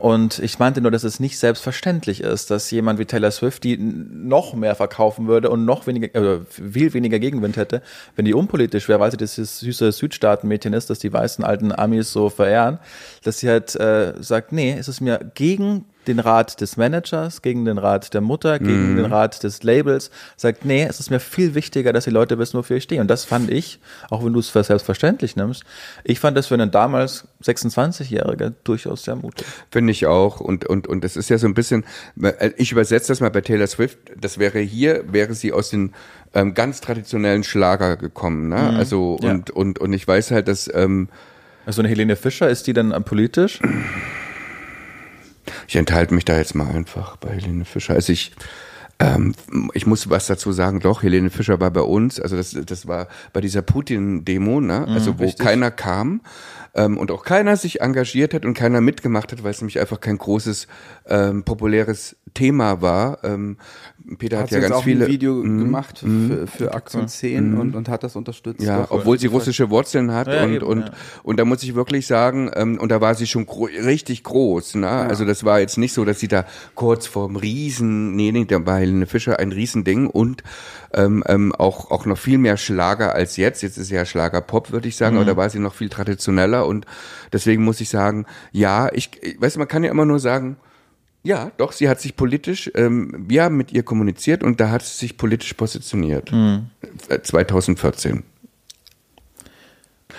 Und 0.00 0.38
ich 0.38 0.58
meinte 0.58 0.80
nur, 0.80 0.90
dass 0.90 1.04
es 1.04 1.20
nicht 1.20 1.38
selbstverständlich 1.38 2.22
ist, 2.22 2.50
dass 2.50 2.70
jemand 2.70 2.98
wie 2.98 3.04
Taylor 3.04 3.30
Swift 3.30 3.64
die 3.64 3.76
noch 3.76 4.54
mehr 4.54 4.74
verkaufen 4.74 5.28
würde 5.28 5.50
und 5.50 5.66
noch 5.66 5.86
weniger, 5.86 6.14
äh, 6.14 6.40
viel 6.48 6.94
weniger 6.94 7.18
Gegenwind 7.18 7.58
hätte, 7.58 7.82
wenn 8.16 8.24
die 8.24 8.32
unpolitisch 8.32 8.88
wäre, 8.88 8.98
weil 8.98 9.10
sie 9.10 9.18
dieses 9.18 9.60
süße 9.60 9.92
Südstaatenmädchen 9.92 10.72
ist, 10.72 10.88
das 10.88 11.00
die 11.00 11.12
weißen 11.12 11.44
alten 11.44 11.70
Amis 11.70 12.12
so 12.12 12.30
verehren, 12.30 12.78
dass 13.24 13.40
sie 13.40 13.50
halt 13.50 13.76
äh, 13.76 14.14
sagt, 14.20 14.52
nee, 14.52 14.74
es 14.78 14.88
ist 14.88 15.02
mir 15.02 15.20
gegen 15.34 15.84
den 16.06 16.18
Rat 16.18 16.60
des 16.60 16.76
Managers, 16.76 17.42
gegen 17.42 17.64
den 17.66 17.76
Rat 17.78 18.14
der 18.14 18.20
Mutter, 18.22 18.58
gegen 18.58 18.96
den 18.96 19.04
Rat 19.04 19.42
des 19.42 19.62
Labels, 19.62 20.10
sagt, 20.36 20.64
nee, 20.64 20.82
es 20.88 20.98
ist 20.98 21.10
mir 21.10 21.20
viel 21.20 21.54
wichtiger, 21.54 21.92
dass 21.92 22.04
die 22.04 22.10
Leute 22.10 22.38
wissen, 22.38 22.56
wofür 22.56 22.78
ich 22.78 22.84
stehe. 22.84 23.00
Und 23.00 23.08
das 23.08 23.24
fand 23.26 23.50
ich, 23.50 23.78
auch 24.08 24.24
wenn 24.24 24.32
du 24.32 24.40
es 24.40 24.48
für 24.48 24.64
selbstverständlich 24.64 25.36
nimmst, 25.36 25.64
ich 26.04 26.18
fand 26.18 26.36
das 26.36 26.46
für 26.46 26.54
einen 26.54 26.70
damals 26.70 27.28
26-Jähriger 27.44 28.52
durchaus 28.64 29.04
sehr 29.04 29.16
mutig. 29.16 29.46
Finde 29.70 29.90
ich 29.92 30.06
auch. 30.06 30.40
Und, 30.40 30.64
und, 30.66 30.86
und 30.86 31.04
das 31.04 31.16
ist 31.16 31.28
ja 31.28 31.38
so 31.38 31.46
ein 31.46 31.54
bisschen, 31.54 31.84
ich 32.56 32.72
übersetze 32.72 33.08
das 33.08 33.20
mal 33.20 33.30
bei 33.30 33.42
Taylor 33.42 33.66
Swift, 33.66 33.98
das 34.18 34.38
wäre 34.38 34.58
hier, 34.60 35.04
wäre 35.12 35.34
sie 35.34 35.52
aus 35.52 35.70
den 35.70 35.92
ähm, 36.34 36.54
ganz 36.54 36.80
traditionellen 36.80 37.44
Schlager 37.44 37.96
gekommen. 37.96 38.48
Ne? 38.48 38.74
Also, 38.76 39.18
Ja. 39.22 39.30
und, 39.32 39.50
und, 39.50 39.78
und 39.78 39.92
ich 39.92 40.06
weiß 40.08 40.30
halt, 40.30 40.48
dass, 40.48 40.70
ähm, 40.72 41.08
Also 41.66 41.82
eine 41.82 41.88
Helene 41.88 42.16
Fischer, 42.16 42.48
ist 42.48 42.66
die 42.66 42.72
dann 42.72 42.90
politisch? 43.04 43.60
Ich 45.70 45.76
enthalte 45.76 46.12
mich 46.14 46.24
da 46.24 46.36
jetzt 46.36 46.56
mal 46.56 46.68
einfach 46.68 47.16
bei 47.18 47.28
Helene 47.28 47.64
Fischer. 47.64 47.94
Also 47.94 48.12
ich, 48.12 48.32
ähm, 48.98 49.36
ich 49.72 49.86
muss 49.86 50.10
was 50.10 50.26
dazu 50.26 50.50
sagen, 50.50 50.80
doch, 50.80 51.04
Helene 51.04 51.30
Fischer 51.30 51.60
war 51.60 51.70
bei 51.70 51.82
uns, 51.82 52.18
also 52.18 52.36
das, 52.36 52.56
das 52.66 52.88
war 52.88 53.06
bei 53.32 53.40
dieser 53.40 53.62
Putin-Demo, 53.62 54.60
ne? 54.60 54.88
also 54.88 55.20
wo 55.20 55.26
richtig. 55.26 55.46
keiner 55.46 55.70
kam 55.70 56.22
ähm, 56.74 56.98
und 56.98 57.12
auch 57.12 57.22
keiner 57.22 57.56
sich 57.56 57.82
engagiert 57.82 58.34
hat 58.34 58.44
und 58.44 58.54
keiner 58.54 58.80
mitgemacht 58.80 59.30
hat, 59.30 59.44
weil 59.44 59.52
es 59.52 59.60
nämlich 59.60 59.78
einfach 59.78 60.00
kein 60.00 60.18
großes, 60.18 60.66
ähm, 61.06 61.44
populäres 61.44 62.16
Thema 62.34 62.82
war. 62.82 63.22
Ähm, 63.22 63.56
Peter 64.18 64.38
hat, 64.38 64.44
Hat 64.44 64.50
ja 64.50 64.60
ganz 64.60 64.74
auch 64.74 64.84
viele 64.84 65.04
ein 65.06 65.10
Video 65.10 65.34
Mhm. 65.34 65.58
gemacht 65.58 65.98
für, 66.00 66.46
für 66.46 66.74
Aktion 66.74 67.08
10 67.08 67.54
und, 67.58 67.74
und 67.76 67.88
hat 67.88 68.02
das 68.02 68.16
unterstützt. 68.16 68.60
Ja, 68.62 68.82
Doch, 68.82 68.90
obwohl 68.90 69.18
sie 69.18 69.28
russische 69.28 69.70
Wurzeln 69.70 70.12
hat 70.12 70.26
Ja, 70.28 70.44
und 70.44 70.52
eben, 70.54 70.64
und 70.64 70.80
ja. 70.80 70.90
und 71.22 71.38
da 71.38 71.44
muss 71.44 71.62
ich 71.62 71.74
wirklich 71.74 72.06
sagen, 72.06 72.50
ähm, 72.54 72.78
und 72.78 72.90
da 72.90 73.00
war 73.00 73.14
sie 73.14 73.26
schon 73.26 73.46
gro 73.46 73.64
richtig 73.64 74.24
groß, 74.24 74.74
ne? 74.76 74.88
Also 74.88 75.24
das 75.24 75.44
war 75.44 75.60
jetzt 75.60 75.78
nicht 75.78 75.92
so, 75.92 76.04
dass 76.04 76.18
sie 76.20 76.28
da 76.28 76.44
kurz 76.74 77.06
vorm 77.06 77.36
Riesen, 77.36 78.16
nee, 78.16 78.32
nee, 78.32 78.44
da 78.44 78.64
war 78.66 78.78
Helene 78.78 79.06
Fischer 79.06 79.38
ein 79.38 79.52
Riesending 79.52 80.06
und 80.08 80.42
ähm, 80.92 81.22
ähm, 81.28 81.54
auch 81.54 81.90
auch 81.90 82.04
noch 82.06 82.18
viel 82.18 82.38
mehr 82.38 82.56
Schlager 82.56 83.14
als 83.14 83.36
jetzt. 83.36 83.62
Jetzt 83.62 83.78
ist 83.78 83.90
ja 83.90 84.04
Schlager 84.04 84.40
Pop, 84.40 84.72
würde 84.72 84.88
ich 84.88 84.96
sagen, 84.96 85.14
Mhm. 85.16 85.22
aber 85.22 85.30
da 85.32 85.36
war 85.36 85.50
sie 85.50 85.58
noch 85.60 85.74
viel 85.74 85.88
traditioneller 85.88 86.66
und 86.66 86.84
deswegen 87.32 87.62
muss 87.64 87.80
ich 87.80 87.88
sagen, 87.90 88.26
ja, 88.52 88.88
ich, 88.92 89.10
ich 89.22 89.40
weiß, 89.40 89.56
man 89.56 89.68
kann 89.68 89.84
ja 89.84 89.90
immer 89.90 90.04
nur 90.04 90.18
sagen. 90.18 90.56
Ja, 91.22 91.50
doch, 91.58 91.72
sie 91.72 91.88
hat 91.88 92.00
sich 92.00 92.16
politisch, 92.16 92.70
ähm, 92.74 93.24
wir 93.28 93.42
haben 93.44 93.56
mit 93.56 93.72
ihr 93.72 93.82
kommuniziert 93.82 94.42
und 94.42 94.58
da 94.58 94.70
hat 94.70 94.82
sie 94.82 94.96
sich 94.96 95.16
politisch 95.18 95.52
positioniert. 95.54 96.32
Mhm. 96.32 96.70
Äh, 97.08 97.20
2014. 97.20 98.12
Fall. 98.12 98.22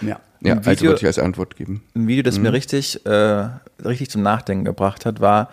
Ja. 0.09 0.19
Ja, 0.43 0.55
also 0.57 0.71
Video- 0.71 0.89
würde 0.91 1.01
ich 1.01 1.05
als 1.05 1.19
Antwort 1.19 1.55
geben. 1.55 1.83
Ein 1.95 2.07
Video, 2.07 2.23
das 2.23 2.39
mir 2.39 2.51
richtig, 2.51 3.05
äh, 3.05 3.47
richtig 3.83 4.09
zum 4.09 4.23
Nachdenken 4.23 4.65
gebracht 4.65 5.05
hat, 5.05 5.19
war 5.21 5.49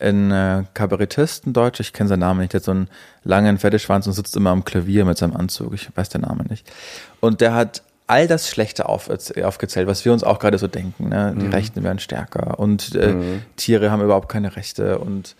ein 0.00 0.30
äh, 0.30 0.62
Kabarettist, 0.74 1.46
ein 1.46 1.52
Deutscher, 1.52 1.80
ich 1.80 1.92
kenne 1.92 2.08
seinen 2.08 2.20
Namen 2.20 2.40
nicht, 2.40 2.52
der 2.52 2.60
hat 2.60 2.64
so 2.64 2.70
einen 2.70 2.88
langen 3.24 3.58
Pferdeschwanz 3.58 4.06
und 4.06 4.12
sitzt 4.12 4.36
immer 4.36 4.50
am 4.50 4.64
Klavier 4.64 5.04
mit 5.04 5.18
seinem 5.18 5.34
Anzug, 5.36 5.74
ich 5.74 5.88
weiß 5.96 6.08
den 6.10 6.20
Namen 6.20 6.46
nicht. 6.48 6.70
Und 7.18 7.40
der 7.40 7.52
hat 7.54 7.82
all 8.08 8.26
das 8.26 8.48
Schlechte 8.48 8.88
auf, 8.88 9.08
aufgezählt, 9.08 9.86
was 9.86 10.04
wir 10.04 10.12
uns 10.12 10.24
auch 10.24 10.38
gerade 10.38 10.58
so 10.58 10.66
denken. 10.66 11.10
Ne? 11.10 11.34
Die 11.38 11.46
Rechten 11.46 11.84
werden 11.84 11.98
stärker 11.98 12.58
und 12.58 12.94
äh, 12.94 13.14
Tiere 13.56 13.90
haben 13.90 14.02
überhaupt 14.02 14.28
keine 14.28 14.56
Rechte 14.56 14.98
und 14.98 15.36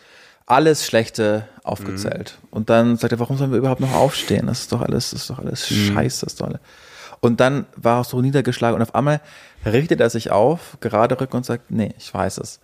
alles 0.47 0.87
Schlechte 0.87 1.47
aufgezählt. 1.63 2.39
Und 2.51 2.71
dann 2.71 2.97
sagt 2.97 3.13
er, 3.13 3.19
warum 3.19 3.37
sollen 3.37 3.51
wir 3.51 3.59
überhaupt 3.59 3.81
noch 3.81 3.95
aufstehen? 3.95 4.47
Das 4.47 4.61
ist 4.61 4.73
doch 4.73 4.81
alles, 4.81 5.11
das 5.11 5.23
ist 5.23 5.31
doch 5.31 5.39
alles 5.39 5.67
scheiße, 5.69 6.25
das 6.25 6.35
ist 6.35 6.41
doch 6.41 6.47
alles. 6.47 6.61
Und 7.21 7.41
dann 7.41 7.67
war 7.77 8.01
er 8.01 8.05
so 8.05 8.21
niedergeschlagen 8.21 8.77
und 8.77 8.83
auf 8.83 8.95
einmal 8.95 9.21
richtet 9.67 10.01
er 10.01 10.11
sich 10.11 10.31
auf, 10.31 10.79
gerade 10.81 11.21
rück 11.21 11.35
und 11.35 11.45
sagt, 11.45 11.71
nee, 11.71 11.93
ich 11.99 12.13
weiß 12.13 12.39
es. 12.39 12.61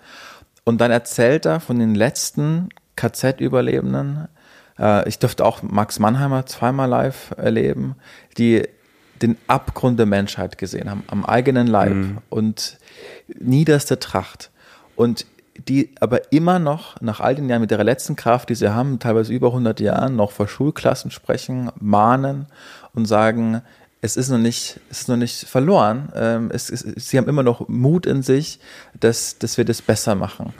Und 0.65 0.81
dann 0.81 0.91
erzählt 0.91 1.45
er 1.45 1.61
von 1.61 1.79
den 1.79 1.95
letzten 1.95 2.69
KZ-Überlebenden. 2.97 4.29
Äh, 4.79 5.09
ich 5.09 5.19
durfte 5.19 5.45
auch 5.45 5.63
Max 5.63 5.99
Mannheimer 5.99 6.47
zweimal 6.47 6.89
live 6.89 7.35
erleben, 7.37 7.97
die 8.39 8.67
den 9.25 9.39
Abgrund 9.47 9.99
der 9.99 10.07
Menschheit 10.07 10.59
gesehen 10.59 10.91
haben, 10.91 11.03
am 11.07 11.25
eigenen 11.25 11.67
Leib 11.67 11.97
und 12.29 12.79
niederste 13.27 13.99
Tracht. 13.99 14.51
Und 14.97 15.27
die 15.57 15.91
aber 16.01 16.33
immer 16.33 16.59
noch 16.59 17.01
nach 17.01 17.21
all 17.21 17.35
den 17.35 17.49
Jahren 17.49 17.63
mit 17.63 17.71
ihrer 17.71 17.85
letzten 17.85 18.17
Kraft, 18.17 18.51
die 18.51 18.55
sie 18.55 18.75
haben, 18.75 18.99
teilweise 18.99 19.33
über 19.33 19.49
100 19.49 19.81
Jahren, 19.81 20.17
noch 20.17 20.31
vor 20.31 20.47
Schulklassen 20.47 21.11
sprechen, 21.11 21.71
mahnen 21.81 22.47
und 22.93 23.07
sagen, 23.07 23.63
es 24.01 24.19
ist 24.19 24.29
noch 24.29 24.39
nicht, 24.39 24.81
es 24.91 25.03
ist 25.03 25.09
noch 25.09 25.17
nicht 25.17 25.49
verloren. 25.49 26.11
Ähm, 26.15 26.51
es, 26.53 26.69
es, 26.69 26.81
sie 26.83 27.17
haben 27.17 27.29
immer 27.29 27.43
noch 27.43 27.69
Mut 27.69 28.05
in 28.05 28.23
sich, 28.23 28.59
dass, 29.01 29.39
dass 29.39 29.57
wir 29.57 29.65
das 29.65 29.81
besser 29.81 30.15
machen. 30.15 30.53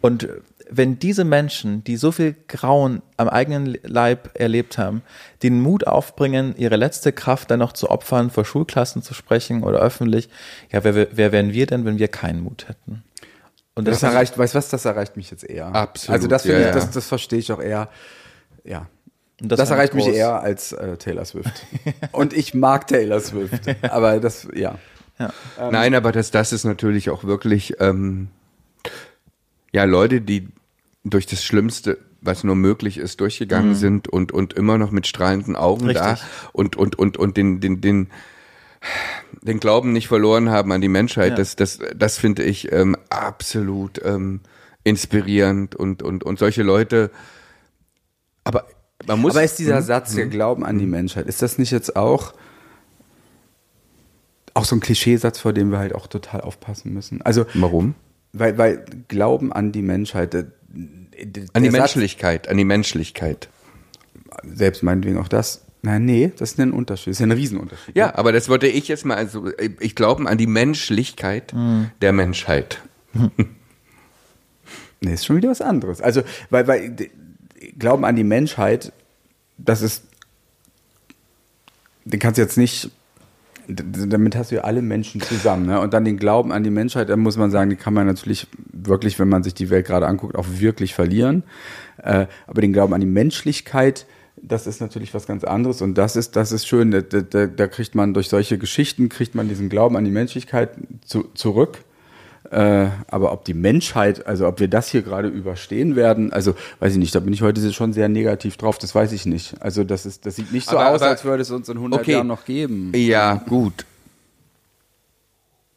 Und 0.00 0.28
wenn 0.68 0.98
diese 0.98 1.24
Menschen, 1.24 1.84
die 1.84 1.96
so 1.96 2.12
viel 2.12 2.34
Grauen 2.48 3.02
am 3.16 3.28
eigenen 3.28 3.78
Leib 3.82 4.30
erlebt 4.34 4.78
haben, 4.78 5.02
den 5.42 5.60
Mut 5.60 5.86
aufbringen, 5.86 6.54
ihre 6.56 6.76
letzte 6.76 7.12
Kraft 7.12 7.50
dann 7.50 7.60
noch 7.60 7.72
zu 7.72 7.90
opfern, 7.90 8.30
vor 8.30 8.44
Schulklassen 8.44 9.02
zu 9.02 9.14
sprechen 9.14 9.62
oder 9.62 9.78
öffentlich, 9.78 10.28
ja, 10.70 10.82
wer, 10.84 10.94
wer 10.94 11.32
wären 11.32 11.52
wir 11.52 11.66
denn, 11.66 11.84
wenn 11.84 11.98
wir 11.98 12.08
keinen 12.08 12.40
Mut 12.40 12.68
hätten? 12.68 13.04
Und 13.74 13.86
Das 13.86 14.02
erreicht, 14.02 14.38
weißt 14.38 14.54
du 14.54 14.58
was, 14.58 14.68
das 14.70 14.84
erreicht 14.86 15.16
mich 15.16 15.30
jetzt 15.30 15.44
eher. 15.44 15.66
Absolut, 15.66 16.14
Also 16.14 16.28
das 16.28 16.42
finde 16.42 16.62
ja, 16.62 16.68
ich, 16.68 16.74
ja. 16.74 16.80
das, 16.80 16.90
das 16.90 17.06
verstehe 17.06 17.38
ich 17.38 17.52
auch 17.52 17.60
eher. 17.60 17.88
Ja. 18.64 18.88
Und 19.40 19.52
Das, 19.52 19.60
ich 19.60 19.70
erreicht 19.70 19.94
mich 19.94 20.08
eher 20.08 20.40
als 20.40 20.72
äh, 20.72 20.96
Taylor 20.96 21.26
Swift. 21.26 21.66
Und 22.12 22.32
ich 22.32 22.54
mag 22.54 22.86
Taylor 22.86 23.20
Swift. 23.20 23.62
Aber 23.90 24.18
das, 24.18 24.48
ja. 24.54 24.76
Nein, 25.58 25.94
aber 25.94 26.12
das, 26.12 26.30
das 26.30 26.52
ist 26.52 26.64
natürlich 26.64 27.08
auch 27.08 27.24
wirklich, 27.24 27.80
ähm, 27.80 28.28
ja, 29.76 29.84
Leute, 29.84 30.22
die 30.22 30.48
durch 31.04 31.26
das 31.26 31.44
Schlimmste, 31.44 31.98
was 32.22 32.44
nur 32.44 32.56
möglich 32.56 32.96
ist, 32.96 33.20
durchgegangen 33.20 33.74
sind 33.74 34.08
und, 34.08 34.32
und 34.32 34.54
immer 34.54 34.78
noch 34.78 34.90
mit 34.90 35.06
strahlenden 35.06 35.54
Augen 35.54 35.86
da 35.92 36.12
Richtig. 36.12 36.26
und, 36.54 36.76
und, 36.76 36.98
und, 36.98 37.16
und 37.18 37.36
den, 37.36 37.60
den, 37.60 37.82
den, 37.82 38.08
den 39.42 39.60
Glauben 39.60 39.92
nicht 39.92 40.08
verloren 40.08 40.48
haben 40.48 40.72
an 40.72 40.80
die 40.80 40.88
Menschheit, 40.88 41.32
Ja. 41.32 41.36
das, 41.36 41.56
das, 41.56 41.78
das 41.94 42.16
finde 42.18 42.42
ich 42.42 42.72
ähm, 42.72 42.96
absolut 43.10 44.00
ähm, 44.02 44.40
inspirierend 44.82 45.74
und, 45.76 46.02
und, 46.02 46.24
und 46.24 46.38
solche 46.38 46.62
Leute, 46.62 47.10
aber 48.44 48.64
man 49.06 49.20
muss. 49.20 49.34
Aber 49.34 49.44
ist 49.44 49.58
dieser 49.58 49.80
Mhm. 49.82 49.84
Satz, 49.84 50.14
der 50.14 50.26
Glauben 50.26 50.64
an 50.64 50.78
die 50.78 50.86
Menschheit, 50.86 51.26
ist 51.26 51.42
das 51.42 51.58
nicht 51.58 51.70
jetzt 51.70 51.96
auch 51.96 52.32
auch 54.54 54.64
so 54.64 54.74
ein 54.74 54.80
Klischeesatz, 54.80 55.38
vor 55.38 55.52
dem 55.52 55.70
wir 55.70 55.78
halt 55.78 55.94
auch 55.94 56.06
total 56.06 56.40
aufpassen 56.40 56.94
müssen? 56.94 57.20
Also, 57.20 57.44
Warum? 57.54 57.94
Weil, 58.32 58.58
weil 58.58 58.84
Glauben 59.08 59.52
an 59.52 59.72
die 59.72 59.82
Menschheit, 59.82 60.34
äh, 60.34 60.44
An 61.52 61.62
die 61.62 61.70
Satz- 61.70 61.72
Menschlichkeit, 61.72 62.48
an 62.48 62.56
die 62.56 62.64
Menschlichkeit. 62.64 63.48
selbst 64.44 64.82
meinetwegen 64.82 65.18
auch 65.18 65.28
das. 65.28 65.62
Nein, 65.82 66.04
nee, 66.04 66.32
das 66.36 66.52
ist 66.52 66.60
ein 66.60 66.72
Unterschied, 66.72 67.08
das 67.12 67.16
ist 67.16 67.20
ja 67.20 67.26
ein 67.26 67.32
Riesenunterschied. 67.32 67.96
Ja, 67.96 68.14
aber 68.16 68.32
das 68.32 68.48
wollte 68.48 68.66
ich 68.66 68.88
jetzt 68.88 69.04
mal, 69.04 69.16
also 69.16 69.50
ich 69.80 69.94
glaube 69.94 70.28
an 70.28 70.36
die 70.36 70.46
Menschlichkeit 70.48 71.54
der 72.02 72.12
Menschheit. 72.12 72.82
Nee, 75.00 75.12
ist 75.12 75.26
schon 75.26 75.36
wieder 75.36 75.50
was 75.50 75.60
anderes. 75.60 76.00
Also, 76.00 76.22
weil, 76.48 76.66
weil 76.66 76.96
Glauben 77.78 78.04
an 78.06 78.16
die 78.16 78.24
Menschheit, 78.24 78.92
das 79.58 79.82
ist, 79.82 80.04
den 82.04 82.18
kannst 82.18 82.38
du 82.38 82.42
jetzt 82.42 82.56
nicht, 82.56 82.90
damit 83.68 84.36
hast 84.36 84.50
du 84.50 84.56
ja 84.56 84.60
alle 84.62 84.82
Menschen 84.82 85.20
zusammen. 85.20 85.66
Ne? 85.66 85.80
Und 85.80 85.92
dann 85.94 86.04
den 86.04 86.16
Glauben 86.16 86.52
an 86.52 86.62
die 86.64 86.70
Menschheit, 86.70 87.08
da 87.08 87.16
muss 87.16 87.36
man 87.36 87.50
sagen, 87.50 87.70
die 87.70 87.76
kann 87.76 87.94
man 87.94 88.06
natürlich 88.06 88.46
wirklich, 88.72 89.18
wenn 89.18 89.28
man 89.28 89.42
sich 89.42 89.54
die 89.54 89.70
Welt 89.70 89.86
gerade 89.86 90.06
anguckt, 90.06 90.36
auch 90.36 90.46
wirklich 90.48 90.94
verlieren. 90.94 91.42
Äh, 92.02 92.26
aber 92.46 92.60
den 92.60 92.72
Glauben 92.72 92.94
an 92.94 93.00
die 93.00 93.06
Menschlichkeit, 93.06 94.06
das 94.40 94.66
ist 94.66 94.80
natürlich 94.80 95.14
was 95.14 95.26
ganz 95.26 95.44
anderes 95.44 95.82
und 95.82 95.96
das 95.96 96.14
ist, 96.14 96.36
das 96.36 96.52
ist 96.52 96.66
schön. 96.66 96.90
Da, 96.90 97.00
da, 97.00 97.46
da- 97.46 97.66
kriegt 97.68 97.94
man 97.94 98.14
durch 98.14 98.28
solche 98.28 98.58
Geschichten, 98.58 99.08
kriegt 99.08 99.34
man 99.34 99.48
diesen 99.48 99.68
Glauben 99.68 99.96
an 99.96 100.04
die 100.04 100.10
Menschlichkeit 100.10 100.70
zu, 101.04 101.24
zurück. 101.34 101.78
Äh, 102.50 102.88
aber 103.08 103.32
ob 103.32 103.44
die 103.44 103.54
Menschheit, 103.54 104.26
also 104.26 104.46
ob 104.46 104.60
wir 104.60 104.68
das 104.68 104.88
hier 104.88 105.02
gerade 105.02 105.28
überstehen 105.28 105.96
werden, 105.96 106.32
also 106.32 106.54
weiß 106.80 106.92
ich 106.92 106.98
nicht, 106.98 107.14
da 107.14 107.20
bin 107.20 107.32
ich 107.32 107.42
heute 107.42 107.72
schon 107.72 107.92
sehr 107.92 108.08
negativ 108.08 108.56
drauf, 108.56 108.78
das 108.78 108.94
weiß 108.94 109.12
ich 109.12 109.26
nicht. 109.26 109.60
Also 109.62 109.84
das 109.84 110.06
ist, 110.06 110.26
das 110.26 110.36
sieht 110.36 110.52
nicht 110.52 110.68
so 110.68 110.76
Aber- 110.78 110.90
aus, 110.90 111.02
aber- 111.02 111.10
als 111.10 111.24
würde 111.24 111.42
es 111.42 111.50
uns 111.50 111.68
in 111.68 111.76
100 111.78 112.00
Okay. 112.00 112.12
Jahren 112.12 112.26
noch 112.26 112.44
geben. 112.44 112.92
Ja, 112.94 113.34
gut. 113.34 113.84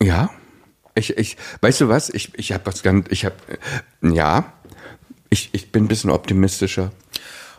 Ja. 0.01 0.29
Ich, 0.95 1.17
ich, 1.17 1.37
weißt 1.61 1.81
du 1.81 1.89
was? 1.89 2.09
Ich, 2.09 2.37
ich 2.37 2.51
habe 2.51 2.65
was 2.65 2.83
ganz, 2.83 3.07
ich 3.09 3.25
habe, 3.25 3.35
ja, 4.01 4.51
ich, 5.29 5.49
ich 5.53 5.71
bin 5.71 5.85
ein 5.85 5.87
bisschen 5.87 6.09
optimistischer. 6.09 6.91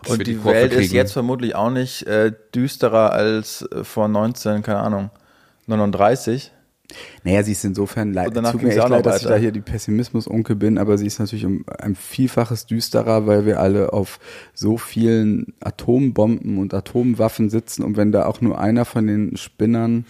Und 0.09 0.27
die, 0.27 0.37
Kurve 0.37 0.55
Welt 0.57 0.73
ist 0.73 0.79
kriegen. 0.79 0.95
jetzt 0.95 1.13
vermutlich 1.13 1.55
auch 1.55 1.71
nicht 1.71 2.03
äh, 2.07 2.33
düsterer 2.55 3.13
als 3.13 3.63
äh, 3.63 3.85
vor 3.85 4.09
19, 4.09 4.63
keine 4.63 4.81
Ahnung, 4.81 5.11
39. 5.67 6.51
Naja, 7.25 7.43
sie 7.43 7.53
ist 7.53 7.65
insofern 7.65 8.13
leid, 8.13 8.35
tut 8.35 8.63
mir 8.63 8.71
echt 8.71 8.89
leid, 8.89 9.07
dass 9.07 9.23
ich 9.23 9.29
da 9.29 9.37
hier 9.37 9.53
die 9.53 9.61
Pessimismus-Onkel 9.61 10.57
bin, 10.57 10.79
aber 10.79 10.99
sie 10.99 11.07
ist 11.07 11.19
natürlich 11.19 11.47
um 11.47 11.65
ein 11.79 11.95
Vielfaches 11.95 12.67
düsterer, 12.67 13.27
weil 13.27 13.47
wir 13.47 13.61
alle 13.61 13.93
auf 13.93 14.19
so 14.55 14.77
vielen 14.77 15.55
Atombomben 15.61 16.59
und 16.59 16.75
Atomwaffen 16.75 17.51
sitzen 17.51 17.83
und 17.83 17.97
wenn 17.97 18.13
da 18.13 18.27
auch 18.27 18.41
nur 18.41 18.61
einer 18.61 18.85
von 18.85 19.07
den 19.07 19.37
Spinnern 19.37 20.05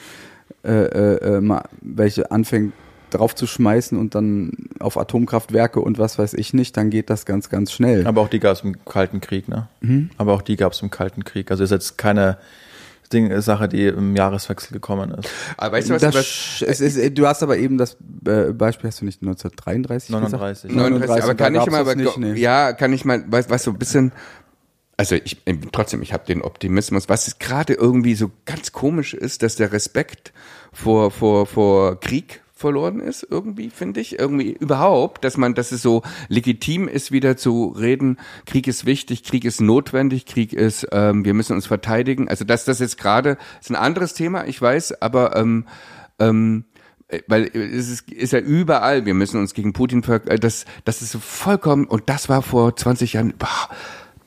äh, 0.62 0.72
äh, 0.72 1.36
äh, 1.36 1.40
mal 1.40 1.62
welche 1.80 2.30
anfängt 2.30 2.74
drauf 3.10 3.34
zu 3.34 3.46
schmeißen 3.46 3.98
und 3.98 4.14
dann 4.14 4.52
auf 4.78 4.96
Atomkraftwerke 4.96 5.80
und 5.80 5.98
was 5.98 6.18
weiß 6.18 6.34
ich 6.34 6.54
nicht, 6.54 6.76
dann 6.76 6.90
geht 6.90 7.10
das 7.10 7.26
ganz, 7.26 7.48
ganz 7.48 7.72
schnell. 7.72 8.06
Aber 8.06 8.20
auch 8.20 8.28
die 8.28 8.40
gab 8.40 8.52
es 8.52 8.62
im 8.62 8.84
Kalten 8.84 9.20
Krieg, 9.20 9.48
ne? 9.48 9.68
Aber 10.16 10.34
auch 10.34 10.42
die 10.42 10.56
gab 10.56 10.72
es 10.72 10.82
im 10.82 10.90
Kalten 10.90 11.24
Krieg. 11.24 11.50
Also 11.50 11.64
ist 11.64 11.70
jetzt 11.70 11.98
keine 11.98 12.38
Ding, 13.12 13.40
Sache, 13.40 13.68
die 13.68 13.86
im 13.86 14.16
Jahreswechsel 14.16 14.72
gekommen 14.72 15.12
ist. 15.12 15.28
Aber 15.56 15.76
weißt 15.76 15.90
du 15.90 15.94
was? 15.94 16.02
das, 16.02 16.14
was 16.14 16.62
es 16.66 16.80
ist, 16.80 17.18
du 17.18 17.26
hast 17.26 17.42
aber 17.42 17.58
eben 17.58 17.78
das 17.78 17.96
äh, 18.26 18.52
Beispiel, 18.52 18.88
hast 18.88 19.00
du 19.00 19.04
nicht 19.04 19.22
1933 19.22 20.10
39. 20.10 20.70
gesagt? 20.70 20.74
39, 20.74 21.24
aber 21.24 21.34
kann 21.34 21.54
ich 21.54 21.66
mal, 21.66 21.80
aber, 21.80 21.94
nicht, 21.94 22.16
nee. 22.18 22.34
ja, 22.34 22.72
kann 22.72 22.92
ich 22.92 23.04
mal, 23.04 23.24
was, 23.28 23.50
was 23.50 23.64
so 23.64 23.72
ein 23.72 23.78
bisschen, 23.78 24.12
also 24.96 25.16
ich, 25.16 25.42
trotzdem, 25.72 26.02
ich 26.02 26.12
habe 26.12 26.26
den 26.26 26.42
Optimismus, 26.42 27.08
was 27.08 27.38
gerade 27.38 27.72
irgendwie 27.72 28.14
so 28.14 28.30
ganz 28.44 28.72
komisch 28.72 29.14
ist, 29.14 29.42
dass 29.42 29.56
der 29.56 29.72
Respekt 29.72 30.32
vor, 30.72 31.10
vor, 31.10 31.46
vor 31.46 31.98
Krieg 32.00 32.42
verloren 32.60 33.00
ist, 33.00 33.26
irgendwie, 33.28 33.70
finde 33.70 34.00
ich, 34.00 34.18
irgendwie 34.18 34.52
überhaupt, 34.52 35.24
dass 35.24 35.36
man, 35.36 35.54
dass 35.54 35.72
es 35.72 35.82
so 35.82 36.02
legitim 36.28 36.86
ist, 36.88 37.10
wieder 37.10 37.36
zu 37.36 37.74
reden, 37.78 38.18
Krieg 38.44 38.68
ist 38.68 38.84
wichtig, 38.86 39.24
Krieg 39.24 39.44
ist 39.44 39.60
notwendig, 39.60 40.26
Krieg 40.26 40.52
ist, 40.52 40.86
ähm, 40.92 41.24
wir 41.24 41.34
müssen 41.34 41.54
uns 41.54 41.66
verteidigen. 41.66 42.28
Also 42.28 42.44
dass 42.44 42.64
das 42.64 42.78
jetzt 42.78 42.98
gerade, 42.98 43.38
ist 43.60 43.70
ein 43.70 43.76
anderes 43.76 44.14
Thema, 44.14 44.46
ich 44.46 44.60
weiß, 44.60 45.00
aber 45.00 45.36
ähm, 45.36 45.66
ähm, 46.18 46.64
äh, 47.08 47.20
weil 47.26 47.44
es 47.44 47.88
ist, 47.88 48.12
ist 48.12 48.32
ja 48.32 48.38
überall, 48.40 49.06
wir 49.06 49.14
müssen 49.14 49.40
uns 49.40 49.54
gegen 49.54 49.72
Putin, 49.72 50.02
ver 50.02 50.26
äh, 50.26 50.38
das, 50.38 50.64
das 50.84 51.02
ist 51.02 51.16
vollkommen, 51.16 51.86
und 51.86 52.08
das 52.08 52.28
war 52.28 52.42
vor 52.42 52.76
20 52.76 53.14
Jahren, 53.14 53.34
boah, 53.38 53.70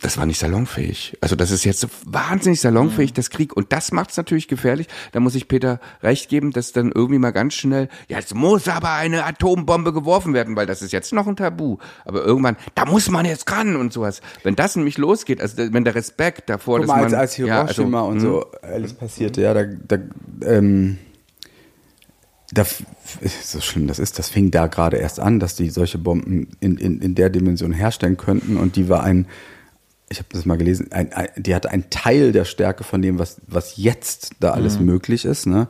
das 0.03 0.17
war 0.17 0.25
nicht 0.25 0.37
salonfähig. 0.37 1.17
Also 1.21 1.35
das 1.35 1.49
ist 1.49 1.63
jetzt 1.63 1.79
so 1.79 1.87
wahnsinnig 2.05 2.59
salonfähig, 2.59 3.13
das 3.13 3.29
Krieg. 3.29 3.55
Und 3.55 3.71
das 3.71 3.91
macht 3.91 4.11
es 4.11 4.17
natürlich 4.17 4.47
gefährlich. 4.47 4.87
Da 5.13 5.19
muss 5.19 5.33
ich 5.33 5.47
Peter 5.47 5.79
recht 6.01 6.29
geben, 6.29 6.51
dass 6.51 6.73
dann 6.73 6.91
irgendwie 6.93 7.19
mal 7.19 7.31
ganz 7.31 7.53
schnell, 7.53 7.87
ja, 8.09 8.19
jetzt 8.19 8.35
muss 8.35 8.67
aber 8.67 8.91
eine 8.91 9.25
Atombombe 9.25 9.93
geworfen 9.93 10.33
werden, 10.33 10.55
weil 10.55 10.65
das 10.65 10.81
ist 10.81 10.91
jetzt 10.91 11.13
noch 11.13 11.25
ein 11.25 11.37
Tabu. 11.37 11.77
Aber 12.05 12.23
irgendwann, 12.23 12.57
da 12.75 12.85
muss 12.85 13.09
man 13.09 13.25
jetzt 13.25 13.49
ran 13.49 13.75
und 13.75 13.93
sowas. 13.93 14.21
Wenn 14.43 14.55
das 14.55 14.75
nämlich 14.75 14.97
losgeht, 14.97 15.41
also 15.41 15.57
wenn 15.57 15.85
der 15.85 15.95
Respekt 15.95 16.49
davor, 16.49 16.79
Guck 16.79 16.87
dass 16.87 16.95
mal, 16.95 17.03
man... 17.03 17.05
als, 17.05 17.13
als 17.13 17.37
ja, 17.37 17.61
also, 17.61 17.83
Hiroshima 17.83 18.01
und 18.01 18.19
so 18.19 18.45
alles 18.61 18.93
passierte, 18.93 19.41
ja, 19.41 19.53
da, 19.53 19.63
da 19.63 19.97
ähm, 20.45 20.97
da, 22.51 22.63
f- 22.63 22.83
so 23.41 23.61
schlimm 23.61 23.87
das 23.87 23.99
ist, 23.99 24.19
das 24.19 24.29
fing 24.29 24.51
da 24.51 24.67
gerade 24.67 24.97
erst 24.97 25.19
an, 25.19 25.39
dass 25.39 25.55
die 25.55 25.69
solche 25.69 25.97
Bomben 25.97 26.49
in, 26.59 26.77
in, 26.77 27.01
in 27.01 27.15
der 27.15 27.29
Dimension 27.29 27.71
herstellen 27.71 28.17
könnten 28.17 28.57
und 28.57 28.75
die 28.75 28.89
war 28.89 29.01
ein, 29.03 29.27
ich 30.13 30.19
habe 30.19 30.29
das 30.31 30.45
mal 30.45 30.57
gelesen, 30.57 30.91
ein, 30.91 31.11
ein, 31.11 31.27
die 31.35 31.55
hatte 31.55 31.71
einen 31.71 31.89
Teil 31.89 32.31
der 32.31 32.45
Stärke 32.45 32.83
von 32.83 33.01
dem, 33.01 33.19
was, 33.19 33.41
was 33.47 33.77
jetzt 33.77 34.31
da 34.39 34.51
alles 34.51 34.79
möglich 34.79 35.25
ist, 35.25 35.47
ne? 35.47 35.67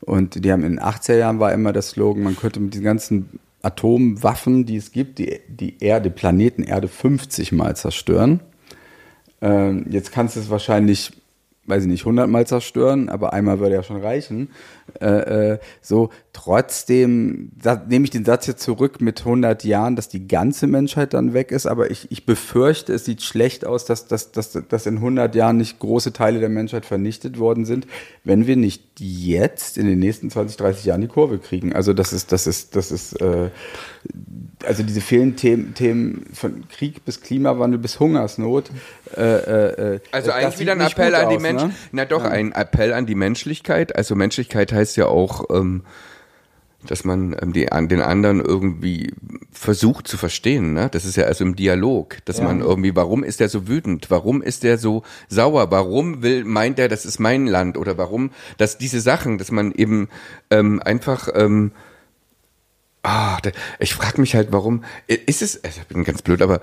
Und 0.00 0.44
die 0.44 0.50
haben 0.50 0.64
in 0.64 0.76
den 0.76 0.80
80er 0.80 1.16
Jahren 1.16 1.38
war 1.38 1.52
immer 1.52 1.72
der 1.72 1.82
Slogan, 1.82 2.24
man 2.24 2.36
könnte 2.36 2.58
mit 2.58 2.74
diesen 2.74 2.84
ganzen 2.84 3.38
Atomwaffen, 3.62 4.66
die 4.66 4.76
es 4.76 4.90
gibt, 4.90 5.18
die, 5.18 5.38
die 5.46 5.78
Erde, 5.80 6.10
Planeten 6.10 6.64
Erde 6.64 6.88
50 6.88 7.52
mal 7.52 7.76
zerstören. 7.76 8.40
Ähm, 9.40 9.86
jetzt 9.90 10.10
kannst 10.10 10.34
du 10.34 10.40
es 10.40 10.50
wahrscheinlich, 10.50 11.12
weiß 11.66 11.84
ich 11.84 11.88
nicht, 11.88 12.02
100 12.02 12.28
Mal 12.28 12.44
zerstören, 12.46 13.08
aber 13.08 13.32
einmal 13.32 13.60
würde 13.60 13.76
ja 13.76 13.84
schon 13.84 14.00
reichen. 14.00 14.50
Äh, 15.00 15.52
äh, 15.52 15.58
so, 15.80 16.10
trotzdem 16.32 17.52
nehme 17.86 18.04
ich 18.04 18.10
den 18.10 18.24
Satz 18.24 18.48
jetzt 18.48 18.62
zurück 18.62 19.00
mit 19.00 19.20
100 19.20 19.62
Jahren, 19.62 19.94
dass 19.94 20.08
die 20.08 20.26
ganze 20.26 20.66
Menschheit 20.66 21.14
dann 21.14 21.34
weg 21.34 21.52
ist, 21.52 21.66
aber 21.66 21.90
ich, 21.92 22.10
ich 22.10 22.26
befürchte, 22.26 22.92
es 22.92 23.04
sieht 23.04 23.22
schlecht 23.22 23.64
aus, 23.64 23.84
dass, 23.84 24.08
dass, 24.08 24.32
dass, 24.32 24.58
dass 24.68 24.86
in 24.86 24.96
100 24.96 25.36
Jahren 25.36 25.56
nicht 25.56 25.78
große 25.78 26.12
Teile 26.12 26.40
der 26.40 26.48
Menschheit 26.48 26.84
vernichtet 26.84 27.38
worden 27.38 27.64
sind, 27.64 27.86
wenn 28.24 28.48
wir 28.48 28.56
nicht 28.56 28.82
jetzt 28.98 29.78
in 29.78 29.86
den 29.86 30.00
nächsten 30.00 30.30
20, 30.30 30.56
30 30.56 30.84
Jahren 30.84 31.00
die 31.00 31.08
Kurve 31.08 31.38
kriegen. 31.38 31.72
Also 31.72 31.92
das 31.92 32.12
ist, 32.12 32.32
das 32.32 32.48
ist, 32.48 32.74
das 32.74 32.90
ist, 32.90 33.20
äh, 33.20 33.50
also 34.64 34.82
diese 34.82 35.00
vielen 35.00 35.36
Themen, 35.36 35.74
Themen 35.74 36.26
von 36.32 36.68
Krieg 36.68 37.04
bis 37.04 37.20
Klimawandel 37.20 37.78
bis 37.78 38.00
Hungersnot. 38.00 38.70
Äh, 39.16 39.20
äh, 39.20 39.94
äh, 39.94 40.00
Also 40.12 40.32
eigentlich 40.32 40.58
wieder 40.60 40.72
ein 40.72 40.80
Appell 40.80 41.14
an 41.14 41.30
die 41.30 41.38
Menschen. 41.38 41.68
Ne? 41.68 41.74
Na 41.92 42.04
doch, 42.04 42.24
ein 42.24 42.52
Appell 42.52 42.92
an 42.92 43.06
die 43.06 43.14
Menschlichkeit. 43.14 43.96
Also 43.96 44.14
Menschlichkeit 44.14 44.72
heißt 44.72 44.96
ja 44.96 45.06
auch, 45.06 45.44
ähm, 45.50 45.82
dass 46.86 47.04
man 47.04 47.36
ähm, 47.40 47.52
die, 47.52 47.70
an 47.70 47.88
den 47.88 48.00
anderen 48.00 48.40
irgendwie 48.40 49.12
versucht 49.52 50.08
zu 50.08 50.16
verstehen. 50.16 50.72
Ne? 50.72 50.88
Das 50.90 51.04
ist 51.04 51.16
ja 51.16 51.24
also 51.24 51.44
im 51.44 51.54
Dialog, 51.54 52.18
dass 52.24 52.40
man 52.40 52.60
irgendwie, 52.60 52.96
warum 52.96 53.22
ist 53.22 53.40
der 53.40 53.48
so 53.48 53.68
wütend? 53.68 54.10
Warum 54.10 54.42
ist 54.42 54.62
der 54.64 54.78
so 54.78 55.02
sauer? 55.28 55.70
Warum 55.70 56.22
will 56.22 56.44
meint 56.44 56.78
er, 56.78 56.88
das 56.88 57.04
ist 57.04 57.20
mein 57.20 57.46
Land? 57.46 57.76
Oder 57.76 57.98
warum, 57.98 58.30
dass 58.58 58.78
diese 58.78 59.00
Sachen, 59.00 59.38
dass 59.38 59.50
man 59.50 59.72
eben 59.72 60.08
ähm, 60.50 60.82
einfach 60.84 61.28
ähm, 61.34 61.72
Ah, 63.02 63.38
ich 63.80 63.94
frage 63.94 64.20
mich 64.20 64.34
halt, 64.34 64.52
warum 64.52 64.84
ist 65.06 65.42
es? 65.42 65.60
Ich 65.64 65.82
bin 65.88 66.04
ganz 66.04 66.22
blöd, 66.22 66.40
aber 66.40 66.60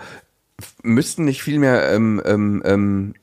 müssten 0.83 1.25
nicht 1.25 1.43
viel 1.43 1.59
mehr 1.59 1.91
ähm, 1.91 2.21
ähm, 2.25 2.61
ähm, 2.65 3.13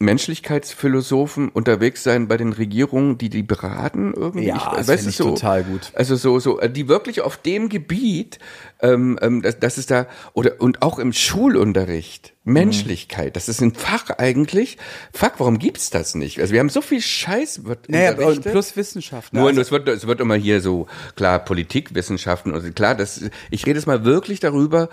Menschlichkeitsphilosophen 0.00 1.48
unterwegs 1.48 2.04
sein 2.04 2.28
bei 2.28 2.36
den 2.36 2.52
Regierungen, 2.52 3.18
die 3.18 3.28
die 3.28 3.42
beraten 3.42 4.14
irgendwie. 4.14 4.46
Ja, 4.46 4.72
das 4.76 4.86
weißt 4.88 5.04
find 5.04 5.06
du, 5.06 5.08
ich 5.10 5.16
so, 5.16 5.24
total 5.34 5.64
gut. 5.64 5.90
Also 5.94 6.16
so, 6.16 6.38
so, 6.38 6.60
äh, 6.60 6.70
die 6.70 6.88
wirklich 6.88 7.20
auf 7.20 7.36
dem 7.36 7.68
Gebiet, 7.68 8.38
ähm, 8.80 9.18
ähm, 9.22 9.42
das, 9.42 9.58
das 9.58 9.76
ist 9.78 9.90
da, 9.90 10.06
oder 10.34 10.60
und 10.60 10.82
auch 10.82 10.98
im 10.98 11.12
Schulunterricht, 11.12 12.34
Menschlichkeit, 12.44 13.34
das 13.36 13.48
ist 13.48 13.60
ein 13.60 13.74
Fach 13.74 14.10
eigentlich. 14.18 14.78
Fuck, 15.12 15.34
warum 15.38 15.58
gibt's 15.58 15.90
das 15.90 16.14
nicht? 16.14 16.40
Also 16.40 16.52
wir 16.52 16.60
haben 16.60 16.70
so 16.70 16.80
viel 16.80 17.00
Scheiß 17.00 17.64
wird 17.64 17.88
Naja, 17.88 18.12
unterrichtet. 18.12 18.52
plus 18.52 18.76
Wissenschaften. 18.76 19.36
Nur, 19.36 19.48
Also- 19.48 19.60
es 19.60 19.70
wird, 19.72 19.88
es 19.88 20.06
wird 20.06 20.20
immer 20.20 20.36
hier 20.36 20.60
so, 20.60 20.86
klar, 21.16 21.40
Politikwissenschaften 21.40 22.54
und 22.54 22.76
klar, 22.76 22.94
das, 22.94 23.20
ich 23.50 23.66
rede 23.66 23.78
jetzt 23.78 23.86
mal 23.86 24.04
wirklich 24.04 24.40
darüber, 24.40 24.88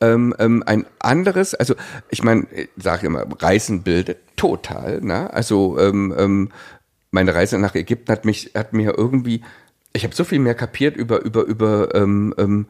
ähm, 0.00 0.34
ähm, 0.38 0.62
ein 0.66 0.86
anderes, 0.98 1.54
also 1.54 1.74
ich 2.10 2.22
meine, 2.22 2.46
ich 2.52 2.68
sage 2.76 3.06
immer, 3.06 3.26
Reisen 3.40 3.82
bildet 3.82 4.18
total, 4.36 5.00
ne? 5.00 5.32
Also 5.32 5.78
ähm, 5.78 6.14
ähm, 6.16 6.48
meine 7.10 7.34
Reise 7.34 7.58
nach 7.58 7.74
Ägypten 7.74 8.12
hat 8.12 8.24
mich, 8.24 8.52
hat 8.54 8.72
mir 8.72 8.94
irgendwie, 8.96 9.42
ich 9.92 10.04
habe 10.04 10.14
so 10.14 10.24
viel 10.24 10.38
mehr 10.38 10.54
kapiert 10.54 10.96
über, 10.96 11.22
über, 11.22 11.44
über 11.44 11.94
ähm, 11.94 12.34
ähm, 12.36 12.66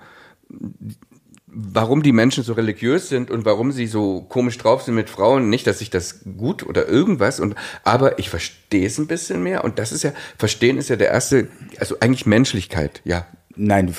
warum 1.58 2.02
die 2.02 2.12
Menschen 2.12 2.44
so 2.44 2.52
religiös 2.52 3.08
sind 3.08 3.30
und 3.30 3.46
warum 3.46 3.72
sie 3.72 3.86
so 3.86 4.20
komisch 4.20 4.58
drauf 4.58 4.82
sind 4.82 4.94
mit 4.94 5.08
Frauen. 5.08 5.48
Nicht, 5.48 5.66
dass 5.66 5.80
ich 5.80 5.88
das 5.88 6.20
gut 6.36 6.62
oder 6.64 6.86
irgendwas 6.86 7.40
und 7.40 7.54
aber 7.82 8.18
ich 8.18 8.28
verstehe 8.28 8.86
es 8.86 8.98
ein 8.98 9.06
bisschen 9.06 9.42
mehr 9.42 9.64
und 9.64 9.78
das 9.78 9.90
ist 9.90 10.04
ja 10.04 10.12
Verstehen 10.38 10.76
ist 10.76 10.90
ja 10.90 10.96
der 10.96 11.08
erste, 11.08 11.48
also 11.78 11.96
eigentlich 12.00 12.26
Menschlichkeit, 12.26 13.00
ja. 13.04 13.26
Nein, 13.56 13.86
du 13.86 13.92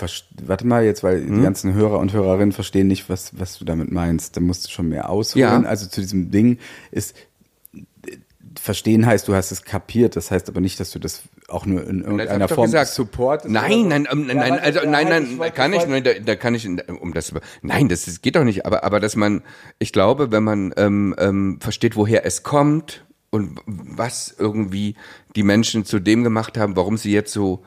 warte 0.45 0.67
mal 0.67 0.83
jetzt, 0.85 1.03
weil 1.03 1.21
Hm? 1.25 1.37
die 1.37 1.41
ganzen 1.43 1.73
Hörer 1.73 1.99
und 1.99 2.13
Hörerinnen 2.13 2.51
verstehen 2.51 2.87
nicht, 2.87 3.09
was, 3.09 3.37
was 3.39 3.57
du 3.57 3.65
damit 3.65 3.91
meinst. 3.91 4.37
Da 4.37 4.41
musst 4.41 4.65
du 4.67 4.69
schon 4.71 4.89
mehr 4.89 5.09
ausholen. 5.09 5.63
Ja. 5.63 5.69
Also 5.69 5.87
zu 5.87 5.99
diesem 6.01 6.29
Ding 6.31 6.59
ist, 6.91 7.15
verstehen 8.59 9.05
heißt, 9.05 9.27
du 9.27 9.35
hast 9.35 9.51
es 9.51 9.63
kapiert. 9.63 10.15
Das 10.15 10.31
heißt 10.31 10.49
aber 10.49 10.61
nicht, 10.61 10.79
dass 10.79 10.91
du 10.91 10.99
das 10.99 11.23
auch 11.47 11.65
nur 11.65 11.87
in 11.87 12.01
irgendeiner 12.01 12.47
Form 12.47 12.65
gesagt. 12.65 12.91
supportest. 12.91 13.49
oder 13.49 13.61
Nein, 13.61 13.87
nein, 13.87 14.07
ähm, 14.11 14.27
Ja, 14.27 14.33
nein, 14.35 14.53
also 14.59 14.79
nein, 14.85 15.07
halt, 15.07 15.09
nein, 15.29 15.39
wollte- 15.39 15.53
kann 15.55 15.73
ich, 15.73 15.87
nein, 15.87 16.03
da, 16.03 16.11
da 16.13 16.35
kann 16.35 16.55
ich, 16.55 16.67
um 16.67 17.13
das, 17.13 17.33
nein, 17.61 17.87
das, 17.89 18.05
das 18.05 18.21
geht 18.21 18.35
doch 18.35 18.43
nicht. 18.43 18.65
Aber, 18.65 18.83
aber 18.83 18.99
dass 18.99 19.15
man, 19.15 19.43
ich 19.79 19.93
glaube, 19.93 20.31
wenn 20.31 20.43
man 20.43 20.73
ähm, 20.77 21.15
ähm, 21.17 21.59
versteht, 21.61 21.95
woher 21.95 22.25
es 22.25 22.43
kommt 22.43 23.05
und 23.29 23.59
was 23.65 24.35
irgendwie 24.37 24.95
die 25.35 25.43
Menschen 25.43 25.85
zu 25.85 25.99
dem 25.99 26.23
gemacht 26.23 26.57
haben, 26.57 26.75
warum 26.75 26.97
sie 26.97 27.11
jetzt 27.11 27.31
so 27.33 27.63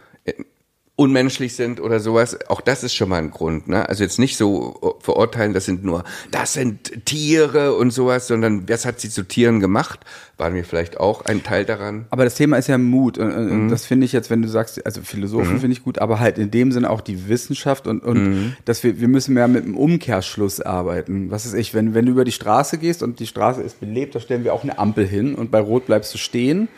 unmenschlich 1.00 1.54
sind 1.56 1.80
oder 1.80 1.98
sowas, 1.98 2.36
auch 2.50 2.60
das 2.60 2.84
ist 2.84 2.94
schon 2.94 3.08
mal 3.08 3.16
ein 3.16 3.30
Grund. 3.30 3.68
Ne? 3.68 3.88
Also 3.88 4.02
jetzt 4.04 4.18
nicht 4.18 4.36
so 4.36 4.98
verurteilen, 5.00 5.54
das 5.54 5.64
sind 5.64 5.82
nur, 5.82 6.04
das 6.30 6.52
sind 6.52 7.06
Tiere 7.06 7.74
und 7.74 7.90
sowas, 7.90 8.26
sondern 8.26 8.68
was 8.68 8.84
hat 8.84 9.00
sie 9.00 9.08
zu 9.08 9.22
Tieren 9.22 9.60
gemacht? 9.60 10.00
Waren 10.36 10.52
wir 10.54 10.62
vielleicht 10.62 11.00
auch 11.00 11.24
ein 11.24 11.42
Teil 11.42 11.64
daran? 11.64 12.04
Aber 12.10 12.24
das 12.24 12.34
Thema 12.34 12.58
ist 12.58 12.66
ja 12.68 12.76
Mut. 12.76 13.16
Und, 13.16 13.28
Mhm. 13.34 13.52
und 13.52 13.68
das 13.70 13.86
finde 13.86 14.04
ich 14.04 14.12
jetzt, 14.12 14.28
wenn 14.28 14.42
du 14.42 14.48
sagst, 14.48 14.84
also 14.84 15.00
Philosophen 15.00 15.58
finde 15.58 15.72
ich 15.72 15.82
gut, 15.82 15.98
aber 15.98 16.20
halt 16.20 16.36
in 16.36 16.50
dem 16.50 16.70
Sinne 16.70 16.90
auch 16.90 17.00
die 17.00 17.28
Wissenschaft 17.30 17.86
und, 17.86 18.02
und 18.04 18.18
Mhm. 18.18 18.52
dass 18.66 18.84
wir, 18.84 19.00
wir 19.00 19.08
müssen 19.08 19.32
mehr 19.32 19.48
mit 19.48 19.64
einem 19.64 19.78
Umkehrschluss 19.78 20.60
arbeiten. 20.60 21.30
Was 21.30 21.46
ist 21.46 21.54
ich, 21.54 21.72
wenn, 21.72 21.94
wenn 21.94 22.04
du 22.04 22.12
über 22.12 22.24
die 22.26 22.32
Straße 22.32 22.76
gehst 22.76 23.02
und 23.02 23.20
die 23.20 23.26
Straße 23.26 23.62
ist 23.62 23.80
belebt, 23.80 24.14
da 24.14 24.20
stellen 24.20 24.44
wir 24.44 24.52
auch 24.52 24.64
eine 24.64 24.78
Ampel 24.78 25.06
hin 25.06 25.34
und 25.34 25.50
bei 25.50 25.60
Rot 25.60 25.86
bleibst 25.86 26.12
du 26.12 26.18
stehen, 26.18 26.68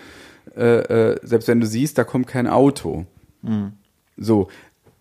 äh, 0.57 0.79
äh, 1.12 1.16
selbst 1.25 1.49
wenn 1.49 1.59
du 1.61 1.66
siehst, 1.66 1.99
da 1.99 2.05
kommt 2.05 2.29
kein 2.29 2.47
Auto. 2.47 3.05
So, 4.17 4.49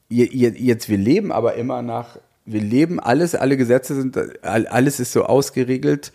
je- 0.09 0.30
je- 0.32 0.53
jetzt 0.57 0.89
wir 0.89 0.97
leben 0.97 1.32
aber 1.32 1.55
immer 1.55 1.82
nach, 1.82 2.18
wir 2.45 2.62
leben 2.62 2.99
alles, 2.99 3.36
alle 3.36 3.57
Gesetze 3.57 3.95
sind, 3.95 4.18
all- 4.43 4.68
alles 4.68 4.99
ist 4.99 5.12
so 5.12 5.24
ausgeregelt. 5.26 6.12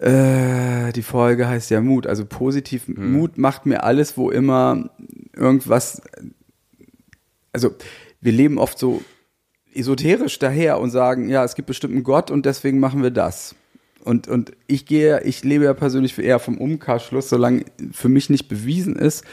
Äh, 0.00 0.92
die 0.92 1.02
Folge 1.02 1.48
heißt 1.48 1.70
ja 1.70 1.80
Mut, 1.80 2.06
also 2.06 2.26
positiv. 2.26 2.86
Mut 2.88 3.38
macht 3.38 3.64
mir 3.66 3.82
alles, 3.82 4.16
wo 4.18 4.30
immer 4.30 4.90
irgendwas, 5.34 6.02
also 7.52 7.74
wir 8.20 8.32
leben 8.32 8.58
oft 8.58 8.78
so 8.78 9.02
esoterisch 9.74 10.38
daher 10.38 10.80
und 10.80 10.90
sagen, 10.90 11.28
ja, 11.28 11.44
es 11.44 11.54
gibt 11.54 11.66
bestimmt 11.66 11.94
einen 11.94 12.02
Gott 12.02 12.30
und 12.30 12.44
deswegen 12.46 12.78
machen 12.78 13.02
wir 13.02 13.10
das. 13.10 13.54
Und, 14.06 14.28
und 14.28 14.52
ich 14.68 14.86
gehe, 14.86 15.22
ich 15.24 15.42
lebe 15.44 15.64
ja 15.64 15.74
persönlich 15.74 16.16
eher 16.18 16.38
vom 16.38 16.58
Umkehrschluss, 16.58 17.28
solange 17.28 17.64
für 17.92 18.08
mich 18.08 18.30
nicht 18.30 18.48
bewiesen 18.48 18.96
ist, 18.96 19.24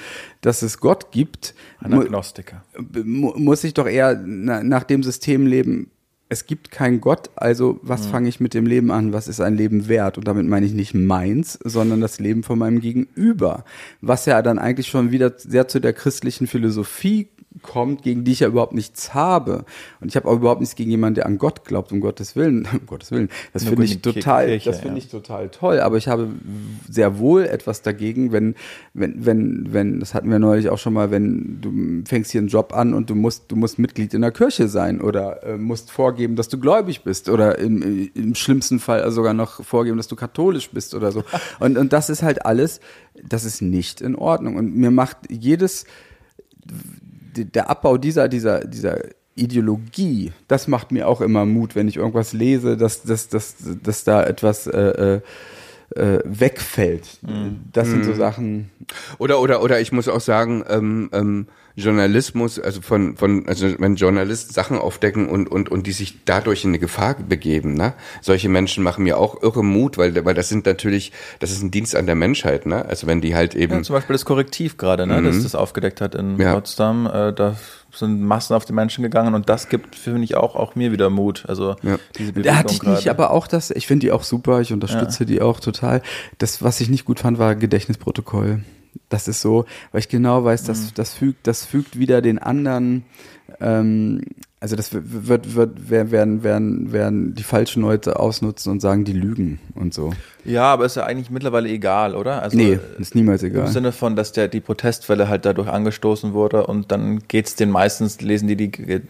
dass 0.42 0.62
es 0.64 0.80
Gott 0.80 1.12
gibt, 1.12 1.54
Ein 1.80 1.94
Agnostiker. 1.94 2.64
mu- 3.04 3.34
muss 3.38 3.64
ich 3.64 3.74
doch 3.76 3.88
eher 3.88 4.22
na, 4.26 4.64
nach 4.64 4.84
dem 4.84 5.04
System 5.04 5.46
leben. 5.46 5.92
Es 6.30 6.48
gibt 6.48 6.72
keinen 6.72 7.00
Gott, 7.00 7.30
also 7.36 7.80
was 7.84 8.08
fange 8.08 8.28
ich 8.28 8.40
mit 8.40 8.56
dem 8.56 8.66
Leben 8.66 8.90
an? 8.90 9.14
Was 9.14 9.28
ist 9.28 9.40
ein 9.40 9.56
Leben 9.56 9.88
wert? 9.88 10.18
Und 10.18 10.28
damit 10.28 10.48
meine 10.48 10.66
ich 10.66 10.74
nicht 10.74 10.96
meins, 10.96 11.60
sondern 11.64 12.02
das 12.02 12.20
Leben 12.20 12.42
von 12.42 12.58
meinem 12.58 12.82
Gegenüber. 12.82 13.66
Was 14.02 14.26
ja 14.26 14.42
dann 14.42 14.58
eigentlich 14.58 14.88
schon 14.88 15.12
wieder 15.12 15.34
sehr 15.38 15.68
zu 15.68 15.80
der 15.80 15.94
christlichen 15.94 16.48
Philosophie 16.48 17.28
kommt, 17.62 18.04
gegen 18.04 18.24
die 18.24 18.32
ich 18.32 18.40
ja 18.42 18.48
überhaupt 18.48 18.74
nichts 18.74 19.14
habe. 19.14 19.66
Und 20.02 20.08
ich 20.08 20.16
habe 20.16 20.28
auch 20.28 20.36
überhaupt 20.36 20.62
nichts 20.62 20.76
gegen 20.76 20.92
jemanden, 20.92 21.16
der 21.16 21.26
an 21.26 21.38
Gott 21.38 21.66
glaubt, 21.66 21.92
um 21.92 22.00
Gottes 22.00 22.36
Willen. 22.36 22.68
Um 22.74 22.88
Gottes 22.88 23.12
Willen. 23.12 23.30
Das 23.54 23.64
finde 23.64 23.86
ich 23.86 24.02
total, 24.02 24.48
Kirche, 24.48 24.70
das 24.70 24.80
finde 24.80 24.98
ja. 24.98 25.04
ich 25.04 25.10
total 25.10 25.50
toll. 25.50 25.80
Aber 25.80 25.98
ich 25.98 26.08
habe 26.08 26.30
sehr 26.90 27.20
wohl 27.20 27.46
etwas 27.46 27.82
dagegen, 27.82 28.32
wenn, 28.32 28.56
wenn, 28.94 29.26
wenn, 29.26 29.68
wenn, 29.72 30.00
das 30.00 30.14
hatten 30.14 30.30
wir 30.30 30.40
neulich 30.40 30.70
auch 30.70 30.80
schon 30.80 30.94
mal, 30.94 31.12
wenn 31.12 31.60
du 31.62 31.72
fängst 32.08 32.32
hier 32.32 32.42
einen 32.42 32.48
Job 32.48 32.74
an 32.74 32.94
und 32.94 33.10
du 33.10 33.16
musst, 33.16 33.52
du 33.52 33.56
musst 33.56 33.80
Mitglied 33.80 34.14
in 34.14 34.22
der 34.22 34.32
Kirche 34.32 34.68
sein 34.68 35.02
oder 35.02 35.44
äh, 35.44 35.58
musst 35.58 35.92
vorgeben, 35.92 36.36
dass 36.36 36.50
du 36.50 36.60
gläubig 36.60 37.04
bist 37.04 37.30
oder 37.30 37.60
im, 37.60 38.10
im 38.14 38.36
schlimmsten 38.36 38.80
Fall 38.80 39.10
sogar 39.12 39.34
noch 39.34 39.64
vorgeben, 39.64 39.98
dass 39.98 40.08
du 40.08 40.16
katholisch 40.16 40.72
bist 40.72 40.96
oder 40.96 41.12
so. 41.12 41.24
Und, 41.60 41.78
und 41.78 41.94
das 41.94 42.10
ist 42.10 42.24
halt 42.24 42.46
alles, 42.46 42.80
das 43.28 43.46
ist 43.46 43.62
nicht 43.62 44.02
in 44.02 44.16
Ordnung. 44.16 44.56
Und 44.56 44.76
mir 44.76 44.92
macht 44.92 45.18
jedes, 45.30 45.86
der 47.34 47.70
Abbau 47.70 47.98
dieser, 47.98 48.28
dieser, 48.30 48.66
dieser 48.66 49.00
Ideologie, 49.36 50.32
das 50.48 50.68
macht 50.68 50.92
mir 50.92 51.08
auch 51.08 51.22
immer 51.22 51.46
Mut, 51.46 51.76
wenn 51.76 51.88
ich 51.88 51.98
irgendwas 51.98 52.34
lese, 52.34 52.78
dass, 52.78 53.04
dass, 53.04 53.30
dass, 53.30 53.56
dass 53.82 54.04
da 54.04 54.24
etwas 54.24 54.68
äh, 54.68 54.80
äh, 54.80 55.22
äh, 55.96 56.20
wegfällt. 56.24 57.20
Das 57.72 57.90
sind 57.90 58.06
so 58.06 58.14
Sachen. 58.14 58.70
Oder, 59.18 59.42
oder, 59.42 59.62
oder 59.62 59.80
ich 59.80 59.92
muss 59.92 60.08
auch 60.08 60.22
sagen, 60.22 60.64
ähm, 60.68 61.10
ähm, 61.14 61.48
Journalismus, 61.76 62.60
also 62.60 62.82
von, 62.82 63.18
von, 63.18 63.48
also 63.48 63.68
wenn 63.80 63.96
Journalisten 63.96 64.54
Sachen 64.54 64.78
aufdecken 64.78 65.28
und, 65.28 65.50
und, 65.50 65.70
und 65.70 65.88
die 65.88 65.92
sich 65.92 66.20
dadurch 66.26 66.64
in 66.64 66.70
eine 66.70 66.80
Gefahr 66.80 67.16
begeben, 67.16 67.74
ne? 67.74 67.94
Solche 68.22 68.48
Menschen 68.50 68.84
machen 68.84 69.04
mir 69.04 69.18
auch 69.18 69.42
irre 69.42 69.64
Mut, 69.64 69.98
weil, 69.98 70.24
weil 70.24 70.36
das 70.36 70.50
sind 70.50 70.66
natürlich, 70.66 71.12
das 71.40 71.52
ist 71.52 71.64
ein 71.64 71.72
Dienst 71.72 71.96
an 71.96 72.06
der 72.06 72.16
Menschheit, 72.16 72.66
ne? 72.68 72.86
Also 72.86 73.08
wenn 73.08 73.22
die 73.22 73.36
halt 73.36 73.56
eben, 73.56 73.74
Ja, 73.74 73.82
zum 73.82 73.96
Beispiel 73.96 74.14
das 74.14 74.26
Korrektiv 74.26 74.78
gerade, 74.78 75.08
ne, 75.08 75.22
das 75.24 75.42
das 75.44 75.56
aufgedeckt 75.56 76.00
hat 76.02 76.14
in 76.16 76.40
Ja. 76.40 76.54
Potsdam. 76.54 77.08
Äh, 77.08 77.34
da 77.34 77.56
sind 77.92 78.22
Massen 78.24 78.56
auf 78.56 78.66
die 78.66 78.74
Menschen 78.74 79.04
gegangen 79.04 79.34
und 79.36 79.50
das 79.50 79.70
gibt, 79.70 79.96
finde 79.96 80.24
ich, 80.24 80.36
auch, 80.36 80.56
auch 80.56 80.76
mir 80.76 80.92
wieder 80.92 81.10
Mut. 81.10 81.46
Also 81.48 81.76
Ja. 81.84 81.98
diese 82.18 82.34
Da 82.34 82.40
Bewegung 82.40 82.58
hatte 82.58 82.74
ich 82.74 82.84
nicht, 82.84 83.04
gerade. 83.06 83.10
aber 83.12 83.32
auch 83.32 83.48
das, 83.48 83.72
ich 83.72 83.88
finde 83.88 84.06
die 84.06 84.12
auch 84.12 84.24
super, 84.24 84.62
ich 84.62 84.74
unterstütze 84.74 85.26
die 85.26 85.42
auch 85.42 85.60
total. 85.60 86.02
Das, 86.38 86.62
was 86.64 86.82
ich 86.82 86.90
nicht 86.90 87.06
gut 87.06 87.20
fand, 87.20 87.40
war 87.40 87.56
Gedächtnisprotokoll. 87.56 88.62
Das 89.10 89.28
ist 89.28 89.42
so, 89.42 89.66
weil 89.92 90.00
ich 90.00 90.10
genau 90.10 90.44
weiß, 90.44 90.64
dass 90.64 90.94
das 90.94 91.14
fügt, 91.14 91.46
das 91.48 91.66
fügt 91.66 91.98
wieder 92.00 92.22
den 92.22 92.40
anderen, 92.40 93.04
ähm, 93.60 94.22
also 94.60 94.76
das 94.78 94.92
wird, 94.94 95.56
wird, 95.56 95.90
werden, 95.90 96.42
werden, 96.44 96.92
werden 96.94 97.36
die 97.36 97.44
falschen 97.44 97.82
Leute 97.82 98.18
ausnutzen 98.20 98.72
und 98.72 98.80
sagen, 98.82 99.04
die 99.04 99.12
lügen 99.14 99.60
und 99.76 99.94
so. 99.94 100.12
Ja, 100.46 100.64
aber 100.72 100.86
ist 100.86 100.96
ja 100.96 101.04
eigentlich 101.06 101.30
mittlerweile 101.30 101.68
egal, 101.70 102.16
oder? 102.16 102.42
Also, 102.42 102.56
Nee, 102.58 102.74
äh, 102.74 102.80
ist 103.02 103.14
niemals 103.14 103.44
Im 103.44 103.50
egal. 103.52 103.68
Sinne 103.68 103.92
von, 103.92 104.16
dass 104.16 104.32
der, 104.32 104.48
die 104.48 104.62
Protestwelle 104.62 105.28
halt 105.28 105.46
dadurch 105.46 105.68
angestoßen 105.68 106.34
wurde 106.34 106.66
und 106.66 106.92
dann 106.92 107.20
geht's 107.28 107.56
den 107.56 107.72
meistens, 107.72 108.22
lesen 108.22 108.48
die 108.48 108.56
die 108.56 108.72
Ge- 108.72 109.02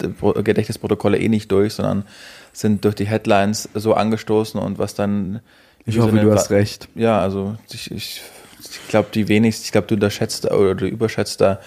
Gedächtnisprotokolle 0.44 1.20
eh 1.20 1.30
nicht 1.30 1.52
durch, 1.52 1.74
sondern 1.76 2.04
sind 2.52 2.84
durch 2.86 2.96
die 2.96 3.06
Headlines 3.08 3.70
so 3.76 3.94
angestoßen 3.94 4.60
und 4.60 4.80
was 4.80 4.96
dann. 4.96 5.40
Ich 5.86 5.96
so 5.96 6.02
hoffe, 6.04 6.14
eine- 6.14 6.22
du 6.24 6.32
hast 6.32 6.50
recht. 6.50 6.88
Ja, 6.96 7.20
also 7.20 7.56
ich, 7.72 7.92
ich, 7.92 8.22
ich 8.72 8.88
glaube, 8.88 9.10
die 9.14 9.28
wenigsten, 9.28 9.64
ich 9.66 9.72
glaube, 9.72 9.88
du 9.88 9.96
unterschätzt 9.96 10.50
oder 10.52 10.76
du 10.76 10.86
überschätzt 10.88 11.42
da 11.42 11.60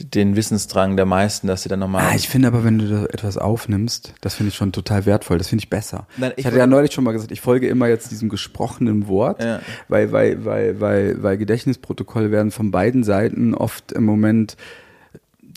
den 0.00 0.36
Wissensdrang 0.36 0.96
der 0.96 1.06
meisten, 1.06 1.48
dass 1.48 1.64
sie 1.64 1.68
dann 1.68 1.80
nochmal. 1.80 2.04
Ah, 2.04 2.14
ich 2.14 2.28
finde 2.28 2.46
aber, 2.46 2.62
wenn 2.62 2.78
du 2.78 2.86
da 2.88 3.04
etwas 3.06 3.36
aufnimmst, 3.36 4.14
das 4.20 4.34
finde 4.36 4.50
ich 4.50 4.54
schon 4.54 4.70
total 4.70 5.06
wertvoll. 5.06 5.38
Das 5.38 5.48
finde 5.48 5.64
ich 5.64 5.70
besser. 5.70 6.06
Nein, 6.16 6.30
ich 6.36 6.38
ich 6.40 6.46
hatte 6.46 6.56
ja 6.56 6.68
neulich 6.68 6.92
schon 6.92 7.02
mal 7.02 7.10
gesagt, 7.10 7.32
ich 7.32 7.40
folge 7.40 7.66
immer 7.66 7.88
jetzt 7.88 8.12
diesem 8.12 8.28
gesprochenen 8.28 9.08
Wort, 9.08 9.42
Ja. 9.42 9.60
weil, 9.88 10.12
weil, 10.12 10.44
weil, 10.44 10.80
weil, 10.80 11.20
weil 11.22 11.36
Gedächtnisprotokolle 11.36 12.30
werden 12.30 12.52
von 12.52 12.70
beiden 12.70 13.02
Seiten 13.02 13.54
oft 13.54 13.90
im 13.90 14.04
Moment, 14.04 14.56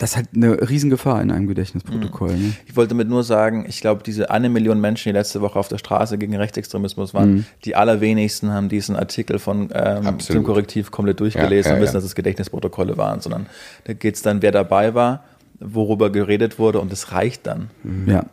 das 0.02 0.10
ist 0.10 0.16
halt 0.16 0.30
eine 0.34 0.68
Riesengefahr 0.68 1.22
in 1.22 1.30
einem 1.30 1.46
Gedächtnisprotokoll. 1.46 2.32
Ne? 2.36 2.54
Ich 2.66 2.74
wollte 2.74 2.88
damit 2.90 3.08
nur 3.08 3.22
sagen, 3.22 3.64
ich 3.68 3.80
glaube, 3.80 4.02
diese 4.02 4.30
eine 4.32 4.48
Million 4.48 4.80
Menschen, 4.80 5.10
die 5.10 5.12
letzte 5.16 5.40
Woche 5.40 5.58
auf 5.60 5.68
der 5.68 5.78
Straße 5.78 6.18
gegen 6.18 6.34
Rechtsextremismus 6.34 7.14
waren, 7.14 7.32
Mhm. 7.34 7.44
die 7.64 7.76
allerwenigsten 7.76 8.50
haben 8.50 8.68
diesen 8.68 8.96
Artikel 8.96 9.38
von 9.38 9.70
ähm, 9.72 10.06
Absolut. 10.06 10.42
dem 10.42 10.44
Korrektiv 10.44 10.90
komplett 10.90 11.20
durchgelesen 11.20 11.70
Ja, 11.70 11.74
ja, 11.74 11.76
und 11.76 11.82
wissen, 11.82 11.94
ja. 11.94 11.98
dass 12.00 12.04
es 12.04 12.16
Gedächtnisprotokolle 12.16 12.96
waren, 12.96 13.20
sondern 13.20 13.46
da 13.84 13.92
geht 13.92 14.16
es 14.16 14.22
dann, 14.22 14.42
wer 14.42 14.50
dabei 14.50 14.94
war, 14.94 15.22
worüber 15.60 16.10
geredet 16.10 16.58
wurde 16.58 16.80
und 16.80 16.90
das 16.90 17.12
reicht 17.12 17.46
dann. 17.46 17.70
Ja. 18.06 18.24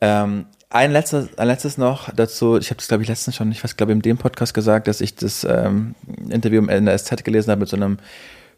Ähm, 0.00 0.46
ein 0.70 0.92
letztes, 0.92 1.36
ein 1.36 1.46
letztes 1.48 1.76
noch 1.78 2.10
dazu. 2.14 2.56
Ich 2.56 2.70
habe 2.70 2.76
das, 2.78 2.88
glaube 2.88 3.02
ich, 3.02 3.08
letztens 3.10 3.36
schon, 3.36 3.50
ich 3.52 3.62
weiß, 3.62 3.76
glaube 3.76 3.92
ich, 3.92 3.96
in 3.96 4.02
dem 4.02 4.16
Podcast 4.16 4.54
gesagt, 4.54 4.88
dass 4.88 5.00
ich 5.02 5.14
das 5.14 5.44
ähm, 5.44 5.94
Interview 6.30 6.64
in 6.64 6.86
der 6.86 6.96
SZ 6.96 7.22
gelesen 7.24 7.50
habe 7.50 7.60
mit 7.60 7.68
so 7.68 7.76
einem 7.76 7.98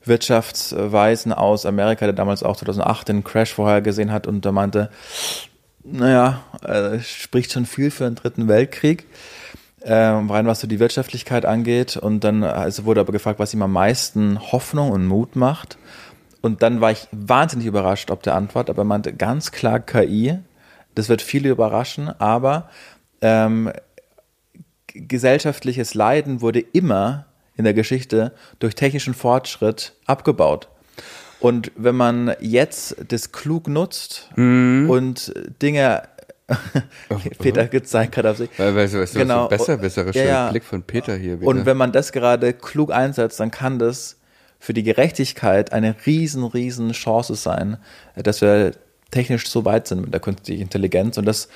Wirtschaftsweisen 0.05 1.33
aus 1.33 1.67
Amerika, 1.67 2.05
der 2.07 2.15
damals 2.15 2.43
auch 2.43 2.57
2008 2.57 3.09
den 3.09 3.25
Crash 3.25 3.55
vorher 3.55 3.83
gesehen 3.83 4.13
hat 4.13 4.27
und 4.27 4.45
der 4.45 4.53
meinte, 4.53 4.91
naja, 5.85 6.43
äh, 6.63 7.01
spricht 7.01 7.53
schon 7.53 7.67
viel 7.67 7.91
für 7.91 8.07
einen 8.07 8.15
dritten 8.15 8.49
Weltkrieg, 8.49 9.07
äh, 9.81 9.95
rein 9.95 10.47
was 10.47 10.61
so 10.61 10.67
die 10.67 10.81
Wirtschaftlichkeit 10.81 11.45
angeht. 11.45 11.97
Und 11.97 12.21
dann 12.25 12.45
also 12.45 12.85
wurde 12.85 13.01
aber 13.01 13.13
gefragt, 13.13 13.39
was 13.39 13.55
ihm 13.55 13.63
am 13.63 13.73
meisten 13.73 14.41
Hoffnung 14.53 14.91
und 14.91 15.07
Mut 15.07 15.37
macht. 15.37 15.79
Und 16.41 16.63
dann 16.63 16.81
war 16.81 16.91
ich 16.91 17.07
wahnsinnig 17.13 17.67
überrascht 17.67 18.11
ob 18.11 18.23
der 18.23 18.35
Antwort, 18.35 18.69
aber 18.69 18.83
er 18.83 18.87
meinte 18.87 19.13
ganz 19.13 19.53
klar 19.53 19.81
KI. 19.81 20.39
Das 20.95 21.09
wird 21.09 21.23
viele 21.23 21.49
überraschen, 21.49 22.09
aber 22.21 22.69
ähm, 23.23 23.73
gesellschaftliches 24.89 25.95
Leiden 25.95 26.41
wurde 26.43 26.61
immer 26.61 27.27
in 27.57 27.65
der 27.65 27.75
Geschichte 27.75 28.33
durch 28.59 28.75
technischen 28.75 29.15
Fortschritt 29.15 29.93
abgebaut. 30.07 30.69
Und 31.41 31.73
wenn 31.77 31.97
man 31.97 32.35
jetzt 32.41 32.97
das 33.09 33.33
klug 33.33 33.67
nutzt 33.69 34.31
Mhm. 34.37 34.89
und 34.89 35.33
Dinge, 35.61 36.03
Peter 37.39 37.67
gezeigt 37.67 38.17
hat 38.17 38.27
auf 38.27 38.37
sich, 38.37 38.51
Weil, 38.59 38.73
du, 38.73 38.77
weißt 39.01 39.15
du, 39.15 39.19
Genau. 39.19 39.45
so 39.45 39.49
besser, 39.49 39.77
besserer 39.77 40.15
Ja, 40.15 40.25
ja. 40.25 40.51
Blick 40.51 40.65
von 40.65 40.83
Peter 40.83 41.17
hier 41.17 41.41
wieder. 41.41 41.49
und 41.49 41.67
wenn 41.67 41.77
man 41.77 41.93
das 41.93 42.13
gerade 42.13 42.53
klug 42.53 42.93
einsetzt, 42.93 43.41
dann 43.41 43.51
kann 43.51 43.79
das 43.79 44.19
für 44.59 44.73
die 44.75 44.83
Gerechtigkeit 44.85 45.73
eine 45.73 45.95
riesen, 46.07 46.45
riesen 46.45 46.93
Chance 46.93 47.35
sein, 47.35 47.79
dass 48.15 48.41
wir 48.41 48.73
technisch 49.11 49.49
so 49.49 49.65
weit 49.65 49.89
sind 49.89 50.03
mit 50.03 50.13
der 50.15 50.21
künstlichen 50.21 50.63
Intelligenz. 50.63 51.19
Und 51.19 51.25
das, 51.27 51.49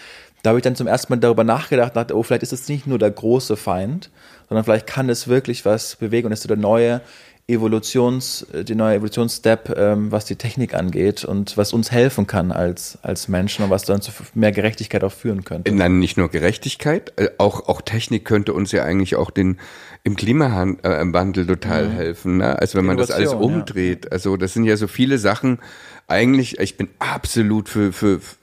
da 0.43 0.51
habe 0.51 0.59
ich 0.59 0.65
dann 0.65 0.75
zum 0.75 0.89
ersten 0.89 1.13
Mal 1.13 1.21
darüber 1.21 1.45
nachgedacht, 1.45 1.95
dachte, 1.95 2.17
oh, 2.17 2.23
vielleicht 2.25 2.43
ist 2.43 2.53
es 2.53 2.69
nicht 2.69 2.87
nur 2.87 2.99
der 2.99 3.11
große 3.13 3.57
Feind, 3.57 4.11
sondern 4.49 4.65
vielleicht 4.65 4.87
kann 4.87 5.09
es 5.09 5.29
wirklich 5.29 5.65
was 5.65 5.97
bewegen 5.97 6.27
und 6.27 6.33
ist 6.33 6.43
so 6.43 6.49
der 6.49 6.57
neue 6.57 7.01
Evolutions, 7.49 8.45
die 8.53 8.75
neue 8.75 8.97
Evolutionsstep, 8.97 9.73
ähm, 9.77 10.11
was 10.11 10.25
die 10.25 10.35
Technik 10.35 10.75
angeht 10.75 11.25
und 11.25 11.57
was 11.57 11.73
uns 11.73 11.93
helfen 11.93 12.27
kann 12.27 12.51
als, 12.51 12.99
als 13.03 13.29
Menschen 13.29 13.65
und 13.65 13.71
was 13.71 13.85
dann 13.85 14.03
zu 14.03 14.11
mehr 14.35 14.51
Gerechtigkeit 14.51 15.05
auch 15.05 15.13
führen 15.13 15.45
könnte. 15.45 15.73
Nein, 15.73 16.01
nicht 16.01 16.17
nur 16.17 16.29
Gerechtigkeit, 16.29 17.13
äh, 17.17 17.29
auch, 17.39 17.69
auch 17.69 17.83
Technik 17.83 18.25
könnte 18.25 18.53
uns 18.53 18.73
ja 18.73 18.83
eigentlich 18.83 19.15
auch 19.15 19.31
den, 19.31 19.59
im 20.03 20.17
Klimawandel 20.17 21.47
total 21.47 21.89
helfen. 21.89 22.39
Ne? 22.39 22.59
Also 22.59 22.79
wenn 22.79 22.85
man 22.85 22.97
das 22.97 23.13
alles 23.13 23.31
Innovation, 23.31 23.53
ja. 23.53 23.59
umdreht. 23.59 24.13
Also 24.13 24.37
das 24.37 24.53
sind 24.53 24.65
ja 24.65 24.77
so 24.77 24.89
viele 24.89 25.19
Sachen. 25.19 25.61
Eigentlich, 26.09 26.61
ich 26.61 26.77
bin 26.77 26.89
absolut 27.01 27.69
für, 27.69 27.93
für, 27.93 28.21
für 28.21 28.37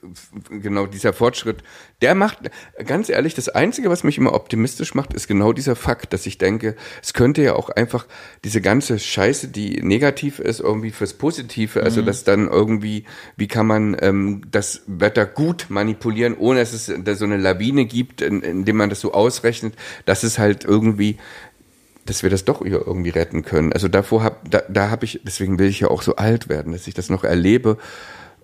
genau 0.50 0.84
dieser 0.84 1.14
Fortschritt. 1.14 1.62
Der 2.02 2.14
macht, 2.14 2.38
ganz 2.84 3.08
ehrlich, 3.08 3.32
das 3.34 3.48
Einzige, 3.48 3.88
was 3.88 4.04
mich 4.04 4.18
immer 4.18 4.34
optimistisch 4.34 4.94
macht, 4.94 5.14
ist 5.14 5.28
genau 5.28 5.54
dieser 5.54 5.74
Fakt, 5.74 6.12
dass 6.12 6.26
ich 6.26 6.36
denke, 6.36 6.76
es 7.02 7.14
könnte 7.14 7.42
ja 7.42 7.54
auch 7.54 7.70
einfach 7.70 8.06
diese 8.44 8.60
ganze 8.60 8.98
Scheiße, 8.98 9.48
die 9.48 9.80
negativ 9.82 10.40
ist, 10.40 10.60
irgendwie 10.60 10.90
fürs 10.90 11.14
Positive, 11.14 11.82
also 11.82 12.02
Mhm. 12.02 12.06
dass 12.06 12.24
dann 12.24 12.48
irgendwie, 12.48 13.04
wie 13.36 13.48
kann 13.48 13.66
man 13.66 13.96
ähm, 14.02 14.42
das 14.50 14.82
Wetter 14.86 15.24
gut 15.24 15.66
manipulieren, 15.70 16.36
ohne 16.36 16.60
dass 16.60 16.74
es 16.74 16.92
da 17.02 17.14
so 17.14 17.24
eine 17.24 17.38
Lawine 17.38 17.86
gibt, 17.86 18.20
in, 18.20 18.42
indem 18.42 18.76
man 18.76 18.90
das 18.90 19.00
so 19.00 19.14
ausrechnet, 19.14 19.74
dass 20.04 20.22
es 20.22 20.38
halt 20.38 20.64
irgendwie 20.64 21.16
dass 22.06 22.22
wir 22.22 22.30
das 22.30 22.44
doch 22.44 22.62
hier 22.62 22.86
irgendwie 22.86 23.10
retten 23.10 23.42
können. 23.42 23.72
Also 23.72 23.88
davor 23.88 24.22
hab, 24.22 24.50
da, 24.50 24.62
da 24.68 24.90
habe 24.90 25.04
ich, 25.04 25.20
deswegen 25.24 25.58
will 25.58 25.68
ich 25.68 25.80
ja 25.80 25.88
auch 25.88 26.02
so 26.02 26.16
alt 26.16 26.48
werden, 26.48 26.72
dass 26.72 26.86
ich 26.86 26.94
das 26.94 27.08
noch 27.10 27.24
erlebe, 27.24 27.78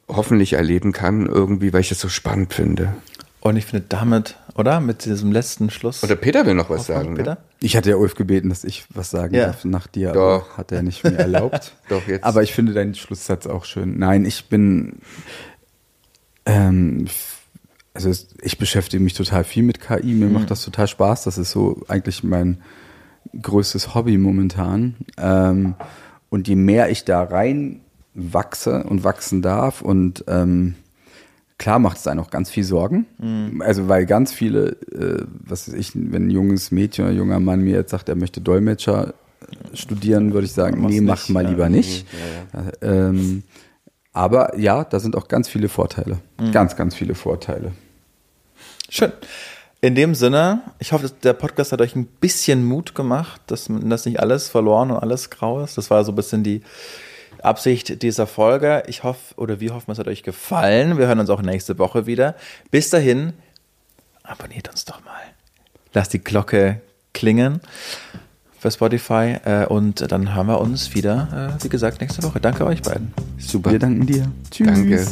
hoffentlich 0.09 0.55
erleben 0.55 0.93
kann 0.93 1.27
irgendwie, 1.27 1.73
weil 1.73 1.81
ich 1.83 1.89
das 1.91 2.01
so 2.01 2.09
spannend 2.09 2.55
finde. 2.55 2.95
Und 3.43 3.57
ich 3.57 3.65
finde 3.67 3.87
damit, 3.89 4.37
oder? 4.55 4.81
Mit 4.81 5.07
diesem 5.07 5.33
letzten 5.33 5.71
Schluss. 5.71 6.03
Oder 6.05 6.15
Peter 6.17 6.45
will 6.45 6.55
noch 6.55 6.69
was 6.69 6.87
sagen. 6.87 7.15
Peter? 7.15 7.35
Ne? 7.37 7.39
Ich 7.61 7.75
hatte 7.77 7.89
ja 7.89 7.97
Ulf 7.97 8.15
gebeten, 8.15 8.51
dass 8.51 8.65
ich 8.65 8.85
was 8.93 9.11
sagen 9.11 9.35
Ja. 9.35 9.47
darf 9.47 9.65
nach 9.65 9.87
dir, 9.87 10.13
Doch. 10.13 10.51
aber 10.51 10.57
hat 10.59 10.73
er 10.73 10.83
nicht 10.83 11.05
mir 11.05 11.17
erlaubt. 11.17 11.73
Doch, 11.89 12.07
jetzt. 12.07 12.23
Aber 12.25 12.43
ich 12.43 12.53
finde 12.53 12.75
deinen 12.75 12.95
Schlusssatz 12.95 13.47
auch 13.47 13.65
schön. 13.65 13.99
Nein, 13.99 14.27
ich 14.27 14.47
bin, 14.51 14.99
ähm, 16.45 17.07
also 17.95 18.13
ich 18.43 18.59
beschäftige 18.59 19.03
mich 19.03 19.15
total 19.15 19.45
viel 19.45 19.63
mit 19.63 19.81
KI. 19.81 20.13
Mir 20.15 20.29
macht 20.29 20.51
das 20.51 20.63
total 20.63 20.87
Spaß. 20.89 21.25
Das 21.25 21.39
ist 21.39 21.51
so 21.51 21.83
eigentlich 21.89 22.23
mein 22.23 22.61
größtes 23.41 23.95
Hobby 23.95 24.19
momentan. 24.19 24.97
Ähm, 25.17 25.75
und 26.29 26.49
je 26.49 26.57
mehr 26.57 26.91
ich 26.91 27.05
da 27.05 27.23
rein 27.23 27.81
wachse 28.15 28.85
und 28.85 29.05
wachsen 29.05 29.43
darf 29.43 29.83
und 29.83 30.25
ähm, 30.29 30.75
klar 31.59 31.79
macht 31.79 31.99
es 31.99 32.07
einem 32.07 32.21
auch 32.21 32.31
ganz 32.31 32.51
viel 32.51 32.65
Sorgen. 32.65 33.07
Also 33.61 33.89
weil 33.89 34.07
ganz 34.07 34.33
viele, 34.33 34.71
äh, 34.93 35.25
was 35.31 35.69
weiß 35.69 35.75
ich, 35.75 35.93
wenn 35.95 36.27
ein 36.27 36.31
junges 36.31 36.71
Mädchen 36.71 37.05
oder 37.05 37.13
ein 37.13 37.19
junger 37.19 37.41
Mann 37.41 37.61
mir 37.61 37.77
jetzt 37.77 37.91
sagt, 37.91 38.09
er 38.09 38.17
möchte 38.17 38.41
Dolmetscher 38.41 39.15
studieren, 39.75 40.33
würde 40.33 40.47
ich 40.47 40.53
sagen, 40.53 40.85
nee, 40.87 41.01
mach 41.01 41.17
nicht, 41.17 41.31
mal 41.31 41.45
ja. 41.45 41.51
lieber 41.51 41.69
nicht. 41.69 42.07
Ähm, 42.83 43.43
aber 44.13 44.59
ja, 44.59 44.85
da 44.85 44.99
sind 45.01 45.17
auch 45.17 45.29
ganz 45.29 45.49
viele 45.49 45.69
Vorteile. 45.69 46.19
Ganz, 46.53 46.77
ganz 46.77 46.95
viele 46.95 47.15
Vorteile. 47.15 47.73
Schön. 48.89 49.13
In 49.83 49.95
dem 49.95 50.15
Sinne, 50.15 50.61
ich 50.79 50.93
hoffe, 50.93 51.05
dass 51.05 51.19
der 51.21 51.33
Podcast 51.33 51.73
hat 51.73 51.81
euch 51.81 51.97
ein 51.97 52.05
bisschen 52.05 52.65
Mut 52.65 52.95
gemacht, 52.95 53.41
dass, 53.47 53.69
dass 53.69 54.05
nicht 54.05 54.21
alles 54.21 54.49
verloren 54.49 54.91
und 54.91 54.99
alles 54.99 55.31
grau 55.31 55.63
ist. 55.63 55.79
Das 55.79 55.91
war 55.91 56.05
so 56.05 56.13
ein 56.13 56.17
bisschen 56.17 56.45
die 56.45 56.63
Absicht 57.43 58.03
dieser 58.03 58.27
Folge. 58.27 58.83
Ich 58.89 59.05
hoffe, 59.05 59.35
oder 59.37 59.59
wir 59.61 59.73
hoffen, 59.73 59.91
es 59.91 59.99
hat 59.99 60.07
euch 60.07 60.23
gefallen. 60.23 60.99
Wir 60.99 61.07
hören 61.07 61.19
uns 61.19 61.31
auch 61.31 61.41
nächste 61.41 61.79
Woche 61.79 62.05
wieder. 62.05 62.35
Bis 62.71 62.91
dahin, 62.91 63.33
abonniert 64.23 64.69
uns 64.69 64.85
doch 64.85 65.03
mal. 65.03 65.23
Lasst 65.95 66.13
die 66.13 66.23
Glocke 66.23 66.83
klingen 67.15 67.61
für 68.59 68.71
Spotify 68.71 69.39
äh, 69.45 69.65
und 69.65 70.13
dann 70.13 70.35
hören 70.35 70.47
wir 70.47 70.61
uns 70.61 70.95
wieder, 70.95 71.57
äh, 71.59 71.65
wie 71.65 71.71
gesagt, 71.71 72.03
nächste 72.03 72.23
Woche. 72.23 72.39
Danke 72.39 72.67
euch 72.67 72.83
beiden. 72.83 73.15
Super. 73.39 73.73
Wir 73.73 73.79
danken 73.79 74.05
dir. 74.05 74.31
Tschüss. 74.51 74.67
Danke. 74.67 75.07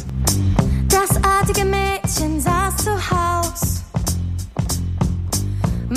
Das 0.89 1.23
artige 1.23 1.65
Mädchen 1.65 2.39
saß 2.39 2.77
zu 2.77 2.91
Haus. 3.09 3.18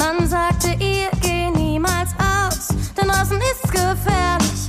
Man 0.02 0.28
sagte 0.28 0.70
ihr, 0.80 1.10
geh 1.20 1.48
niemals 1.50 2.10
aus, 2.18 2.68
denn 2.96 3.06
draußen 3.06 3.40
ist's 3.40 3.70
gefährlich. 3.70 4.61